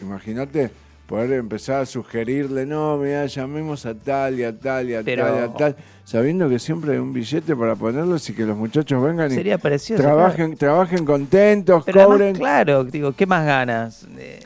imagínate 0.00 0.70
poder 1.08 1.32
empezar 1.32 1.80
a 1.80 1.86
sugerirle, 1.86 2.66
no, 2.66 2.98
mira, 2.98 3.24
llamemos 3.24 3.86
a 3.86 3.94
tal 3.94 4.38
y 4.38 4.44
a 4.44 4.52
tal 4.56 4.90
y 4.90 4.94
a 4.94 5.02
Pero- 5.02 5.24
tal 5.24 5.34
y 5.34 5.38
a 5.38 5.48
tal, 5.54 5.76
sabiendo 6.04 6.48
que 6.50 6.58
siempre 6.58 6.92
hay 6.92 6.98
un 6.98 7.14
billete 7.14 7.56
para 7.56 7.74
ponerlos 7.76 8.28
y 8.28 8.34
que 8.34 8.44
los 8.44 8.56
muchachos 8.58 9.02
vengan 9.02 9.32
y 9.32 9.34
Sería 9.34 9.56
precioso. 9.56 10.02
trabajen, 10.02 10.54
trabajen 10.56 11.06
contentos, 11.06 11.82
Pero 11.86 12.00
además, 12.02 12.16
cobren. 12.18 12.34
claro, 12.36 12.84
digo, 12.84 13.12
¿qué 13.12 13.24
más 13.24 13.46
ganas? 13.46 14.06
De, 14.14 14.40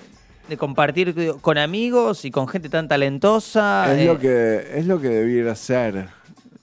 de 0.49 0.57
compartir 0.57 1.13
con 1.41 1.59
amigos 1.59 2.25
y 2.25 2.31
con 2.31 2.47
gente 2.47 2.69
tan 2.69 2.87
talentosa. 2.87 3.93
es, 3.93 3.99
eh, 4.01 4.07
lo 4.07 4.19
que, 4.21 4.65
es 4.77 4.87
lo 4.87 5.01
que 5.01 5.09
debiera 5.09 5.57
ser. 5.57 6.07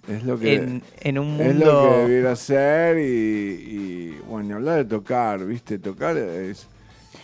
Es 0.08 0.24
lo 0.24 0.40
que, 0.40 0.56
en, 0.56 0.82
en 1.02 1.20
un 1.20 1.40
es 1.42 1.56
lo 1.58 1.66
que 1.66 1.72
mundo. 1.72 1.98
debiera 2.08 2.36
ser 2.38 2.98
y, 2.98 3.02
y, 3.04 4.20
bueno, 4.30 4.56
hablar 4.56 4.78
de 4.78 4.86
tocar, 4.86 5.46
¿viste? 5.46 5.78
Tocar 5.78 6.16
es... 6.18 6.68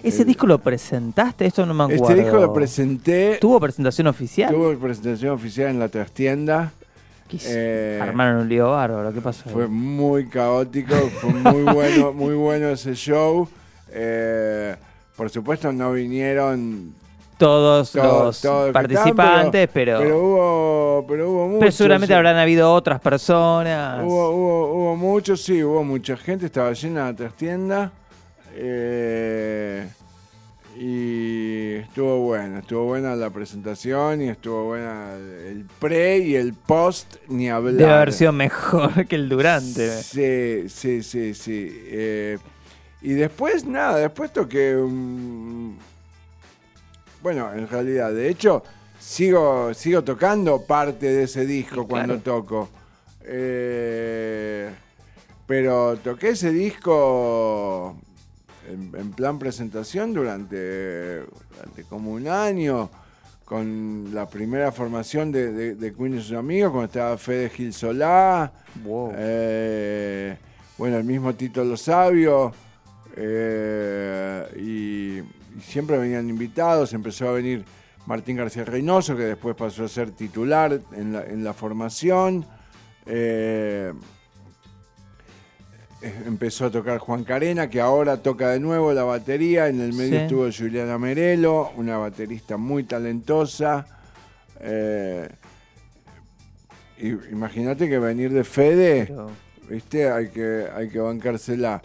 ¿Ese 0.04 0.22
el- 0.22 0.28
disco 0.28 0.46
lo 0.48 0.60
presentaste? 0.60 1.46
Esto 1.46 1.66
no 1.66 1.74
me 1.74 1.84
acuerdo. 1.86 2.04
Este 2.10 2.22
disco 2.24 2.38
lo 2.38 2.54
presenté 2.54 3.38
¿Tuvo 3.42 3.60
presentación 3.60 4.08
oficial? 4.08 4.54
Tuvo 4.54 4.74
presentación 4.78 5.32
oficial 5.34 5.70
en 5.70 5.80
la 5.80 5.90
trastienda. 5.90 6.72
Eh, 7.48 8.00
Armaron 8.02 8.42
un 8.44 8.50
lío 8.50 8.70
bárbaro, 8.72 9.12
¿qué 9.12 9.20
pasó? 9.20 9.50
Fue 9.50 9.68
muy 9.68 10.28
caótico, 10.28 10.94
fue 11.20 11.32
muy 11.34 11.62
bueno, 11.74 12.14
muy 12.14 12.36
bueno 12.36 12.70
ese 12.70 12.94
show. 12.94 13.48
Eh, 13.92 14.76
por 15.16 15.30
supuesto 15.30 15.72
no 15.74 15.92
vinieron 15.94 16.94
todos 17.38 17.92
todos- 17.92 18.26
los 18.26 18.42
todos 18.42 18.72
participantes, 18.72 19.68
pero, 19.74 20.00
pero 20.00 20.18
hubo, 20.24 21.06
pero 21.08 21.30
hubo 21.32 21.46
muchos. 21.48 21.60
pero 21.60 21.72
seguramente 21.72 22.14
habrán 22.14 22.38
habido 22.38 22.72
otras 22.72 23.00
personas. 23.02 24.04
Hubo, 24.04 24.30
hubo, 24.30 24.74
hubo 24.74 24.96
muchos, 24.96 25.42
sí, 25.42 25.64
hubo 25.64 25.84
mucha 25.84 26.16
gente, 26.18 26.46
estaba 26.46 26.72
llena 26.74 27.06
la 27.06 27.16
trastienda. 27.16 27.92
Eh, 28.58 29.88
y 30.78 31.74
estuvo 31.76 32.20
buena, 32.20 32.60
estuvo 32.60 32.86
buena 32.86 33.16
la 33.16 33.30
presentación 33.30 34.22
y 34.22 34.30
estuvo 34.30 34.66
buena 34.66 35.14
el 35.16 35.66
pre 35.80 36.18
y 36.20 36.36
el 36.36 36.54
post, 36.54 37.16
ni 37.28 37.50
hablar. 37.50 37.74
Debe 37.76 37.94
haber 37.94 38.14
sido 38.14 38.32
mejor 38.32 39.06
que 39.08 39.16
el 39.16 39.30
durante. 39.30 40.02
Sí, 40.02 40.70
sí, 40.70 41.04
sí, 41.04 41.34
sí. 41.34 41.70
Eh, 41.88 42.38
y 43.02 43.14
después, 43.14 43.66
nada, 43.66 43.98
después 44.00 44.34
toqué. 44.34 44.76
Bueno, 47.22 47.54
en 47.54 47.68
realidad, 47.68 48.12
de 48.14 48.30
hecho, 48.30 48.64
sigo, 49.00 49.74
sigo 49.74 50.04
tocando 50.04 50.62
parte 50.62 51.06
de 51.08 51.24
ese 51.24 51.46
disco 51.46 51.82
Sí, 51.84 51.88
cuando 51.88 52.20
claro. 52.20 52.42
toco. 52.42 52.70
Eh, 53.24 54.70
pero 55.48 55.98
toqué 55.98 56.30
ese 56.30 56.52
disco 56.52 57.96
en, 58.70 58.92
en 58.98 59.12
plan 59.12 59.38
presentación 59.40 60.14
durante, 60.14 61.20
durante 61.20 61.84
como 61.90 62.12
un 62.14 62.28
año 62.28 62.90
con 63.46 64.10
la 64.14 64.28
primera 64.28 64.72
formación 64.72 65.32
de, 65.32 65.52
de, 65.52 65.76
de 65.76 65.94
Queen 65.94 66.16
y 66.16 66.22
sus 66.22 66.32
amigos, 66.34 66.72
cuando 66.72 66.86
estaba 66.88 67.18
Fede 67.18 67.50
Gil 67.50 67.74
Solá, 67.74 68.52
Wow. 68.84 69.14
eh, 69.16 70.38
bueno, 70.78 70.98
el 70.98 71.04
mismo 71.04 71.34
Tito 71.36 71.64
Lo 71.64 71.78
Sabio, 71.78 72.52
eh, 73.16 74.48
y, 74.58 75.20
y 75.58 75.62
siempre 75.62 75.98
venían 75.98 76.30
invitados, 76.30 76.94
empezó 76.94 77.30
a 77.30 77.34
venir 77.34 77.64
Martín 78.08 78.36
García 78.38 78.66
Reynoso, 78.66 79.16
que 79.16 79.24
después 79.24 79.56
pasó 79.56 79.86
a 79.86 79.88
ser 79.88 80.12
titular 80.12 80.80
en 80.94 81.14
la, 81.14 81.24
en 81.26 81.44
la 81.44 81.54
formación. 81.54 82.46
eh, 83.06 83.94
eh, 83.94 83.94
empezó 86.26 86.66
a 86.66 86.72
tocar 86.72 86.98
Juan 87.00 87.24
Carena, 87.24 87.70
que 87.70 87.82
ahora 87.82 88.18
toca 88.18 88.50
de 88.52 88.60
nuevo 88.60 88.94
la 88.94 89.04
batería. 89.04 89.68
En 89.68 89.82
el 89.82 89.94
medio 89.94 90.10
Sí. 90.12 90.24
estuvo 90.24 90.50
Juliana 90.52 90.98
Merelo, 90.98 91.72
una 91.78 91.98
baterista 91.98 92.58
muy 92.58 92.84
talentosa. 92.84 93.86
Eh, 94.60 95.28
Imagínate 97.32 97.90
que 97.90 98.00
venir 98.00 98.32
de 98.32 98.44
Fede, 98.46 99.06
Pero- 99.08 99.30
¿viste? 99.70 100.10
Hay 100.10 100.30
que, 100.30 100.66
hay 100.74 100.88
que 100.90 101.00
bancársela. 101.00 101.82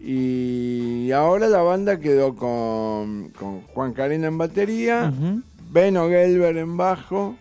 Y 0.00 1.10
ahora 1.12 1.48
la 1.48 1.60
banda 1.62 1.98
quedó 2.00 2.34
con, 2.34 3.30
con 3.38 3.60
Juan 3.62 3.92
Carena 3.92 4.28
en 4.28 4.38
batería, 4.38 5.12
Ujú. 5.14 5.42
Beno 5.70 6.08
Gelber 6.08 6.56
en 6.56 6.76
bajo, 6.76 7.36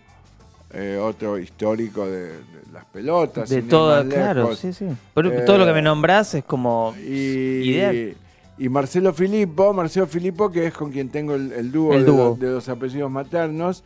eh, 0.74 1.00
otro 1.02 1.38
histórico 1.40 2.06
de 2.08 2.32
las 2.74 2.86
pelotas. 2.86 3.50
De 3.50 3.62
todo, 3.62 4.04
claro, 4.10 4.56
sí, 4.56 4.74
sí. 4.74 4.88
Pero 5.14 5.32
Eh, 5.32 5.42
todo 5.46 5.60
lo 5.60 5.66
que 5.66 5.74
me 5.74 5.82
nombrás 5.82 6.34
es 6.34 6.44
como 6.44 6.94
Y, 7.00 7.70
ideal. 7.70 8.16
y 8.58 8.70
Marcelo 8.70 9.14
Filippo, 9.14 9.72
Marcelo 9.74 10.08
Filippo, 10.08 10.52
que 10.52 10.66
es 10.68 10.74
con 10.74 10.92
quien 10.92 11.10
tengo 11.10 11.36
el, 11.36 11.52
el 11.54 11.72
dúo, 11.72 11.94
El 11.94 12.02
de, 12.02 12.06
dúo. 12.12 12.30
los- 12.30 12.40
de 12.40 12.50
los 12.50 12.68
apellidos 12.70 13.12
maternos, 13.12 13.84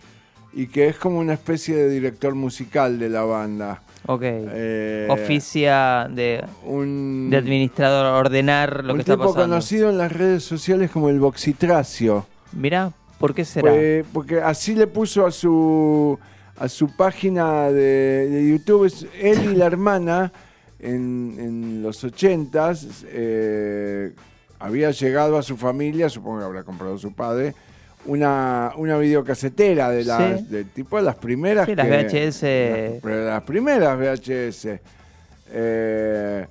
y 0.54 0.68
que 0.68 0.88
es 0.88 0.96
como 0.96 1.20
una 1.20 1.34
especie 1.34 1.76
de 1.76 1.90
director 1.90 2.34
musical 2.34 2.98
de 2.98 3.10
la 3.10 3.24
banda. 3.24 3.82
Ok. 4.06 4.22
Eh, 4.24 5.08
Oficia 5.10 6.08
de, 6.10 6.46
un, 6.64 7.28
de 7.30 7.38
administrador, 7.38 8.06
ordenar 8.26 8.86
lo 8.86 8.94
un 8.94 8.98
que 9.00 9.02
está 9.02 9.14
tipo 9.16 9.26
pasando. 9.26 9.42
conocido 9.56 9.90
en 9.90 9.98
las 9.98 10.12
redes 10.14 10.44
sociales 10.44 10.90
como 10.92 11.10
el 11.10 11.20
Boxitracio. 11.20 12.26
Mirá, 12.54 12.92
¿por 13.20 13.34
qué 13.36 13.44
será? 13.44 13.70
Pues, 13.72 14.06
porque 14.14 14.40
así 14.40 14.74
le 14.76 14.88
puso 14.88 15.26
a 15.26 15.32
su 15.32 16.18
a 16.60 16.68
su 16.70 16.96
página 16.96 17.70
de, 17.72 18.28
de 18.30 18.50
YouTube. 18.50 18.86
Es 18.86 19.06
él 19.20 19.52
y 19.52 19.56
la 19.56 19.66
hermana 19.68 20.32
en, 20.80 21.36
en 21.40 21.82
los 21.84 22.04
ochentas 22.04 23.06
eh, 23.08 24.12
había 24.60 24.92
llegado 24.92 25.38
a 25.38 25.44
su 25.44 25.58
familia, 25.58 26.10
supongo 26.10 26.40
que 26.40 26.46
habrá 26.46 26.64
comprado 26.64 26.98
su 26.98 27.14
padre, 27.14 27.54
una, 28.06 28.72
una 28.78 28.98
videocasetera 28.98 29.90
de 29.90 30.04
las 30.06 30.40
Sí. 30.40 30.46
de 30.50 30.64
tipo 30.64 30.98
de 30.98 31.04
las 31.04 31.16
primeras 31.16 31.66
Sí, 31.68 31.76
las 31.76 31.88
que- 31.88 33.00
VHS. 33.02 33.04
las 33.04 33.44
primeras 33.44 33.98
VHS. 34.00 34.80
Eh, 35.50 36.46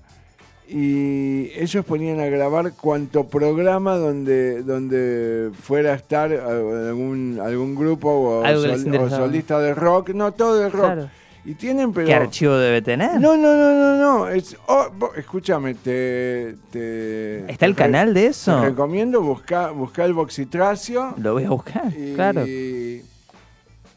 y 0.68 1.50
ellos 1.54 1.84
ponían 1.84 2.20
a 2.20 2.26
grabar 2.26 2.72
cuanto 2.72 3.24
programa 3.28 3.96
donde, 3.96 4.62
donde 4.62 5.50
fuera 5.62 5.92
a 5.92 5.96
estar 5.96 6.32
eh, 6.32 6.40
algún, 6.40 7.38
algún 7.42 7.74
grupo 7.74 8.10
o, 8.10 8.44
sol- 8.44 8.96
o 9.00 9.08
solista 9.10 9.58
de 9.60 9.74
rock. 9.74 10.10
No, 10.10 10.32
todo 10.32 10.56
de 10.56 10.68
rock. 10.68 10.84
Claro. 10.84 11.10
Y 11.44 11.54
tienen, 11.54 11.92
pero... 11.92 12.08
¿Qué 12.08 12.14
archivo 12.14 12.56
debe 12.56 12.82
tener? 12.82 13.20
No, 13.20 13.36
no, 13.36 13.54
no, 13.54 13.72
no, 13.72 13.96
no. 13.96 14.28
Es, 14.28 14.56
oh, 14.66 14.88
bo- 14.98 15.14
escúchame, 15.14 15.74
te, 15.74 16.56
te- 16.72 17.48
¿Está 17.50 17.66
el 17.66 17.76
te 17.76 17.82
canal 17.82 18.12
de 18.14 18.22
Te 18.22 18.26
eso? 18.26 18.64
recomiendo 18.64 19.22
buscar 19.22 19.72
buscar 19.72 20.06
el 20.06 20.14
Boxitracio. 20.14 21.14
Lo 21.18 21.34
voy 21.34 21.44
a 21.44 21.50
buscar, 21.50 21.92
Y, 21.96 22.14
claro. 22.14 22.44
y 22.44 23.00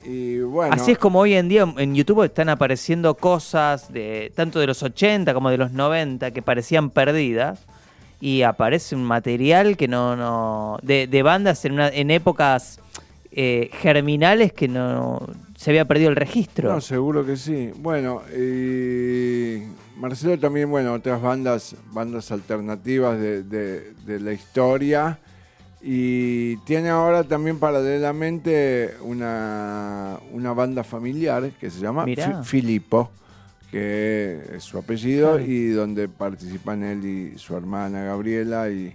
bueno. 0.05 0.73
Así 0.73 0.91
es 0.91 0.97
como 0.97 1.19
hoy 1.19 1.33
en 1.33 1.49
día 1.49 1.71
en 1.77 1.93
YouTube 1.95 2.23
están 2.23 2.49
apareciendo 2.49 3.15
cosas 3.15 3.91
de 3.91 4.31
tanto 4.35 4.59
de 4.59 4.67
los 4.67 4.81
80 4.83 5.33
como 5.33 5.49
de 5.49 5.57
los 5.57 5.71
90 5.71 6.31
que 6.31 6.41
parecían 6.41 6.89
perdidas 6.89 7.59
y 8.21 8.41
aparece 8.43 8.95
un 8.95 9.03
material 9.03 9.77
que 9.77 9.87
no 9.87 10.15
no 10.15 10.77
de, 10.81 11.07
de 11.07 11.23
bandas 11.23 11.63
en 11.65 11.73
una, 11.73 11.89
en 11.89 12.11
épocas 12.11 12.79
eh, 13.31 13.69
germinales 13.73 14.51
que 14.53 14.67
no 14.67 15.27
se 15.55 15.71
había 15.71 15.85
perdido 15.85 16.09
el 16.09 16.15
registro. 16.15 16.71
No, 16.73 16.81
seguro 16.81 17.25
que 17.25 17.35
sí. 17.35 17.71
Bueno, 17.77 18.21
y 18.35 19.63
Marcelo 19.97 20.39
también, 20.39 20.69
bueno, 20.69 20.93
otras 20.93 21.21
bandas, 21.21 21.75
bandas 21.91 22.31
alternativas 22.31 23.19
de, 23.19 23.43
de- 23.43 23.93
de 24.05 24.19
la 24.21 24.31
historia. 24.31 25.19
Y 25.81 26.57
tiene 26.57 26.89
ahora 26.89 27.23
también 27.23 27.57
paralelamente 27.57 28.95
una, 29.01 30.19
una 30.33 30.53
banda 30.53 30.83
familiar 30.83 31.51
que 31.59 31.69
se 31.69 31.79
llama 31.79 32.05
Mirá. 32.05 32.43
Fi- 32.43 32.49
Filippo, 32.59 33.09
que 33.71 34.41
es 34.55 34.63
su 34.63 34.77
apellido, 34.77 35.39
y 35.39 35.69
donde 35.69 36.09
participan 36.09 36.83
él 36.83 37.05
y 37.05 37.37
su 37.37 37.55
hermana 37.55 38.03
Gabriela. 38.03 38.69
y 38.69 38.93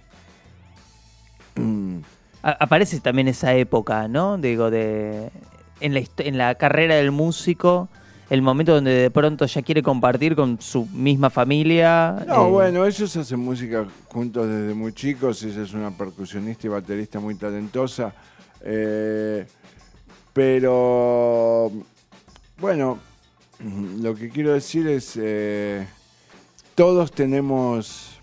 aparece 2.43 2.99
también 2.99 3.27
esa 3.27 3.53
época, 3.55 4.07
¿no? 4.07 4.37
Digo, 4.37 4.69
de 4.69 5.31
en 5.79 5.93
la, 5.93 6.01
en 6.19 6.37
la 6.37 6.55
carrera 6.55 6.95
del 6.95 7.11
músico, 7.11 7.89
el 8.29 8.41
momento 8.41 8.73
donde 8.73 8.91
de 8.91 9.11
pronto 9.11 9.45
ya 9.45 9.61
quiere 9.61 9.83
compartir 9.83 10.35
con 10.35 10.59
su 10.59 10.85
misma 10.87 11.29
familia. 11.29 12.23
No, 12.27 12.47
eh, 12.47 12.51
bueno, 12.51 12.85
ellos 12.85 13.15
hacen 13.17 13.39
música 13.39 13.85
juntos 14.09 14.47
desde 14.47 14.73
muy 14.73 14.93
chicos. 14.93 15.43
Ella 15.43 15.61
es 15.63 15.73
una 15.73 15.91
percusionista 15.91 16.67
y 16.67 16.69
baterista 16.71 17.19
muy 17.19 17.35
talentosa. 17.35 18.13
Eh, 18.61 19.45
pero, 20.33 21.71
bueno, 22.57 22.99
lo 24.01 24.15
que 24.15 24.29
quiero 24.29 24.53
decir 24.53 24.87
es, 24.87 25.13
eh, 25.21 25.85
todos 26.75 27.11
tenemos... 27.11 28.17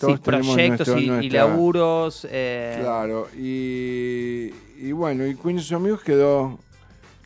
sí, 0.00 0.06
tenemos 0.22 0.22
proyectos 0.54 0.88
nuestro- 0.88 0.98
y, 0.98 1.04
y 1.04 1.06
nuestra- 1.08 1.44
laburos. 1.46 2.26
eh, 2.30 2.78
Claro, 2.80 3.28
y, 3.36 4.50
y 4.80 4.92
bueno, 4.92 5.26
y 5.26 5.34
Queen 5.36 5.58
y 5.58 5.60
sus 5.62 5.72
amigos 5.72 6.02
quedó, 6.02 6.58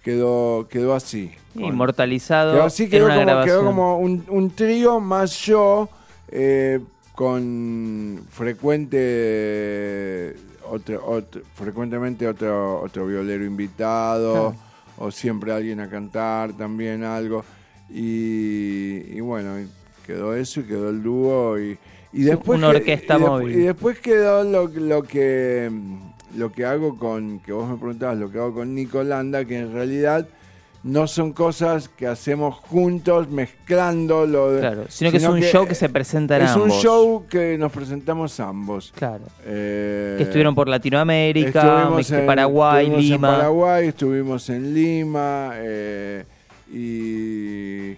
quedó, 0.02 0.66
quedó 0.68 0.94
así. 0.94 1.30
Con- 1.54 1.64
Inmortalizado. 1.64 2.62
Así, 2.62 2.84
en 2.84 2.90
quedó 2.90 3.04
una 3.06 3.14
como, 3.14 3.26
grabación. 3.26 3.56
quedó 3.58 3.66
como 3.66 3.98
un, 3.98 4.24
un 4.28 4.50
trío 4.50 5.00
más 5.00 5.36
yo, 5.44 5.88
eh, 6.28 6.80
con 7.14 8.22
frecuente 8.30 10.34
otro, 10.68 11.04
otro- 11.06 11.42
frecuentemente 11.54 12.26
otro, 12.26 12.80
otro 12.80 13.06
violero 13.06 13.44
invitado, 13.44 14.32
Claro. 14.32 14.54
o 14.98 15.10
siempre 15.10 15.52
alguien 15.52 15.80
a 15.80 15.88
cantar 15.88 16.52
también 16.54 17.04
algo. 17.04 17.44
Y, 17.90 19.02
y 19.16 19.20
bueno, 19.20 19.60
y 19.60 19.68
quedó 20.06 20.34
eso 20.34 20.60
y 20.60 20.64
quedó 20.64 20.88
el 20.90 21.02
dúo 21.02 21.58
y, 21.60 21.78
y 22.12 22.22
después 22.22 22.58
una 22.58 22.70
que- 22.70 22.76
orquesta 22.78 23.16
y 23.16 23.20
despu- 23.20 23.26
móvil. 23.28 23.54
y 23.54 23.58
después 23.60 23.98
quedó 23.98 24.44
lo, 24.44 24.68
lo 24.68 25.02
que 25.02 25.70
lo 26.34 26.50
que 26.50 26.64
hago 26.64 26.96
con 26.96 27.40
que 27.40 27.52
vos 27.52 27.68
me 27.68 27.76
preguntabas 27.76 28.16
lo 28.16 28.30
que 28.30 28.38
hago 28.38 28.54
con 28.54 28.74
Nico 28.74 29.02
Landa 29.02 29.44
que 29.44 29.58
en 29.58 29.72
realidad 29.74 30.26
no 30.84 31.06
son 31.06 31.32
cosas 31.32 31.88
que 31.88 32.06
hacemos 32.08 32.56
juntos 32.56 33.28
mezclando 33.28 34.26
lo 34.26 34.50
de- 34.52 34.60
Claro, 34.60 34.84
sino 34.88 35.10
que 35.12 35.18
es 35.18 35.24
un 35.24 35.40
show 35.40 35.66
que 35.66 35.74
se 35.76 35.88
presenta 35.88 36.36
en 36.36 36.42
es 36.42 36.56
un 36.56 36.70
show 36.70 37.24
que 37.28 37.56
nos 37.56 37.70
presentamos 37.70 38.40
ambos 38.40 38.92
Claro. 38.96 39.24
Eh, 39.44 40.14
Que 40.18 40.24
estuvieron 40.24 40.54
por 40.56 40.68
Latinoamérica, 40.68 41.88
en- 42.10 42.26
Paraguay, 42.26 42.84
estuvimos 42.86 43.04
Lima. 43.04 43.28
en 43.28 43.34
Paraguay 43.36 43.88
estuvimos 43.88 44.50
en 44.50 44.74
Lima 44.74 45.52
eh, 45.56 46.24
y, 46.72 47.90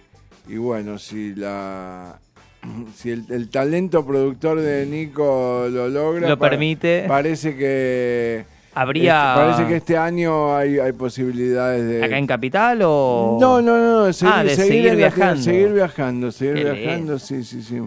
y 0.53 0.57
bueno, 0.57 0.97
si 0.99 1.33
la 1.35 2.19
si 2.95 3.09
el, 3.11 3.25
el 3.29 3.49
talento 3.49 4.05
productor 4.05 4.59
de 4.59 4.85
Nico 4.85 5.67
lo 5.71 5.87
logra, 5.89 6.29
Lo 6.29 6.37
pa- 6.37 6.49
permite. 6.49 7.05
parece 7.07 7.55
que 7.55 8.45
Habría. 8.75 9.33
este- 9.33 9.41
parece 9.45 9.67
que 9.69 9.75
este 9.77 9.97
año 9.97 10.55
hay, 10.55 10.77
hay 10.79 10.91
posibilidades 10.91 11.87
de 11.87 12.03
¿Acá 12.03 12.17
en 12.17 12.27
Capital 12.27 12.81
o.? 12.83 13.37
no, 13.39 13.61
no, 13.61 13.77
no, 14.05 14.13
seguir, 14.13 14.33
Ah, 14.35 14.43
de 14.43 14.49
seguir 14.55 14.67
seguir 14.71 14.85
en 14.87 14.91
la- 14.91 14.97
viajando. 14.97 15.41
seguir 15.41 15.73
viajando, 15.73 16.31
seguir 16.31 16.53
Qué 16.55 16.71
viajando, 16.71 17.19
sí, 17.19 17.43
sí, 17.43 17.61
sí. 17.63 17.81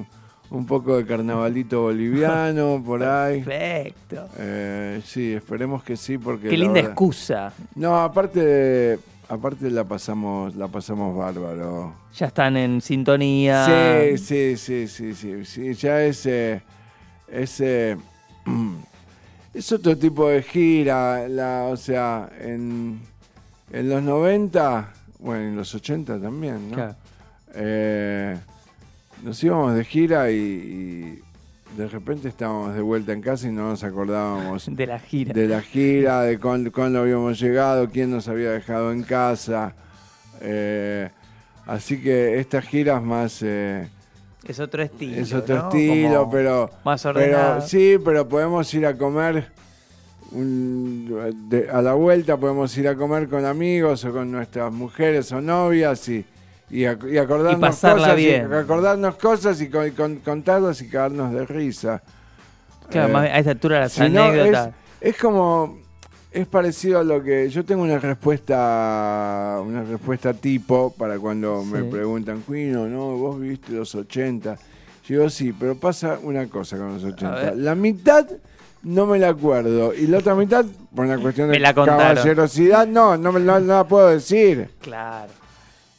Un 0.50 0.64
poco 0.64 0.96
de 0.96 1.04
carnavalito 1.04 1.82
boliviano 1.82 2.82
por 2.86 3.02
ahí. 3.04 3.42
Perfecto. 3.42 4.28
Eh, 4.38 5.02
sí, 5.04 5.34
esperemos 5.34 5.82
que 5.82 5.94
sí, 5.96 6.16
porque 6.16 6.48
Qué 6.48 6.56
linda 6.56 6.74
verdad- 6.74 6.90
excusa. 6.92 7.52
No, 7.74 8.00
aparte, 8.00 8.98
aparte 9.28 9.70
la 9.70 9.84
pasamos, 9.84 10.56
la 10.56 10.68
pasamos 10.68 11.14
bárbaro. 11.14 11.92
Ya 12.16 12.26
están 12.28 12.56
en 12.56 12.80
sintonía. 12.80 13.66
Sí, 14.16 14.16
sí, 14.16 14.56
sí, 14.56 14.88
sí, 14.88 15.14
sí, 15.14 15.44
sí, 15.44 15.74
ya 15.74 16.02
es, 16.02 16.24
eh, 16.24 16.62
es, 17.30 17.60
eh, 17.60 17.96
es 19.58 19.72
otro 19.72 19.96
tipo 19.96 20.28
de 20.28 20.42
gira, 20.42 21.28
la, 21.28 21.64
o 21.64 21.76
sea, 21.76 22.30
en, 22.40 23.00
en 23.72 23.88
los 23.88 24.02
90, 24.02 24.92
bueno, 25.18 25.42
en 25.48 25.56
los 25.56 25.74
80 25.74 26.20
también, 26.20 26.70
¿no? 26.70 26.74
Claro. 26.76 26.94
Eh, 27.54 28.36
nos 29.24 29.42
íbamos 29.42 29.74
de 29.74 29.84
gira 29.84 30.30
y, 30.30 30.36
y 30.36 31.22
de 31.76 31.88
repente 31.88 32.28
estábamos 32.28 32.74
de 32.74 32.82
vuelta 32.82 33.12
en 33.12 33.20
casa 33.20 33.48
y 33.48 33.50
no 33.50 33.70
nos 33.70 33.82
acordábamos 33.82 34.66
De 34.74 34.86
la 34.86 34.98
gira. 35.00 35.32
de 35.34 35.48
la 35.48 35.60
gira, 35.60 36.22
de 36.22 36.38
cuándo, 36.38 36.70
cuándo 36.70 37.00
habíamos 37.00 37.40
llegado, 37.40 37.88
quién 37.90 38.10
nos 38.12 38.28
había 38.28 38.52
dejado 38.52 38.92
en 38.92 39.02
casa. 39.02 39.74
Eh, 40.40 41.10
así 41.66 42.00
que 42.00 42.38
estas 42.38 42.64
giras 42.64 43.02
más... 43.02 43.40
eh, 43.42 43.88
Es 44.48 44.58
otro 44.60 44.82
estilo. 44.82 45.16
es 45.20 45.32
otro 45.32 45.56
¿no? 45.56 45.68
estilo, 45.68 46.18
Como 46.20 46.30
pero, 46.32 46.70
Más 46.84 47.02
pero 47.02 47.10
ordenado. 47.20 47.60
sí, 47.60 47.96
pero 48.04 48.26
podemos 48.28 48.72
ir 48.74 48.86
a 48.86 48.96
comer 48.96 49.48
un- 50.32 51.48
de- 51.48 51.68
a 51.70 51.80
la 51.82 51.94
vuelta, 51.94 52.36
podemos 52.36 52.76
ir 52.76 52.88
a 52.88 52.94
comer 52.96 53.28
con 53.28 53.44
amigos 53.44 54.04
o 54.04 54.12
con 54.12 54.30
nuestras 54.30 54.72
mujeres 54.72 55.30
o 55.32 55.40
novias 55.40 56.08
y, 56.08 56.24
y, 56.70 56.80
ac- 56.82 57.10
y 57.12 57.18
acordarnos 57.18 57.58
Y 57.58 57.60
pasarla 57.62 57.98
cosas, 58.02 58.16
bien. 58.16 58.48
y 58.50 58.54
acordarnos 58.54 59.14
cosas 59.16 59.60
y, 59.60 59.68
con- 59.68 60.16
contarlas 60.16 60.80
y 60.82 60.88
cagarnos 60.88 61.32
de 61.32 61.46
risa. 61.46 62.02
Claro, 62.90 63.08
Eh, 63.08 63.12
más 63.12 63.24
a 63.24 63.38
esta 63.38 63.50
altura 63.52 63.80
las 63.80 63.92
si 63.92 64.08
no, 64.08 64.24
anécdotas. 64.24 64.70
es, 65.00 65.10
es 65.14 65.16
como 65.20 65.78
es 66.30 66.46
parecido 66.46 67.00
a 67.00 67.04
lo 67.04 67.22
que 67.22 67.48
yo 67.48 67.64
tengo 67.64 67.82
una 67.82 67.98
respuesta 67.98 69.60
una 69.64 69.82
respuesta 69.82 70.34
tipo 70.34 70.94
para 70.96 71.18
cuando 71.18 71.64
me 71.64 71.84
preguntan 71.84 72.42
Quino 72.42 72.86
no 72.86 73.16
vos 73.16 73.40
viviste 73.40 73.72
los 73.72 73.94
80 73.94 74.56
yo 75.06 75.16
digo 75.16 75.30
sí 75.30 75.54
pero 75.58 75.74
pasa 75.76 76.18
una 76.22 76.46
cosa 76.48 76.76
con 76.76 76.94
los 76.94 77.04
80 77.04 77.30
ver. 77.34 77.56
la 77.56 77.74
mitad 77.74 78.26
no 78.82 79.06
me 79.06 79.18
la 79.18 79.30
acuerdo 79.30 79.94
y 79.94 80.06
la 80.06 80.18
otra 80.18 80.34
mitad 80.34 80.64
por 80.94 81.06
una 81.06 81.18
cuestión 81.18 81.50
de 81.50 81.58
la 81.58 81.74
caballerosidad 81.74 82.86
no 82.86 83.16
no, 83.16 83.32
me, 83.32 83.40
no, 83.40 83.58
no 83.58 83.74
la 83.74 83.84
puedo 83.84 84.08
decir. 84.08 84.70
Claro. 84.80 85.32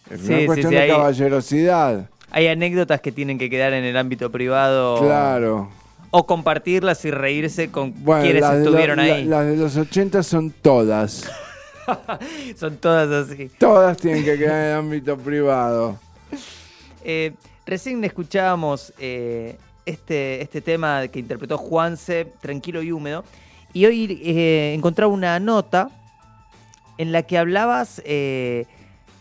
es 0.10 0.22
Sí, 0.22 0.34
una 0.34 0.46
cuestión 0.46 0.72
sí, 0.72 0.80
de 0.80 0.88
caballerosidad. 0.88 2.10
Hay 2.32 2.48
anécdotas 2.48 3.02
que 3.02 3.12
tienen 3.12 3.38
que 3.38 3.50
quedar 3.50 3.74
en 3.74 3.84
el 3.84 3.98
ámbito 3.98 4.32
privado. 4.32 5.00
claro 5.02 5.70
O 6.12 6.26
compartirlas 6.26 7.04
y 7.06 7.12
reírse 7.12 7.70
con 7.70 7.94
bueno 8.04 8.24
quienes 8.24 8.44
estuvieron 8.44 8.98
la- 8.98 9.04
ahí. 9.04 9.26
las 9.26 9.46
de 9.48 9.56
los 9.58 9.78
80 9.78 10.24
son 10.24 10.52
todas 10.52 11.30
Son 12.58 12.78
todas 12.78 13.30
así. 13.32 13.50
Todas 13.58 13.98
tienen 13.98 14.24
que 14.24 14.38
quedar 14.38 14.56
en 14.66 14.72
el 14.72 14.78
ámbito 14.78 15.18
privado. 15.18 15.98
Eh, 17.04 17.34
recién 17.66 18.04
escuchábamos 18.04 18.94
eh, 19.00 19.58
este, 19.88 20.42
este 20.42 20.62
tema 20.62 21.08
que 21.08 21.18
interpretó 21.20 21.58
Juanse, 21.58 22.28
Tranquilo 22.42 22.84
y 22.84 22.92
Húmedo, 22.92 23.24
y 23.74 23.86
hoy 23.88 24.20
eh, 24.24 24.74
encontraba 24.76 25.12
una 25.12 25.40
nota 25.40 25.90
en 27.00 27.12
la 27.12 27.24
que 27.24 27.38
hablabas 27.40 28.02
eh, 28.06 28.66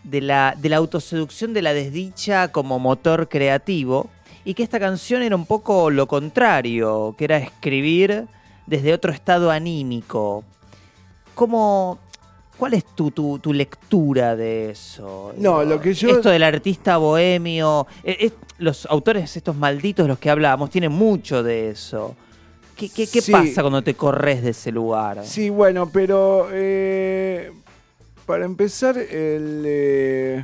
de, 0.05 0.20
la, 0.20 0.55
de 0.59 0.68
la 0.68 0.76
autoseducción 0.76 1.55
de 1.55 1.62
la 1.62 1.72
desdicha 1.72 2.49
como 2.49 2.78
motor 2.78 3.28
creativo, 3.30 4.11
y 4.49 4.55
que 4.55 4.63
esta 4.63 4.81
canción 4.81 5.21
era 5.21 5.37
un 5.37 5.45
poco 5.45 5.91
lo 5.91 6.07
contrario, 6.09 7.15
que 7.19 7.25
era 7.27 7.37
escribir 7.37 8.25
desde 8.67 8.95
otro 8.95 9.13
estado 9.13 9.51
anímico. 9.51 10.43
¿Cómo, 11.35 11.99
¿Cuál 12.57 12.73
es 12.73 12.85
tu, 12.97 13.11
tu, 13.11 13.39
tu 13.41 13.53
lectura 13.53 14.37
de 14.37 14.71
eso? 14.71 15.35
No, 15.37 15.63
lo 15.65 15.79
que 15.79 15.93
yo- 15.93 16.09
Esto 16.09 16.31
del 16.31 16.43
artista 16.45 16.97
bohemio, 16.97 17.87
eh, 18.03 18.17
es- 18.21 18.33
los 18.57 18.87
autores, 18.87 19.37
estos 19.37 19.55
malditos 19.55 20.05
de 20.05 20.09
los 20.09 20.19
que 20.19 20.31
hablábamos, 20.31 20.71
tienen 20.71 20.93
mucho 20.93 21.43
de 21.43 21.69
eso. 21.69 22.17
¿Qué, 22.75 22.89
qué, 22.89 23.07
qué 23.07 23.21
Sí. 23.21 23.31
pasa 23.31 23.61
cuando 23.61 23.83
te 23.83 23.93
corres 23.93 24.43
de 24.43 24.51
ese 24.53 24.73
lugar? 24.73 25.27
Sí, 25.27 25.51
bueno, 25.51 25.91
pero 25.93 26.49
eh, 26.53 27.53
para 28.25 28.47
empezar, 28.47 28.97
el, 28.97 29.63
eh, 29.67 30.43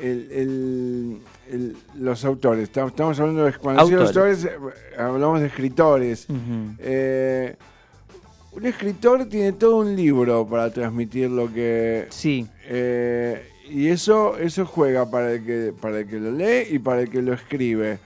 el- 0.00 0.28
el- 0.32 1.18
el- 1.50 1.76
los 1.98 2.24
autores. 2.24 2.64
Estamos 2.64 2.92
estamos 2.92 3.18
hablando 3.20 3.44
de 3.44 3.52
cuando 3.54 3.82
Autores. 3.82 4.08
autores, 4.08 4.44
eh, 4.44 4.50
hablamos 4.98 5.40
de 5.40 5.46
escritores. 5.46 6.26
Eh, 6.78 7.56
un 8.52 8.64
escritor 8.66 9.26
tiene 9.26 9.52
todo 9.52 9.76
un 9.78 9.94
libro 9.94 10.46
para 10.46 10.70
transmitir 10.70 11.30
lo 11.30 11.52
que 11.52 12.06
Sí, 12.10 12.46
eh, 12.64 13.48
y 13.68 13.88
eso 13.88 14.38
eso 14.38 14.64
juega 14.64 15.10
para 15.10 15.32
el 15.32 15.44
que 15.44 15.72
para 15.78 15.98
el 16.00 16.06
que 16.06 16.18
lo 16.20 16.30
lee 16.30 16.66
y 16.70 16.78
para 16.78 17.02
el 17.02 17.10
que 17.10 17.20
lo 17.20 17.32
escribe. 17.34 17.98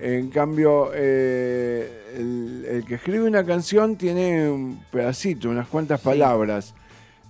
En 0.00 0.28
cambio, 0.30 0.90
eh, 0.94 2.02
el, 2.16 2.66
el 2.68 2.84
que 2.84 2.96
escribe 2.96 3.24
una 3.26 3.44
canción 3.44 3.96
tiene 3.96 4.50
un 4.50 4.80
pedacito, 4.90 5.48
unas 5.48 5.68
cuantas 5.68 6.00
palabras. 6.00 6.74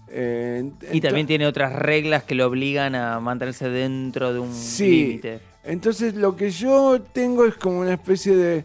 Eh, 0.09 0.71
y 0.93 1.01
también 1.01 1.27
tiene 1.27 1.47
otras 1.47 1.73
reglas 1.75 2.23
que 2.23 2.35
lo 2.35 2.47
obligan 2.47 2.95
a 2.95 3.19
mantenerse 3.21 3.69
dentro 3.69 4.33
de 4.33 4.39
un 4.41 4.55
Sí. 4.55 4.91
límite. 5.07 5.41
Entonces 5.65 6.15
lo 6.15 6.37
que 6.37 6.51
yo 6.51 7.01
tengo 7.13 7.45
es 7.45 7.55
como 7.57 7.81
una 7.81 7.95
especie 7.95 8.37
de 8.37 8.65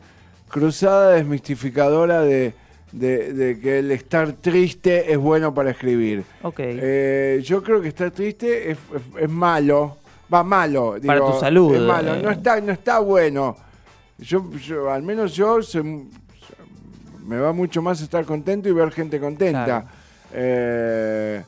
cruzada 0.50 1.14
desmistificadora 1.14 2.22
de, 2.22 2.54
de- 2.92 3.34
de 3.34 3.60
que 3.60 3.80
el 3.80 3.92
estar 3.92 4.34
triste 4.34 5.12
es 5.12 5.18
bueno 5.18 5.54
para 5.54 5.72
escribir. 5.72 6.24
Ok. 6.44 6.60
Eh, 6.60 7.42
yo 7.44 7.64
creo 7.64 7.82
que 7.82 7.88
estar 7.88 8.12
triste 8.12 8.72
es, 8.72 8.78
es- 8.96 9.24
es 9.24 9.30
malo. 9.30 9.98
Va 10.32 10.44
malo. 10.44 10.96
Para 11.06 11.20
digo, 11.20 11.34
tu 11.34 11.40
salud, 11.40 11.76
Es 11.76 11.82
malo. 11.82 12.16
eh. 12.16 12.22
No, 12.22 12.30
está, 12.32 12.62
no 12.62 12.72
está 12.72 13.00
bueno. 13.00 13.58
Yo, 14.20 14.50
yo- 14.60 14.92
al 14.92 15.02
menos 15.02 15.36
yo, 15.36 15.62
soy- 15.64 16.06
me 17.26 17.38
va 17.40 17.52
mucho 17.52 17.82
más 17.82 18.02
estar 18.02 18.26
contento 18.26 18.70
y 18.70 18.72
ver 18.74 18.92
gente 18.92 19.20
contenta. 19.20 19.66
Claro. 19.66 19.88
Eh, 20.34 21.42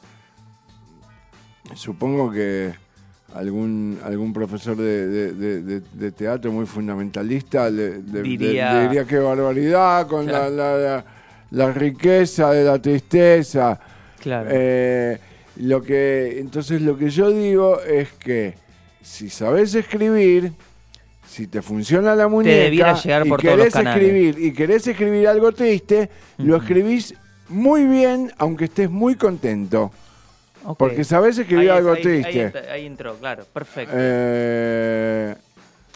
supongo 1.76 2.32
que 2.32 2.74
algún 3.36 4.00
algún 4.04 4.32
profesor 4.34 4.76
de, 4.78 5.08
de- 5.08 5.32
de- 5.34 5.62
de- 5.62 5.82
de 5.94 6.12
teatro 6.12 6.52
muy 6.52 6.66
fundamentalista 6.66 7.70
le, 7.70 8.00
Diría- 8.02 8.84
diría 8.84 9.06
qué 9.06 9.18
barbaridad 9.18 10.06
con 10.08 10.26
la- 10.28 10.32
Claro. 10.50 10.56
la- 10.56 10.78
la- 10.78 11.06
la 11.52 11.72
riqueza 11.72 12.52
de 12.52 12.64
la 12.64 12.80
tristeza. 12.82 13.80
claro. 14.22 14.50
Eh, 14.52 15.20
lo 15.58 15.82
que, 15.82 16.40
entonces 16.40 16.82
lo 16.82 16.98
que 16.98 17.10
yo 17.10 17.30
digo 17.32 17.80
es 17.82 18.12
que 18.14 18.56
si 19.02 19.30
sabes 19.30 19.76
escribir, 19.76 20.52
si 21.28 21.48
te 21.48 21.62
funciona 21.62 22.16
la 22.16 22.28
muñeca 22.28 22.94
llegar 22.96 23.26
y 23.26 23.30
por 23.30 23.44
los 23.44 23.56
querés 23.56 23.76
escribir 23.76 24.36
y 24.40 24.54
querés 24.54 24.88
escribir 24.88 25.28
algo 25.28 25.52
triste, 25.52 26.10
lo 26.38 26.56
escribís 26.58 27.14
muy 27.54 27.86
bien, 27.86 28.32
aunque 28.38 28.66
estés 28.66 28.90
muy 28.90 29.16
contento, 29.16 29.92
porque 30.78 31.04
sabes 31.04 31.38
escribir 31.38 31.72
Ahí- 31.72 31.78
algo 31.78 31.94
ahí- 31.94 32.02
triste. 32.02 32.46
Ahí, 32.58 32.68
ahí 32.72 32.86
entró, 32.86 33.16
claro, 33.16 33.46
perfecto. 33.54 33.94
Eh, 33.98 35.36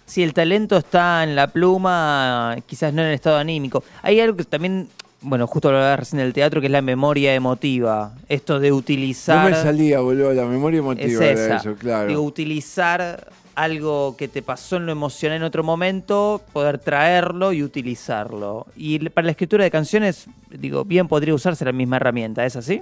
Si 0.05 0.23
el 0.23 0.33
talento 0.33 0.77
está 0.77 1.23
en 1.23 1.35
la 1.35 1.47
pluma, 1.47 2.55
quizás 2.65 2.93
no 2.93 3.01
en 3.01 3.09
el 3.09 3.13
estado 3.15 3.37
anímico. 3.37 3.83
Hay 4.01 4.21
algo 4.21 4.37
que 4.37 4.45
también, 4.45 4.87
bueno, 5.19 5.45
justo 5.47 5.67
hablaba 5.67 5.97
recién 5.97 6.19
del 6.19 6.31
teatro, 6.31 6.61
que 6.61 6.67
es 6.67 6.71
la 6.71 6.81
memoria 6.81 7.33
emotiva. 7.35 8.13
Esto 8.29 8.57
de 8.61 8.69
no 8.69 8.75
utilizar. 8.77 9.49
me 9.49 9.55
salía, 9.57 9.99
boludo, 9.99 10.31
la 10.33 10.45
memoria 10.45 10.77
es 10.77 10.83
emotiva 10.85 11.25
era 11.25 11.33
esa. 11.33 11.55
eso, 11.57 11.75
claro. 11.75 12.07
Digo, 12.07 12.21
utilizar 12.21 13.27
algo 13.57 14.15
que 14.17 14.27
te 14.27 14.41
pasó 14.41 14.77
en 14.77 14.85
lo 14.85 14.91
emocional 14.91 15.37
en 15.37 15.43
otro 15.43 15.63
momento, 15.63 16.41
poder 16.53 16.77
traerlo 16.77 17.51
y 17.53 17.63
utilizarlo. 17.63 18.67
Y 18.75 19.09
para 19.09 19.25
la 19.25 19.31
escritura 19.31 19.63
de 19.63 19.71
canciones, 19.71 20.27
digo, 20.51 20.85
bien 20.85 21.07
podría 21.07 21.33
usarse 21.33 21.65
la 21.65 21.71
misma 21.71 21.95
herramienta, 21.97 22.45
¿es 22.45 22.55
así? 22.55 22.81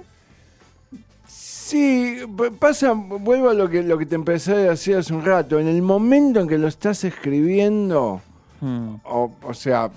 Sí, 1.26 2.18
pasa, 2.60 2.92
vuelvo 2.92 3.48
a 3.48 3.54
lo 3.54 3.68
que, 3.68 3.82
lo 3.82 3.98
que 3.98 4.06
te 4.06 4.14
empecé 4.14 4.52
a 4.52 4.56
decir 4.70 4.96
hace 4.96 5.12
un 5.12 5.24
rato. 5.24 5.58
En 5.58 5.66
el 5.66 5.82
momento 5.82 6.40
en 6.40 6.46
que 6.48 6.58
lo 6.58 6.68
estás 6.68 7.02
escribiendo, 7.04 8.20
Hmm. 8.60 8.94
o, 9.04 9.32
o 9.42 9.52
sea, 9.54 9.90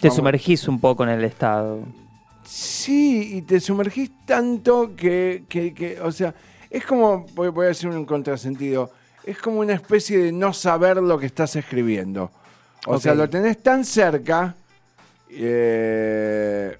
Te 0.00 0.08
Vamos. 0.08 0.16
sumergís 0.16 0.68
un 0.68 0.78
poco 0.80 1.02
en 1.04 1.08
el 1.10 1.24
estado. 1.24 1.78
sí, 2.44 3.36
y 3.38 3.42
te 3.42 3.58
sumergís 3.58 4.10
tanto 4.26 4.94
que, 4.94 5.44
que, 5.48 5.72
que, 5.72 5.98
o 6.00 6.12
sea, 6.12 6.34
es 6.68 6.84
como, 6.84 7.24
voy, 7.34 7.48
voy 7.48 7.64
a 7.64 7.68
decir 7.68 7.88
un 7.88 8.04
contrasentido, 8.04 8.90
es 9.26 9.38
como 9.38 9.60
una 9.60 9.74
especie 9.74 10.18
de 10.18 10.32
no 10.32 10.52
saber 10.52 10.96
lo 10.98 11.18
que 11.18 11.26
estás 11.26 11.54
escribiendo. 11.56 12.30
O 12.86 12.98
sea, 13.00 13.14
lo 13.14 13.28
tenés 13.28 13.60
tan 13.62 13.84
cerca 13.84 14.54
eh, 15.28 16.76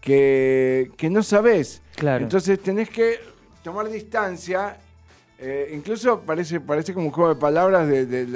que, 0.00 0.90
que 0.96 1.10
no 1.10 1.22
sabés. 1.22 1.80
Claro. 1.96 2.22
Entonces 2.24 2.60
tenés 2.62 2.90
que 2.90 3.18
tomar 3.62 3.88
distancia. 3.88 4.76
eh, 5.38 5.70
incluso 5.74 6.20
parece, 6.20 6.60
parece 6.60 6.92
como 6.92 7.06
un 7.06 7.12
juego 7.12 7.34
de 7.34 7.40
palabras 7.40 7.88
de, 7.88 8.26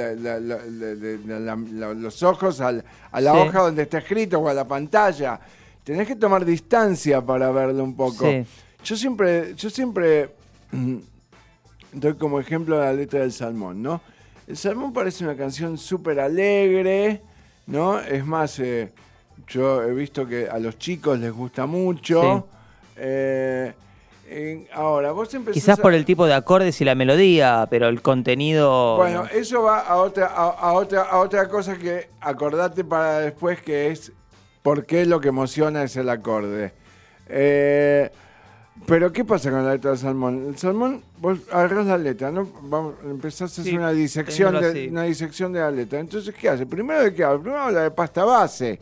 los 1.97 2.23
ojos 2.23 2.61
al- 2.63 2.83
a 3.13 3.21
la 3.21 3.33
Sí. 3.33 3.39
hoja 3.39 3.61
donde 3.61 3.83
está 3.83 3.99
escrito 3.99 4.39
o 4.39 4.49
a 4.49 4.55
la 4.55 4.67
pantalla. 4.67 5.39
Tenés 5.85 6.09
que 6.09 6.17
tomar 6.17 6.45
distancia 6.47 7.21
para 7.21 7.51
verlo 7.51 7.85
un 7.85 7.95
poco. 7.95 8.25
Sí. 8.27 8.45
Yo 8.85 8.97
siempre, 8.97 9.55
yo 9.55 9.69
siempre 9.69 10.31
doy 11.95 12.15
como 12.15 12.41
ejemplo 12.41 12.79
la 12.79 12.93
letra 12.93 13.21
del 13.21 13.33
Salmón, 13.33 13.83
¿no? 13.83 14.01
El 14.47 14.57
Salmón 14.57 14.93
parece 14.93 15.25
una 15.25 15.37
canción 15.37 15.79
súper 15.79 16.21
alegre, 16.21 17.23
¿no? 17.67 17.99
Es 17.99 18.25
más, 18.27 18.59
eh, 18.59 18.93
yo 19.49 19.83
he 19.83 19.93
visto 19.95 20.27
que 20.27 20.49
a 20.49 20.59
los 20.59 20.79
chicos 20.79 21.19
les 21.19 21.33
gusta 21.33 21.67
mucho. 21.67 22.47
Eh, 22.97 23.73
en- 24.29 24.67
ahora, 24.73 25.13
vos 25.13 25.33
empezás 25.35 25.55
Quizás 25.63 25.79
a- 25.79 25.83
por 25.83 25.95
el 25.95 26.05
tipo 26.05 26.27
de 26.27 26.35
acordes 26.35 26.81
y 26.81 26.85
la 26.85 26.95
melodía, 26.95 27.67
pero 27.71 27.89
el 27.89 28.03
contenido... 28.03 28.97
Bueno, 28.97 29.25
eso 29.33 29.63
va 29.63 29.81
a 29.81 29.97
otra, 29.97 30.27
a, 30.27 30.49
a 30.51 30.73
otra, 30.73 31.03
a 31.03 31.19
otra 31.19 31.49
cosa 31.49 31.77
que 31.77 32.09
acordate 32.21 32.85
para 32.85 33.21
después, 33.21 33.61
que 33.61 33.89
es 33.89 34.13
por 34.63 34.87
qué 34.87 35.05
lo 35.07 35.21
que 35.21 35.29
emociona 35.29 35.83
es 35.85 35.97
el 35.97 36.09
acorde. 36.09 36.73
Eh, 37.29 38.11
pero, 38.87 39.13
¿qué 39.13 39.25
pasa 39.25 39.51
con 39.51 39.65
la 39.65 39.73
letra 39.73 39.91
del 39.93 39.99
salmón? 40.01 40.47
El 40.49 40.59
salmón, 40.59 41.03
vos 41.19 41.39
agarrás 41.51 41.87
la 41.87 41.97
letra, 41.99 42.31
¿no? 42.31 42.49
Vamos, 42.63 42.95
empezás 43.05 43.43
a 43.43 43.45
hacer 43.47 43.65
Sí, 43.65 43.77
una 43.77 43.93
disección, 43.93 44.61
de, 44.61 44.89
una 44.91 45.05
disección 45.05 45.53
de 45.53 45.61
la 45.61 45.71
letra. 45.71 46.01
Entonces, 46.01 46.35
¿qué 46.35 46.49
hace? 46.49 46.67
Primero 46.67 47.03
de 47.03 47.15
qué 47.15 47.25
habla? 47.25 47.41
Primero 47.41 47.63
habla 47.63 47.83
de 47.83 47.91
pasta 47.91 48.25
base, 48.25 48.79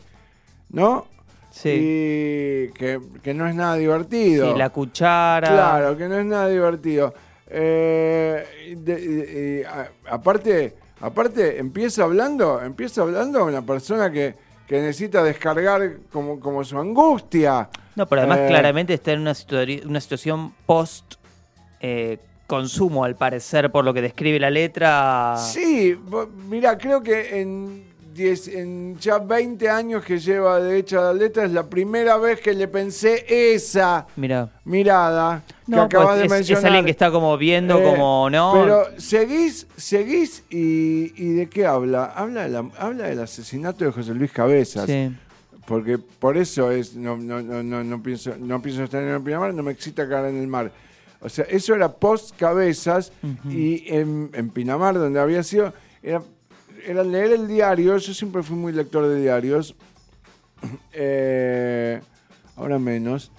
¿no? 0.69 1.05
sí. 1.51 1.69
Y 1.69 2.67
que, 2.73 2.99
que 3.21 3.33
no 3.33 3.47
es 3.47 3.53
nada 3.55 3.75
divertido. 3.75 4.51
Sí, 4.51 4.57
la 4.57 4.69
cuchara. 4.71 5.47
Claro, 5.47 5.95
que 5.97 6.07
no 6.09 6.17
es 6.17 6.25
nada 6.25 6.47
divertido. 6.49 7.13
Eh, 7.47 8.43
y 8.71 8.75
de- 8.75 9.61
y, 9.61 9.63
a- 9.63 9.91
aparte, 10.09 10.75
aparte, 11.01 11.59
empieza 11.59 12.03
hablando, 12.03 12.59
empieza 12.61 13.03
hablando 13.03 13.45
una 13.45 13.61
persona 13.61 14.11
que, 14.11 14.33
que 14.73 14.81
necesita 14.81 15.21
descargar 15.23 15.97
como, 16.11 16.39
como 16.39 16.63
su 16.63 16.79
angustia. 16.79 17.69
No, 17.95 18.07
pero 18.07 18.21
además 18.21 18.39
Eh, 18.39 18.47
claramente 18.47 18.95
está 18.95 19.11
en 19.11 19.19
una, 19.19 19.33
situa- 19.33 19.85
una 19.85 20.01
situación 20.01 20.51
post 20.65 21.13
eh, 21.79 22.17
consumo, 22.47 23.03
al 23.03 23.15
parecer, 23.15 23.71
por 23.71 23.85
lo 23.85 23.93
que 23.93 24.01
describe 24.01 24.39
la 24.39 24.49
letra. 24.49 25.35
Sí, 25.37 25.95
mira, 26.49 26.75
creo 26.79 27.03
que 27.03 27.39
en, 27.39 27.83
10 28.13 28.47
en 28.49 28.97
ya 28.99 29.17
20 29.19 29.69
años 29.69 30.03
que 30.03 30.19
lleva 30.19 30.59
de 30.59 30.77
hecha 30.77 31.01
la 31.01 31.13
letra 31.13 31.45
es 31.45 31.51
la 31.51 31.67
primera 31.67 32.17
vez 32.17 32.39
que 32.41 32.53
le 32.53 32.67
pensé 32.67 33.25
esa 33.53 34.05
Mira. 34.15 34.49
mirada 34.65 35.43
que 35.65 35.71
No, 35.71 35.83
acabas 35.83 36.07
pues 36.07 36.19
de 36.19 36.25
es, 36.25 36.31
es 36.31 36.37
mencionar. 36.37 36.65
alguien 36.67 36.85
que 36.85 36.91
está 36.91 37.11
como 37.11 37.37
viendo, 37.37 37.79
Eh, 37.79 37.83
como, 37.83 38.29
¿no? 38.29 38.53
Pero 38.53 38.85
seguís, 38.97 39.65
seguís 39.77 40.43
y, 40.49 41.13
y 41.15 41.33
¿de 41.33 41.47
qué 41.49 41.65
habla? 41.65 42.05
Habla, 42.15 42.43
de 42.43 42.49
la- 42.49 42.69
habla 42.77 43.05
del 43.07 43.19
asesinato 43.21 43.83
de 43.85 43.91
José 43.91 44.13
Luis 44.13 44.31
Cabezas. 44.31 44.85
Sí. 44.85 45.11
Porque 45.65 45.97
por 45.97 46.35
eso 46.37 46.69
es, 46.71 46.95
no, 46.95 47.15
no, 47.17 47.41
no, 47.41 47.63
no, 47.63 47.83
no 47.83 48.03
pienso, 48.03 48.33
no 48.37 48.61
pienso 48.61 48.83
estar 48.83 49.01
en 49.01 49.09
el 49.09 49.21
Pinamar, 49.21 49.53
no 49.53 49.63
me 49.63 49.71
excita 49.71 50.07
caer 50.09 50.25
en 50.27 50.37
el 50.41 50.47
mar. 50.47 50.71
O 51.21 51.29
sea, 51.29 51.45
eso 51.45 51.73
era 51.73 51.89
post 51.89 52.35
cabezas 52.37 53.13
y 53.49 53.85
en, 53.87 54.29
en 54.33 54.49
Pinamar, 54.49 54.95
donde 54.95 55.21
había 55.21 55.41
sido, 55.41 55.73
era, 56.01 56.21
era 56.85 57.03
leer 57.03 57.31
el 57.33 57.47
diario, 57.47 57.97
yo 57.97 58.13
siempre 58.13 58.43
fui 58.43 58.55
muy 58.55 58.73
lector 58.73 59.07
de 59.07 59.21
diarios, 59.21 59.75
eh, 60.93 62.01
ahora 62.55 62.79
menos, 62.79 63.31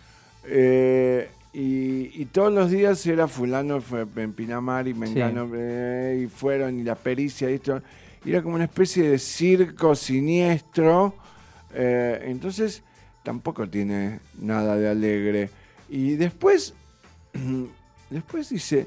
eh, 0.45 1.29
y, 1.53 2.21
y 2.21 2.27
todos 2.27 2.53
los 2.53 2.71
días 2.71 3.07
era 3.07 3.29
fulano 3.29 3.81
fue 3.81 4.07
en 4.17 4.33
Pinamar 4.33 4.89
y 4.89 4.95
Mengano, 4.95 5.51
eh, 5.55 6.23
y 6.25 6.27
fueron, 6.27 6.81
y 6.81 6.83
la 6.83 6.95
pericia 6.95 7.51
y 7.51 7.55
esto, 7.55 7.83
y 8.25 8.31
era 8.31 8.43
como 8.43 8.57
una 8.57 8.65
especie 8.65 9.09
de 9.09 9.19
circo 9.19 9.95
siniestro, 9.95 11.15
entonces 11.75 12.83
tampoco 13.25 13.69
tiene 13.69 14.21
nada 14.39 14.77
de 14.77 14.89
alegre. 14.89 15.51
Y 15.89 16.15
después, 16.15 16.75
después 18.11 18.49
dice, 18.49 18.87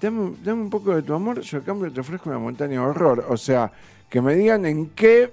dame, 0.00 0.32
dame 0.44 0.62
un 0.62 0.70
poco 0.70 0.94
de 0.94 1.02
tu 1.02 1.14
amor, 1.14 1.40
yo 1.40 1.58
a 1.58 1.60
cambio 1.62 1.92
te 1.92 2.00
ofrezco 2.00 2.28
una 2.30 2.38
montaña 2.38 2.72
de 2.72 2.78
horror. 2.78 3.26
O 3.28 3.36
sea, 3.36 3.70
que 4.08 4.20
me 4.20 4.34
digan 4.34 4.66
en 4.66 4.90
qué 4.90 5.32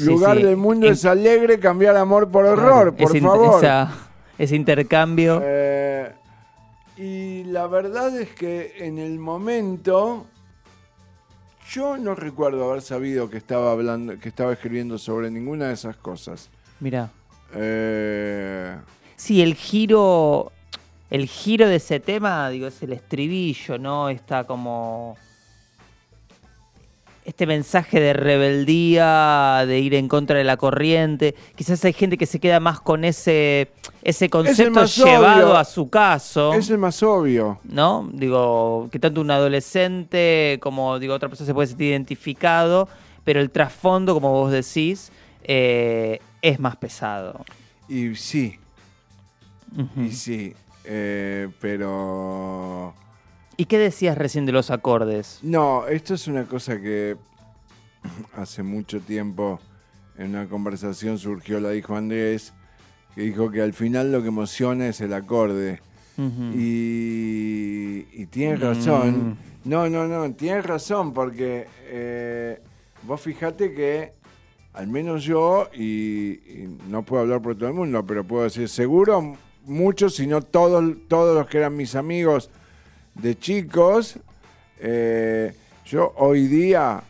lugar 0.00 0.36
sí. 0.36 0.42
del 0.42 0.56
mundo 0.56 0.86
En- 0.86 0.92
es 0.92 1.04
alegre 1.04 1.58
cambiar 1.58 1.96
amor 1.96 2.28
por 2.30 2.44
horror, 2.44 2.94
por 2.94 3.10
Ese 3.10 3.20
favor. 3.20 3.64
esa- 3.64 3.92
ese 4.38 4.56
intercambio. 4.56 5.40
Eh, 5.44 6.12
y 6.96 7.44
la 7.44 7.66
verdad 7.68 8.16
es 8.20 8.30
que 8.30 8.74
en 8.78 8.98
el 8.98 9.18
momento 9.18 10.26
yo 11.70 11.96
no 11.98 12.14
recuerdo 12.14 12.68
haber 12.70 12.82
sabido 12.82 13.28
que 13.30 13.36
estaba 13.36 13.72
hablando, 13.72 14.18
que 14.18 14.28
estaba 14.28 14.52
escribiendo 14.52 14.98
sobre 14.98 15.30
ninguna 15.30 15.68
de 15.68 15.74
esas 15.74 15.96
cosas. 15.96 16.50
Mira. 16.80 17.10
Eh, 17.54 18.76
Sí, 19.16 19.42
el 19.42 19.54
giro. 19.54 20.52
El 21.10 21.26
giro 21.26 21.68
de 21.68 21.76
ese 21.76 22.00
tema, 22.00 22.50
digo, 22.50 22.66
es 22.66 22.82
el 22.82 22.92
estribillo, 22.92 23.78
¿no? 23.78 24.08
Está 24.08 24.44
como. 24.44 25.16
Este 27.24 27.46
mensaje 27.46 28.00
de 28.00 28.14
rebeldía, 28.14 29.64
de 29.66 29.78
ir 29.80 29.94
en 29.94 30.08
contra 30.08 30.38
de 30.38 30.44
la 30.44 30.56
corriente. 30.56 31.34
Quizás 31.56 31.84
hay 31.84 31.92
gente 31.92 32.16
que 32.16 32.24
se 32.24 32.40
queda 32.40 32.58
más 32.58 32.80
con 32.80 33.04
ese, 33.04 33.70
ese 34.02 34.30
concepto 34.30 34.70
más 34.70 34.96
llevado 34.96 35.48
obvio. 35.48 35.58
a 35.58 35.64
su 35.66 35.90
caso. 35.90 36.54
es 36.54 36.70
el 36.70 36.78
más 36.78 37.02
obvio. 37.02 37.60
¿no? 37.64 38.08
Digo, 38.14 38.88
que 38.90 38.98
tanto 38.98 39.20
un 39.20 39.30
adolescente 39.30 40.58
como 40.62 40.98
digo 40.98 41.12
otra 41.12 41.28
persona 41.28 41.46
se 41.46 41.52
puede 41.52 41.66
sentir 41.66 41.88
identificado, 41.88 42.88
pero 43.24 43.42
el 43.42 43.50
trasfondo, 43.50 44.14
como 44.14 44.32
vos 44.32 44.50
decís, 44.50 45.12
eh, 45.44 46.20
es 46.40 46.58
más 46.58 46.76
pesado. 46.76 47.44
Y 47.90 48.14
sí, 48.14 48.58
y 49.98 50.10
sí. 50.12 50.54
Eh, 50.90 51.48
pero. 51.60 52.94
¿Y 53.58 53.66
qué 53.66 53.78
decías 53.78 54.16
recién 54.16 54.46
de 54.46 54.52
los 54.52 54.70
acordes? 54.70 55.38
No, 55.42 55.86
esto 55.86 56.14
es 56.14 56.26
una 56.28 56.44
cosa 56.44 56.80
que 56.80 57.16
hace 58.34 58.62
mucho 58.62 59.00
tiempo 59.00 59.60
en 60.16 60.30
una 60.30 60.48
conversación 60.48 61.18
surgió, 61.18 61.60
la 61.60 61.70
dijo 61.70 61.94
Andrés, 61.94 62.54
que 63.14 63.20
dijo 63.20 63.50
que 63.50 63.60
al 63.60 63.74
final 63.74 64.10
lo 64.12 64.22
que 64.22 64.28
emociona 64.28 64.88
es 64.88 65.00
el 65.00 65.12
acorde. 65.12 65.80
Y, 66.52 68.06
y 68.12 68.26
tienes 68.26 68.58
razón. 68.58 69.30
Mm. 69.64 69.68
No, 69.68 69.88
no, 69.88 70.08
no, 70.08 70.32
tienes 70.34 70.66
razón, 70.66 71.12
porque 71.12 71.68
eh, 71.84 72.60
vos 73.04 73.20
fijate 73.20 73.72
que, 73.72 74.14
al 74.72 74.88
menos 74.88 75.22
yo, 75.22 75.68
y, 75.72 76.40
y 76.44 76.78
no 76.88 77.04
puedo 77.04 77.22
hablar 77.22 77.40
por 77.40 77.56
todo 77.56 77.68
el 77.68 77.74
mundo, 77.74 78.04
pero 78.04 78.24
puedo 78.24 78.42
decir 78.42 78.68
seguro, 78.68 79.36
muchos, 79.64 80.14
si 80.16 80.26
no 80.26 80.42
todos, 80.42 80.84
todos 81.08 81.36
los 81.36 81.46
que 81.48 81.58
eran 81.58 81.76
mis 81.76 81.94
amigos 81.94 82.50
de 83.14 83.38
chicos, 83.38 84.18
eh, 84.80 85.54
yo 85.86 86.12
hoy 86.16 86.46
día, 86.46 87.02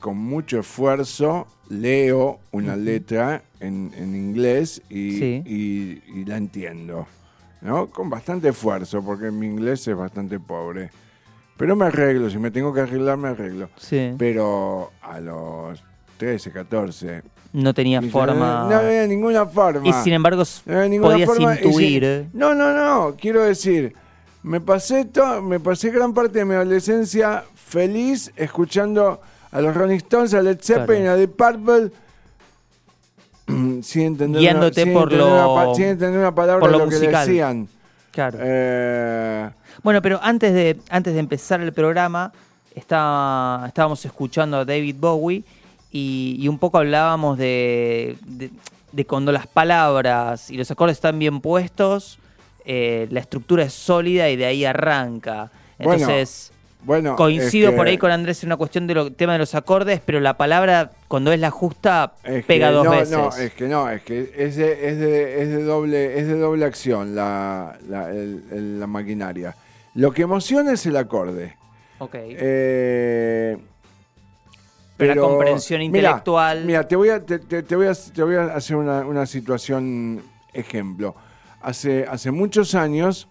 con 0.00 0.16
mucho 0.18 0.58
esfuerzo, 0.60 1.46
leo 1.68 2.40
una 2.52 2.76
letra 2.76 3.42
en, 3.60 3.92
en 3.96 4.14
inglés 4.14 4.82
y, 4.90 5.18
Sí. 5.18 5.42
y- 5.46 6.02
y 6.20 6.24
la 6.26 6.36
entiendo. 6.36 7.06
¿no? 7.62 7.86
Con 7.88 8.10
bastante 8.10 8.48
esfuerzo, 8.50 9.02
porque 9.02 9.30
mi 9.30 9.46
inglés 9.46 9.88
es 9.88 9.96
bastante 9.96 10.38
pobre. 10.38 10.90
Pero 11.56 11.74
me 11.74 11.86
arreglo, 11.86 12.28
si 12.28 12.36
me 12.36 12.50
tengo 12.50 12.74
que 12.74 12.80
arreglar, 12.80 13.16
me 13.16 13.28
arreglo. 13.28 13.70
Sí. 13.78 14.12
Pero 14.18 14.90
a 15.00 15.18
los 15.20 15.82
13, 16.16 16.50
14. 16.52 17.22
No 17.52 17.72
tenía 17.72 18.00
15, 18.00 18.12
forma. 18.12 18.66
No 18.68 18.76
había 18.76 19.06
ninguna 19.06 19.46
forma. 19.46 19.86
y 19.88 19.92
sin 20.02 20.12
embargo, 20.14 20.42
No 20.66 21.02
podías 21.02 21.26
forma, 21.26 21.54
intuir. 21.56 22.26
No, 22.32 22.54
no, 22.54 22.72
no. 22.72 23.14
Quiero 23.16 23.42
decir, 23.44 23.94
me 24.42 24.60
pasé, 24.60 25.04
to- 25.04 25.40
me 25.42 25.60
pasé 25.60 25.90
gran 25.90 26.12
parte 26.12 26.38
de 26.40 26.44
mi 26.44 26.54
adolescencia 26.54 27.44
feliz 27.54 28.32
escuchando 28.36 29.20
a 29.52 29.60
los 29.60 29.74
Rolling 29.74 29.96
Stones, 29.98 30.34
a 30.34 30.42
Led 30.42 30.58
Zeppelin, 30.60 31.02
Claro. 31.02 31.12
a 31.12 31.16
Deep 31.16 31.36
Purple. 31.36 31.90
sin 33.82 34.02
entender 34.02 34.40
Guiándote 34.40 34.82
una, 34.82 34.84
sin 34.84 34.94
por 34.94 35.12
entender 35.12 35.18
lo- 35.36 35.54
una 35.62 35.74
sin 35.74 35.84
entender 35.84 36.20
una 36.20 36.34
palabra 36.34 36.60
por 36.60 36.70
de 36.72 36.78
lo 36.78 36.84
lo 36.84 36.90
que 36.90 36.98
decían. 36.98 37.68
Claro. 38.10 38.38
Eh, 38.40 39.50
Bueno, 39.82 40.00
pero 40.00 40.18
antes 40.22 40.54
de, 40.54 40.78
antes 40.88 41.12
de 41.14 41.20
empezar 41.20 41.60
el 41.60 41.72
programa, 41.72 42.32
estaba, 42.74 43.64
estábamos 43.68 44.04
escuchando 44.04 44.56
a 44.58 44.64
David 44.64 44.96
Bowie 44.98 45.44
y, 45.94 46.36
y 46.40 46.48
un 46.48 46.58
poco 46.58 46.78
hablábamos 46.78 47.38
de, 47.38 48.16
de- 48.26 48.50
de 48.92 49.06
cuando 49.06 49.30
las 49.32 49.46
palabras 49.46 50.50
y 50.50 50.56
los 50.56 50.70
acordes 50.70 50.96
están 50.98 51.18
bien 51.18 51.40
puestos, 51.40 52.18
eh, 52.64 53.06
la 53.10 53.20
estructura 53.20 53.62
es 53.64 53.72
sólida 53.72 54.28
y 54.28 54.36
de 54.36 54.44
ahí 54.46 54.64
arranca. 54.64 55.50
Entonces, 55.78 56.52
Bueno, 56.82 57.14
coincido 57.16 57.68
es 57.68 57.72
que- 57.72 57.76
por 57.76 57.86
ahí 57.86 57.96
con 57.98 58.10
Andrés 58.10 58.42
en 58.42 58.48
una 58.48 58.56
cuestión 58.56 58.86
del 58.86 59.14
tema 59.14 59.32
de 59.34 59.38
los 59.38 59.54
acordes, 59.54 60.00
pero 60.04 60.18
la 60.20 60.36
palabra, 60.36 60.90
cuando 61.08 61.32
es 61.32 61.40
la 61.40 61.50
justa, 61.50 62.12
es 62.24 62.44
pega 62.44 62.70
dos 62.72 62.84
no, 62.84 62.90
veces. 62.90 63.10
No, 63.10 63.28
es 63.36 63.52
que 63.54 63.68
no, 63.68 63.88
es 63.90 64.02
que 64.02 64.32
es 64.36 64.56
de, 64.56 64.88
es 64.88 64.98
de, 64.98 65.42
es 65.42 65.48
de 65.48 65.62
doble, 65.62 66.18
es 66.18 66.26
de 66.26 66.38
doble 66.38 66.64
acción 66.64 67.14
la, 67.14 67.76
la, 67.88 68.10
el- 68.10 68.42
el- 68.52 68.80
la 68.80 68.86
maquinaria. 68.86 69.54
Lo 69.94 70.12
que 70.12 70.22
emociona 70.22 70.72
es 70.72 70.84
el 70.86 70.96
acorde. 70.96 71.56
Ok. 71.98 72.14
Eh, 72.14 73.56
Pero 74.96 75.14
la 75.14 75.20
comprensión 75.20 75.80
mira, 75.90 76.22
intelectual- 76.22 76.64
Mira, 76.64 76.86
te 76.86 76.94
voy 76.96 77.08
a, 77.08 77.24
te, 77.24 77.38
te- 77.40 77.62
te 77.62 77.76
voy 77.76 77.86
a, 77.88 77.94
te 77.94 78.22
voy 78.22 78.36
a 78.36 78.44
hacer 78.54 78.76
una, 78.76 79.00
una 79.04 79.26
situación 79.26 80.22
ejemplo. 80.52 81.14
Hace, 81.62 82.06
hace 82.06 82.30
muchos 82.30 82.74
años, 82.74 83.26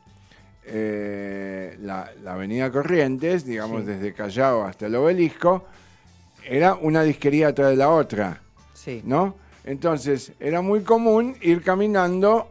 eh, 0.66 1.78
la, 1.82 2.11
la 2.24 2.34
avenida 2.34 2.72
Corrientes, 2.72 3.45
digamos 3.45 3.82
Sí. 3.82 3.88
desde 3.88 4.14
Callao 4.14 4.64
hasta 4.64 4.88
el 4.88 4.95
obelisco, 4.95 5.66
era 6.45 6.74
una 6.76 7.03
disquería 7.03 7.49
atrás 7.49 7.70
de 7.70 7.76
la 7.78 7.89
otra. 7.89 8.41
sí. 8.74 9.01
¿no? 9.05 9.36
Entonces, 9.66 10.34
era 10.41 10.61
muy 10.61 10.82
común 10.82 11.38
ir 11.41 11.61
caminando 11.61 12.49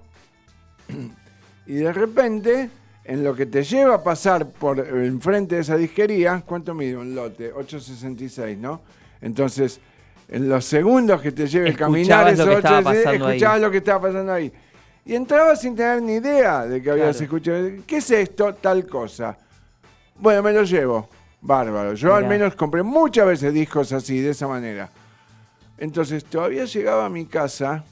y 1.66 1.74
de 1.74 1.92
repente, 1.92 2.70
en 3.04 3.22
lo 3.22 3.34
que 3.34 3.44
te 3.44 3.62
lleva 3.64 3.96
a 3.96 4.02
pasar 4.02 4.46
por 4.48 4.78
enfrente 4.78 5.56
de 5.56 5.60
esa 5.60 5.76
disquería, 5.76 6.42
¿cuánto 6.46 6.72
mide 6.74 6.96
un 6.96 7.14
lote? 7.14 7.52
866, 7.52 8.56
¿no? 8.56 8.80
Entonces, 9.22 9.80
en 10.28 10.48
los 10.48 10.64
segundos 10.64 11.20
que 11.22 11.32
te 11.32 11.46
lleve 11.46 11.74
caminar 11.74 12.28
Escuchabas 12.28 12.38
lo 12.38 12.44
que 12.46 12.54
estaba 12.56 12.78
866, 12.78 13.04
pasando 13.04 13.26
ahí. 13.26 13.32
escuchabas 13.36 13.60
lo 13.60 13.70
que 13.70 13.76
estaba 13.78 14.00
pasando 14.02 14.32
ahí. 14.32 14.52
Y 15.04 15.14
entrabas 15.14 15.60
sin 15.60 15.74
tener 15.74 16.02
ni 16.02 16.14
idea 16.14 16.66
de 16.66 16.82
que 16.82 16.90
habías 16.90 17.16
Claro. 17.16 17.24
escuchado. 17.24 17.68
¿Qué 17.86 17.96
es 17.96 18.10
esto? 18.10 18.54
Tal 18.54 18.86
cosa. 18.86 19.36
Bueno, 20.16 20.42
me 20.42 20.52
lo 20.52 20.62
llevo. 20.64 21.08
Bárbaro. 21.40 21.94
Yo 21.94 22.14
al 22.14 22.26
menos 22.28 22.54
compré 22.54 22.82
muchas 22.84 23.26
veces 23.26 23.52
discos 23.52 23.92
así, 23.92 24.20
de 24.20 24.30
esa 24.30 24.46
manera. 24.46 24.88
Entonces 25.76 26.24
todavía 26.24 26.64
llegaba 26.66 27.06
a 27.06 27.08
mi 27.08 27.26
casa, 27.26 27.82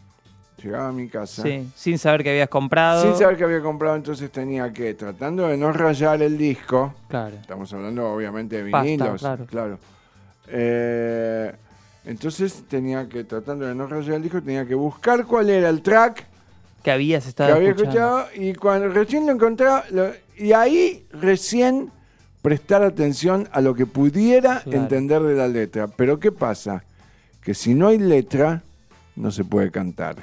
llegaba 0.63 0.89
a 0.89 0.93
mi 0.93 1.09
casa, 1.09 1.43
Sí, 1.43 1.69
sin 1.75 1.99
saber 1.99 2.23
que 2.23 2.31
habías 2.31 2.49
comprado. 2.49 3.03
sin 3.03 3.17
saber 3.17 3.37
que 3.37 3.43
había 3.43 3.61
comprado, 3.61 3.97
entonces 3.97 4.31
tenía 4.31 4.73
que, 4.73 4.95
tratando 4.95 5.49
de 5.49 5.57
no 5.57 5.73
rayar 5.73 6.23
el 6.23 6.39
disco, 6.39 6.95
Claro. 7.09 7.35
estamos 7.41 7.73
hablando 7.73 8.09
obviamente 8.13 8.63
de 8.63 8.71
Pasta, 8.71 8.85
vinilos, 8.85 9.27
claro. 9.49 9.79
Eh, 10.53 11.55
entonces 12.05 12.65
tenía 12.69 13.09
que, 13.09 13.25
tratando 13.25 13.67
de 13.67 13.75
no 13.75 13.87
rayar 13.87 14.17
el 14.17 14.23
disco, 14.23 14.43
tenía 14.43 14.67
que 14.67 14.75
buscar 14.75 15.27
cuál 15.27 15.51
era 15.51 15.69
el 15.69 15.83
track 15.83 16.27
Que 16.83 16.91
habías 16.91 17.25
que 17.25 17.29
estado 17.31 17.55
había 17.55 17.71
escuchando. 17.71 18.21
escuchado 18.21 18.43
y 18.43 18.55
cuando 18.55 18.89
recién 18.89 19.27
lo 19.27 19.33
encontraba, 19.33 19.85
lo- 19.91 20.11
y 20.37 20.53
ahí 20.53 21.07
recién 21.13 21.91
prestar 22.43 22.83
atención 22.83 23.49
a 23.53 23.61
lo 23.61 23.75
que 23.75 23.85
pudiera 23.87 24.61
Claro. 24.63 24.79
entender 24.79 25.23
de 25.23 25.35
la 25.35 25.47
letra. 25.47 25.89
Pero 25.89 26.19
¿qué 26.19 26.33
pasa? 26.33 26.83
Que 27.43 27.53
si 27.55 27.75
no 27.75 27.89
hay 27.89 27.99
letra, 27.99 28.63
no 29.17 29.31
se 29.31 29.45
puede 29.45 29.71
cantar. 29.71 30.17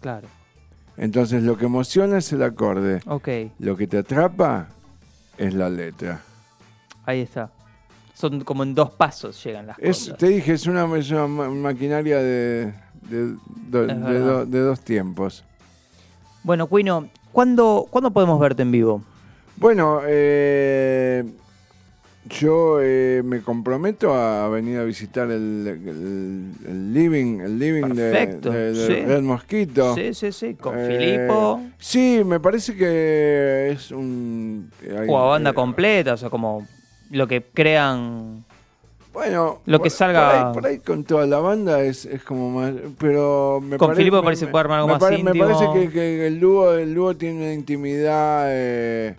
Claro. 0.00 0.28
Entonces 0.96 1.42
lo 1.42 1.56
que 1.58 1.64
emociona 1.66 2.18
es 2.18 2.32
el 2.32 2.42
acorde. 2.42 3.00
Ok, 3.06 3.28
Lo 3.58 3.76
que 3.76 3.86
te 3.88 3.98
atrapa 3.98 4.68
es 5.36 5.54
la 5.54 5.68
letra. 5.68 6.20
ahí 7.04 7.20
está. 7.20 7.50
Son 8.18 8.40
como 8.40 8.64
en 8.64 8.74
dos 8.74 8.90
pasos 8.90 9.40
llegan 9.44 9.68
las 9.68 9.78
Es, 9.78 9.98
cosas. 10.00 10.18
te 10.18 10.26
dije, 10.26 10.52
es 10.54 10.66
una, 10.66 10.92
es 10.98 11.08
una 11.12 11.28
ma- 11.28 11.48
maquinaria 11.50 12.18
de, 12.18 12.72
de- 13.08 13.36
do- 13.70 13.82
Es 13.82 13.88
de 13.88 13.94
verdad. 13.94 14.20
do- 14.24 14.46
de 14.46 14.58
dos 14.58 14.80
tiempos. 14.80 15.44
Bueno, 16.42 16.66
Cuino, 16.66 17.08
¿cuándo, 17.30 17.86
¿cuándo 17.88 18.10
podemos 18.10 18.40
verte 18.40 18.62
en 18.62 18.72
vivo? 18.72 19.02
Bueno, 19.56 20.00
eh, 20.04 21.24
yo 22.28 22.78
eh, 22.82 23.22
me 23.24 23.40
comprometo 23.40 24.12
a 24.12 24.48
venir 24.48 24.78
a 24.78 24.84
visitar 24.84 25.30
el, 25.30 25.64
el- 25.86 26.52
el 26.66 26.92
living, 26.92 27.38
el 27.38 27.56
living 27.56 27.94
de, 27.94 28.10
Perfecto, 28.10 28.50
de- 28.50 28.72
de 28.72 28.86
sí. 28.86 29.06
Red 29.06 29.22
Mosquito. 29.22 29.94
Sí, 29.94 30.12
sí, 30.12 30.32
sí, 30.32 30.54
con 30.54 30.74
Eh, 30.76 30.86
Filipo. 30.88 31.60
Sí, 31.78 32.22
me 32.26 32.40
parece 32.40 32.74
que 32.74 33.70
es 33.70 33.92
un... 33.92 34.72
hay- 34.82 35.06
O 35.08 35.16
a 35.18 35.26
banda 35.28 35.50
eh, 35.50 35.54
completa, 35.54 36.14
o 36.14 36.16
sea, 36.16 36.30
como 36.30 36.66
lo 37.10 37.26
que 37.26 37.42
crean. 37.42 38.44
Bueno, 39.12 39.60
lo 39.66 39.78
que 39.78 39.90
por- 39.90 39.98
salga- 39.98 40.28
Por 40.30 40.36
ahí, 40.48 40.54
por 40.54 40.66
ahí 40.66 40.78
con 40.78 41.04
toda 41.04 41.26
la 41.26 41.38
banda 41.40 41.80
es, 41.80 42.04
es 42.04 42.22
como 42.22 42.50
más. 42.50 42.72
Pero 42.98 43.60
me 43.60 43.76
Con 43.76 43.88
pare- 43.88 43.96
Filipo 43.98 44.16
me- 44.18 44.22
parece 44.22 44.46
me- 44.46 44.52
algo 44.58 44.86
me 44.86 44.92
más 44.92 45.00
pare- 45.00 45.22
Me 45.24 45.34
parece 45.34 45.64
que, 45.72 45.90
que 45.90 46.26
el, 46.26 46.38
dúo, 46.38 46.74
el 46.74 46.94
dúo 46.94 47.16
tiene 47.16 47.42
una 47.44 47.52
intimidad. 47.54 48.44
eh, 48.48 49.14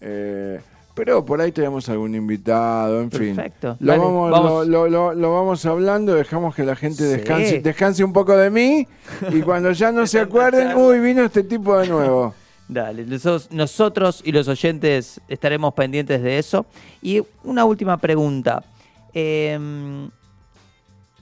eh, 0.00 0.60
pero 0.94 1.24
por 1.24 1.40
ahí 1.40 1.50
tenemos 1.52 1.88
algún 1.88 2.14
invitado, 2.14 3.00
en 3.00 3.10
fin. 3.10 3.34
Lo 3.34 3.42
Dale, 3.80 3.98
vamos, 3.98 4.30
vamos. 4.30 4.66
Lo, 4.66 4.86
lo- 4.86 4.88
lo- 4.88 5.14
lo 5.14 5.32
vamos 5.34 5.64
hablando, 5.64 6.14
dejamos 6.14 6.54
que 6.54 6.64
la 6.64 6.76
gente 6.76 7.04
Sí. 7.04 7.04
descanse, 7.04 7.60
descanse 7.60 8.04
un 8.04 8.12
poco 8.12 8.36
de 8.36 8.50
mí 8.50 8.86
y 9.30 9.40
cuando 9.40 9.72
ya 9.72 9.90
no 9.90 10.06
se 10.06 10.20
acuerden, 10.20 10.76
uy, 10.76 10.98
vino 11.00 11.22
este 11.24 11.44
tipo 11.44 11.78
de 11.78 11.88
nuevo. 11.88 12.34
Dale, 12.72 13.04
nosotros, 13.50 14.22
y 14.24 14.32
los 14.32 14.48
oyentes 14.48 15.20
estaremos 15.28 15.74
pendientes 15.74 16.22
de 16.22 16.38
eso. 16.38 16.64
Y 17.02 17.22
una 17.44 17.64
última 17.64 17.98
pregunta. 17.98 18.64
Em, 19.12 20.08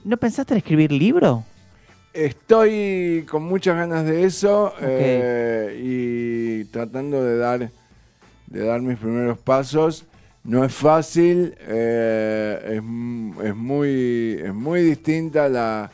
¿No 0.03 0.17
pensaste 0.17 0.53
en 0.53 0.59
escribir 0.59 0.91
libro? 0.91 1.43
Estoy 2.13 3.25
con 3.29 3.43
muchas 3.43 3.75
ganas 3.75 4.05
de 4.05 4.23
eso 4.23 4.73
eh, 4.81 5.77
y 5.81 6.65
tratando 6.65 7.23
de 7.23 7.37
dar, 7.37 7.71
de 8.47 8.65
dar 8.65 8.81
mis 8.81 8.97
primeros 8.97 9.37
pasos. 9.37 10.05
No 10.43 10.63
es 10.63 10.73
fácil, 10.73 11.55
eh, 11.59 12.59
es, 12.65 13.45
es 13.45 13.55
muy, 13.55 14.39
es 14.43 14.53
muy 14.53 14.81
distinta 14.81 15.49
la, 15.49 15.91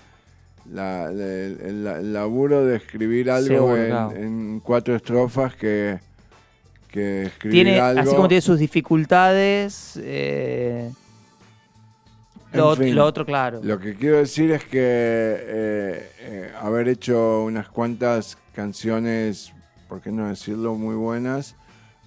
la- 0.72 1.10
el, 1.10 2.14
laburo 2.14 2.66
de 2.66 2.78
escribir 2.78 3.32
algo 3.32 3.76
en, 3.76 3.86
claro. 3.88 4.12
en 4.16 4.60
cuatro 4.62 4.96
estrofas 4.96 5.56
que, 5.56 6.00
que 6.90 7.24
escribir 7.24 7.64
Tiene, 7.66 7.80
algo. 7.80 8.02
así 8.02 8.16
como 8.16 8.28
tiene 8.28 8.42
sus 8.42 8.60
dificultades, 8.60 10.00
eh, 10.04 10.92
lo, 12.54 12.74
En 12.74 12.78
fin. 12.80 12.96
lo 12.96 13.06
otro, 13.06 13.26
claro. 13.26 13.60
Lo 13.64 13.80
que 13.80 13.96
quiero 13.96 14.18
decir 14.18 14.52
es 14.52 14.64
que 14.64 14.80
eh, 14.82 16.12
eh, 16.20 16.52
haber 16.62 16.88
hecho 16.88 17.44
unas 17.44 17.68
cuantas 17.70 18.38
canciones, 18.56 19.54
por 19.88 20.02
qué 20.02 20.12
no 20.12 20.28
decirlo, 20.30 20.76
muy 20.76 20.96
buenas, 20.96 21.56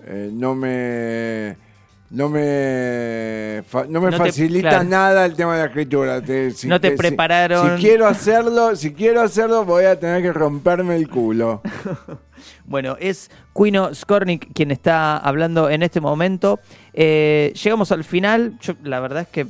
eh, 0.07 0.31
no 0.33 0.55
me 0.55 1.57
no 2.11 2.29
me 2.29 3.63
no 3.89 4.01
me 4.01 4.11
No 4.11 4.19
te- 4.19 4.25
facilita 4.25 4.69
claro. 4.71 4.85
nada 4.85 5.27
el 5.27 5.35
tema 5.35 5.55
de 5.55 5.61
la 5.61 5.67
escritura. 5.67 6.21
Te- 6.21 6.51
si- 6.51 6.67
No 6.67 6.81
te 6.81 6.93
prepararon. 6.93 7.77
Si, 7.79 7.83
quiero 7.85 8.07
hacerlo, 8.07 8.75
si 8.77 8.93
quiero 8.93 9.21
hacerlo, 9.23 9.65
voy 9.65 9.85
a 9.85 9.99
tener 9.99 10.23
que 10.23 10.33
romperme 10.33 10.97
el 10.97 11.09
culo. 11.09 11.63
Bueno, 12.65 12.97
es 13.01 13.31
Quino 13.55 13.93
Skornik 13.95 14.53
quien 14.55 14.71
está 14.71 15.17
hablando 15.19 15.69
en 15.69 15.83
este 15.83 16.01
momento. 16.01 16.61
Eh, 16.95 17.53
llegamos 17.63 17.91
al 17.93 18.05
final. 18.05 18.55
Yo, 18.63 18.75
la 18.85 19.01
verdad 19.01 19.23
es 19.23 19.29
que 19.29 19.47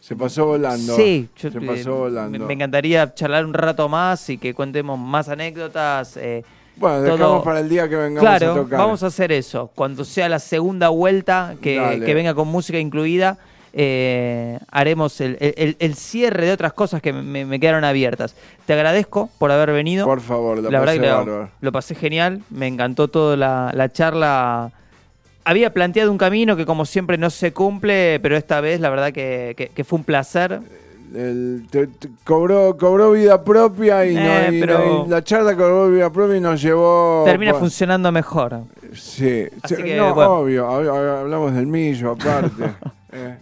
Se 0.00 0.16
pasó 0.16 0.46
volando. 0.46 0.96
Sí, 0.96 1.28
yo, 1.36 1.50
se 1.52 1.58
eh, 1.58 1.60
pasó 1.60 1.96
volando. 1.98 2.38
Me, 2.38 2.46
me 2.46 2.52
encantaría 2.54 3.12
charlar 3.14 3.44
un 3.44 3.52
rato 3.54 3.88
más 3.90 4.28
y 4.30 4.38
que 4.38 4.54
contemos 4.54 4.98
más 4.98 5.28
anécdotas. 5.28 6.16
eh, 6.16 6.44
bueno, 6.76 7.04
todo- 7.04 7.16
dejamos 7.16 7.44
para 7.44 7.60
el 7.60 7.68
día 7.68 7.88
que 7.88 7.96
vengamos 7.96 8.20
claro, 8.20 8.52
a 8.52 8.54
tocar. 8.56 8.78
vamos 8.78 9.02
a 9.02 9.06
hacer 9.06 9.32
eso. 9.32 9.70
Cuando 9.74 10.04
sea 10.04 10.28
la 10.28 10.38
segunda 10.38 10.88
vuelta, 10.88 11.54
que, 11.60 11.78
venga 12.14 12.34
con 12.34 12.48
música 12.48 12.78
incluida, 12.78 13.38
eh, 13.74 14.58
haremos 14.70 15.20
el, 15.20 15.36
el- 15.40 15.76
el 15.78 15.94
cierre 15.94 16.44
de 16.46 16.52
otras 16.52 16.72
cosas 16.74 17.00
que 17.00 17.12
me, 17.12 17.44
me 17.46 17.58
quedaron 17.58 17.84
abiertas. 17.84 18.34
Te 18.66 18.74
agradezco 18.74 19.30
por 19.38 19.50
haber 19.50 19.72
venido. 19.72 20.04
Por 20.06 20.20
favor, 20.20 20.58
la, 20.58 20.70
la 20.70 20.80
verdad 20.80 20.94
pasé 20.96 21.24
que 21.24 21.48
lo, 21.60 21.72
pasé 21.72 21.94
genial, 21.94 22.42
me 22.50 22.66
encantó 22.66 23.08
toda 23.08 23.36
la, 23.36 23.70
la 23.74 23.90
charla. 23.90 24.72
Había 25.44 25.72
planteado 25.72 26.12
un 26.12 26.18
camino 26.18 26.56
que 26.56 26.66
como 26.66 26.84
siempre 26.84 27.18
no 27.18 27.28
se 27.30 27.52
cumple, 27.52 28.20
pero 28.20 28.36
esta 28.36 28.60
vez 28.60 28.78
la 28.80 28.90
verdad 28.90 29.12
que, 29.12 29.54
que- 29.56 29.68
que 29.68 29.84
fue 29.84 29.98
un 29.98 30.04
placer. 30.04 30.60
El- 31.14 31.66
te- 31.70 31.86
te- 31.88 32.08
cobró, 32.24 32.76
cobró 32.78 33.10
vida 33.12 33.42
propia 33.44 34.06
y, 34.06 34.14
no- 34.14 34.20
Eh, 34.20 34.48
y 34.52 34.60
pero- 34.60 34.78
no- 34.78 35.06
y 35.06 35.08
la 35.10 35.22
charla 35.22 35.54
cobró 35.54 35.88
vida 35.90 36.10
propia 36.10 36.36
y 36.36 36.40
nos 36.40 36.60
llevó. 36.62 37.22
Termina 37.26 37.52
por- 37.52 37.60
funcionando 37.60 38.10
mejor. 38.12 38.60
Sí, 38.94 39.46
Así 39.62 39.74
sí, 39.76 39.82
que, 39.82 39.96
no, 39.96 40.14
bueno. 40.14 40.30
obvio, 40.38 40.66
hab- 40.68 40.88
hab- 40.88 41.20
hablamos 41.20 41.54
del 41.54 41.66
millo 41.66 42.12
aparte. 42.12 42.64
eh. 43.12 43.36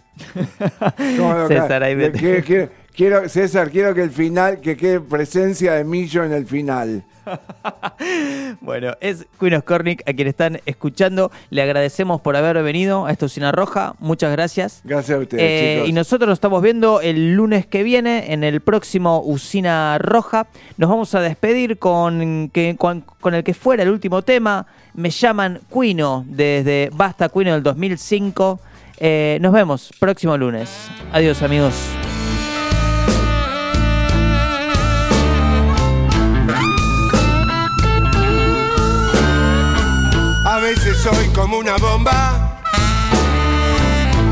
¿Cómo 1.17 1.33
lo 1.33 1.47
César, 1.47 1.83
ahí 1.83 1.95
vete. 1.95 2.19
quiere, 2.19 2.43
quiere- 2.43 2.69
quiero, 3.01 3.27
César, 3.29 3.71
quiero 3.71 3.95
que 3.95 4.03
el 4.03 4.11
final, 4.11 4.61
que 4.61 4.77
quede 4.77 4.99
presencia 4.99 5.73
de 5.73 5.83
Millo 5.83 6.23
en 6.23 6.33
el 6.33 6.45
final. 6.45 7.03
bueno, 8.61 8.93
es 9.01 9.25
Queen 9.39 9.55
Oscornick 9.55 10.07
a 10.07 10.13
quien 10.13 10.27
están 10.27 10.61
escuchando. 10.67 11.31
Le 11.49 11.63
agradecemos 11.63 12.21
por 12.21 12.35
haber 12.35 12.61
venido 12.61 13.07
a 13.07 13.11
esta 13.11 13.25
usina 13.25 13.51
roja. 13.51 13.95
Muchas 13.97 14.31
gracias. 14.31 14.81
Gracias 14.83 15.17
a 15.17 15.19
ustedes, 15.19 15.43
Eh, 15.43 15.73
chicos. 15.77 15.89
y 15.89 15.93
nosotros 15.93 16.27
nos 16.27 16.35
estamos 16.35 16.61
viendo 16.61 17.01
el 17.01 17.33
lunes 17.33 17.65
que 17.65 17.81
viene 17.81 18.33
en 18.33 18.43
el 18.43 18.61
próximo 18.61 19.23
Usina 19.25 19.97
Roja. 19.97 20.45
Nos 20.77 20.87
vamos 20.91 21.15
a 21.15 21.21
despedir 21.21 21.79
con, 21.79 22.51
que, 22.53 22.75
con, 22.77 23.01
con 23.01 23.33
el 23.33 23.43
que 23.43 23.55
fuera 23.55 23.81
el 23.81 23.89
último 23.89 24.21
tema. 24.21 24.67
Me 24.93 25.09
llaman 25.09 25.59
Quino 25.73 26.23
desde 26.27 26.91
Basta 26.93 27.29
Quino 27.29 27.51
del 27.53 27.63
2005. 27.63 28.59
Eh, 28.99 29.39
nos 29.41 29.53
vemos 29.53 29.89
próximo 29.99 30.37
lunes. 30.37 30.69
Adiós 31.11 31.41
amigos. 31.41 31.73
Veces 40.61 40.97
soy 40.97 41.27
como 41.29 41.57
una 41.57 41.75
bomba 41.77 42.61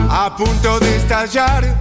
a 0.10 0.36
punto 0.38 0.80
de 0.80 0.98
estallar. 0.98 1.80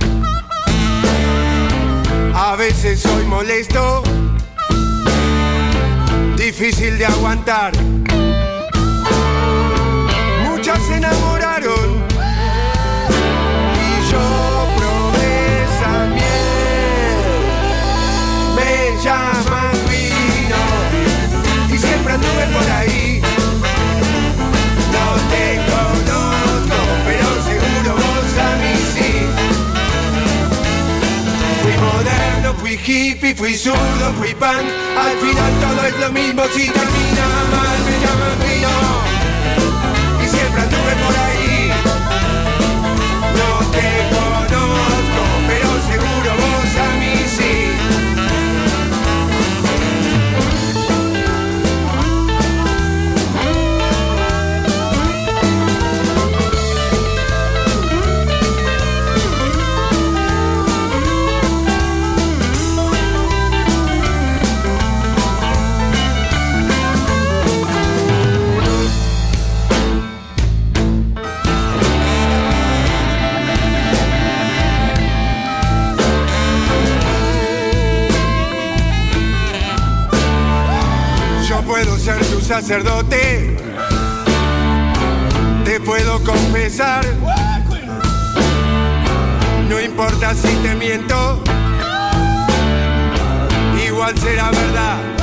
A 2.34 2.56
veces 2.56 3.00
soy 3.00 3.24
molesto, 3.26 4.02
difícil 6.36 6.96
de 6.96 7.04
aguantar. 7.04 7.72
Muchas 10.44 10.80
se 10.86 10.96
enamoraron 10.96 12.04
y 13.74 14.10
yo 14.10 14.20
probé 14.78 15.62
esa 15.64 16.06
miel. 16.14 17.18
Fui 32.78 33.10
hippie, 33.10 33.34
fui 33.34 33.54
zurdo, 33.56 34.12
fui 34.18 34.34
punk. 34.34 34.64
Al 34.96 35.16
final 35.18 35.52
todo 35.60 35.86
es 35.86 35.98
lo 36.00 36.12
mismo 36.12 36.42
si 36.54 36.68
termina 36.68 37.26
mal, 37.50 37.78
me 37.84 37.98
llaman 38.04 38.38
vino. 38.40 40.24
Y 40.24 40.28
siempre 40.28 40.62
anduve 40.62 40.94
por 41.04 41.16
ahí. 41.16 41.37
Sacerdote, 82.48 83.54
te 85.66 85.80
puedo 85.80 86.18
confesar. 86.24 87.04
No 89.68 89.78
importa 89.78 90.34
si 90.34 90.54
te 90.62 90.74
miento, 90.74 91.42
igual 93.86 94.16
será 94.18 94.50
verdad. 94.50 95.17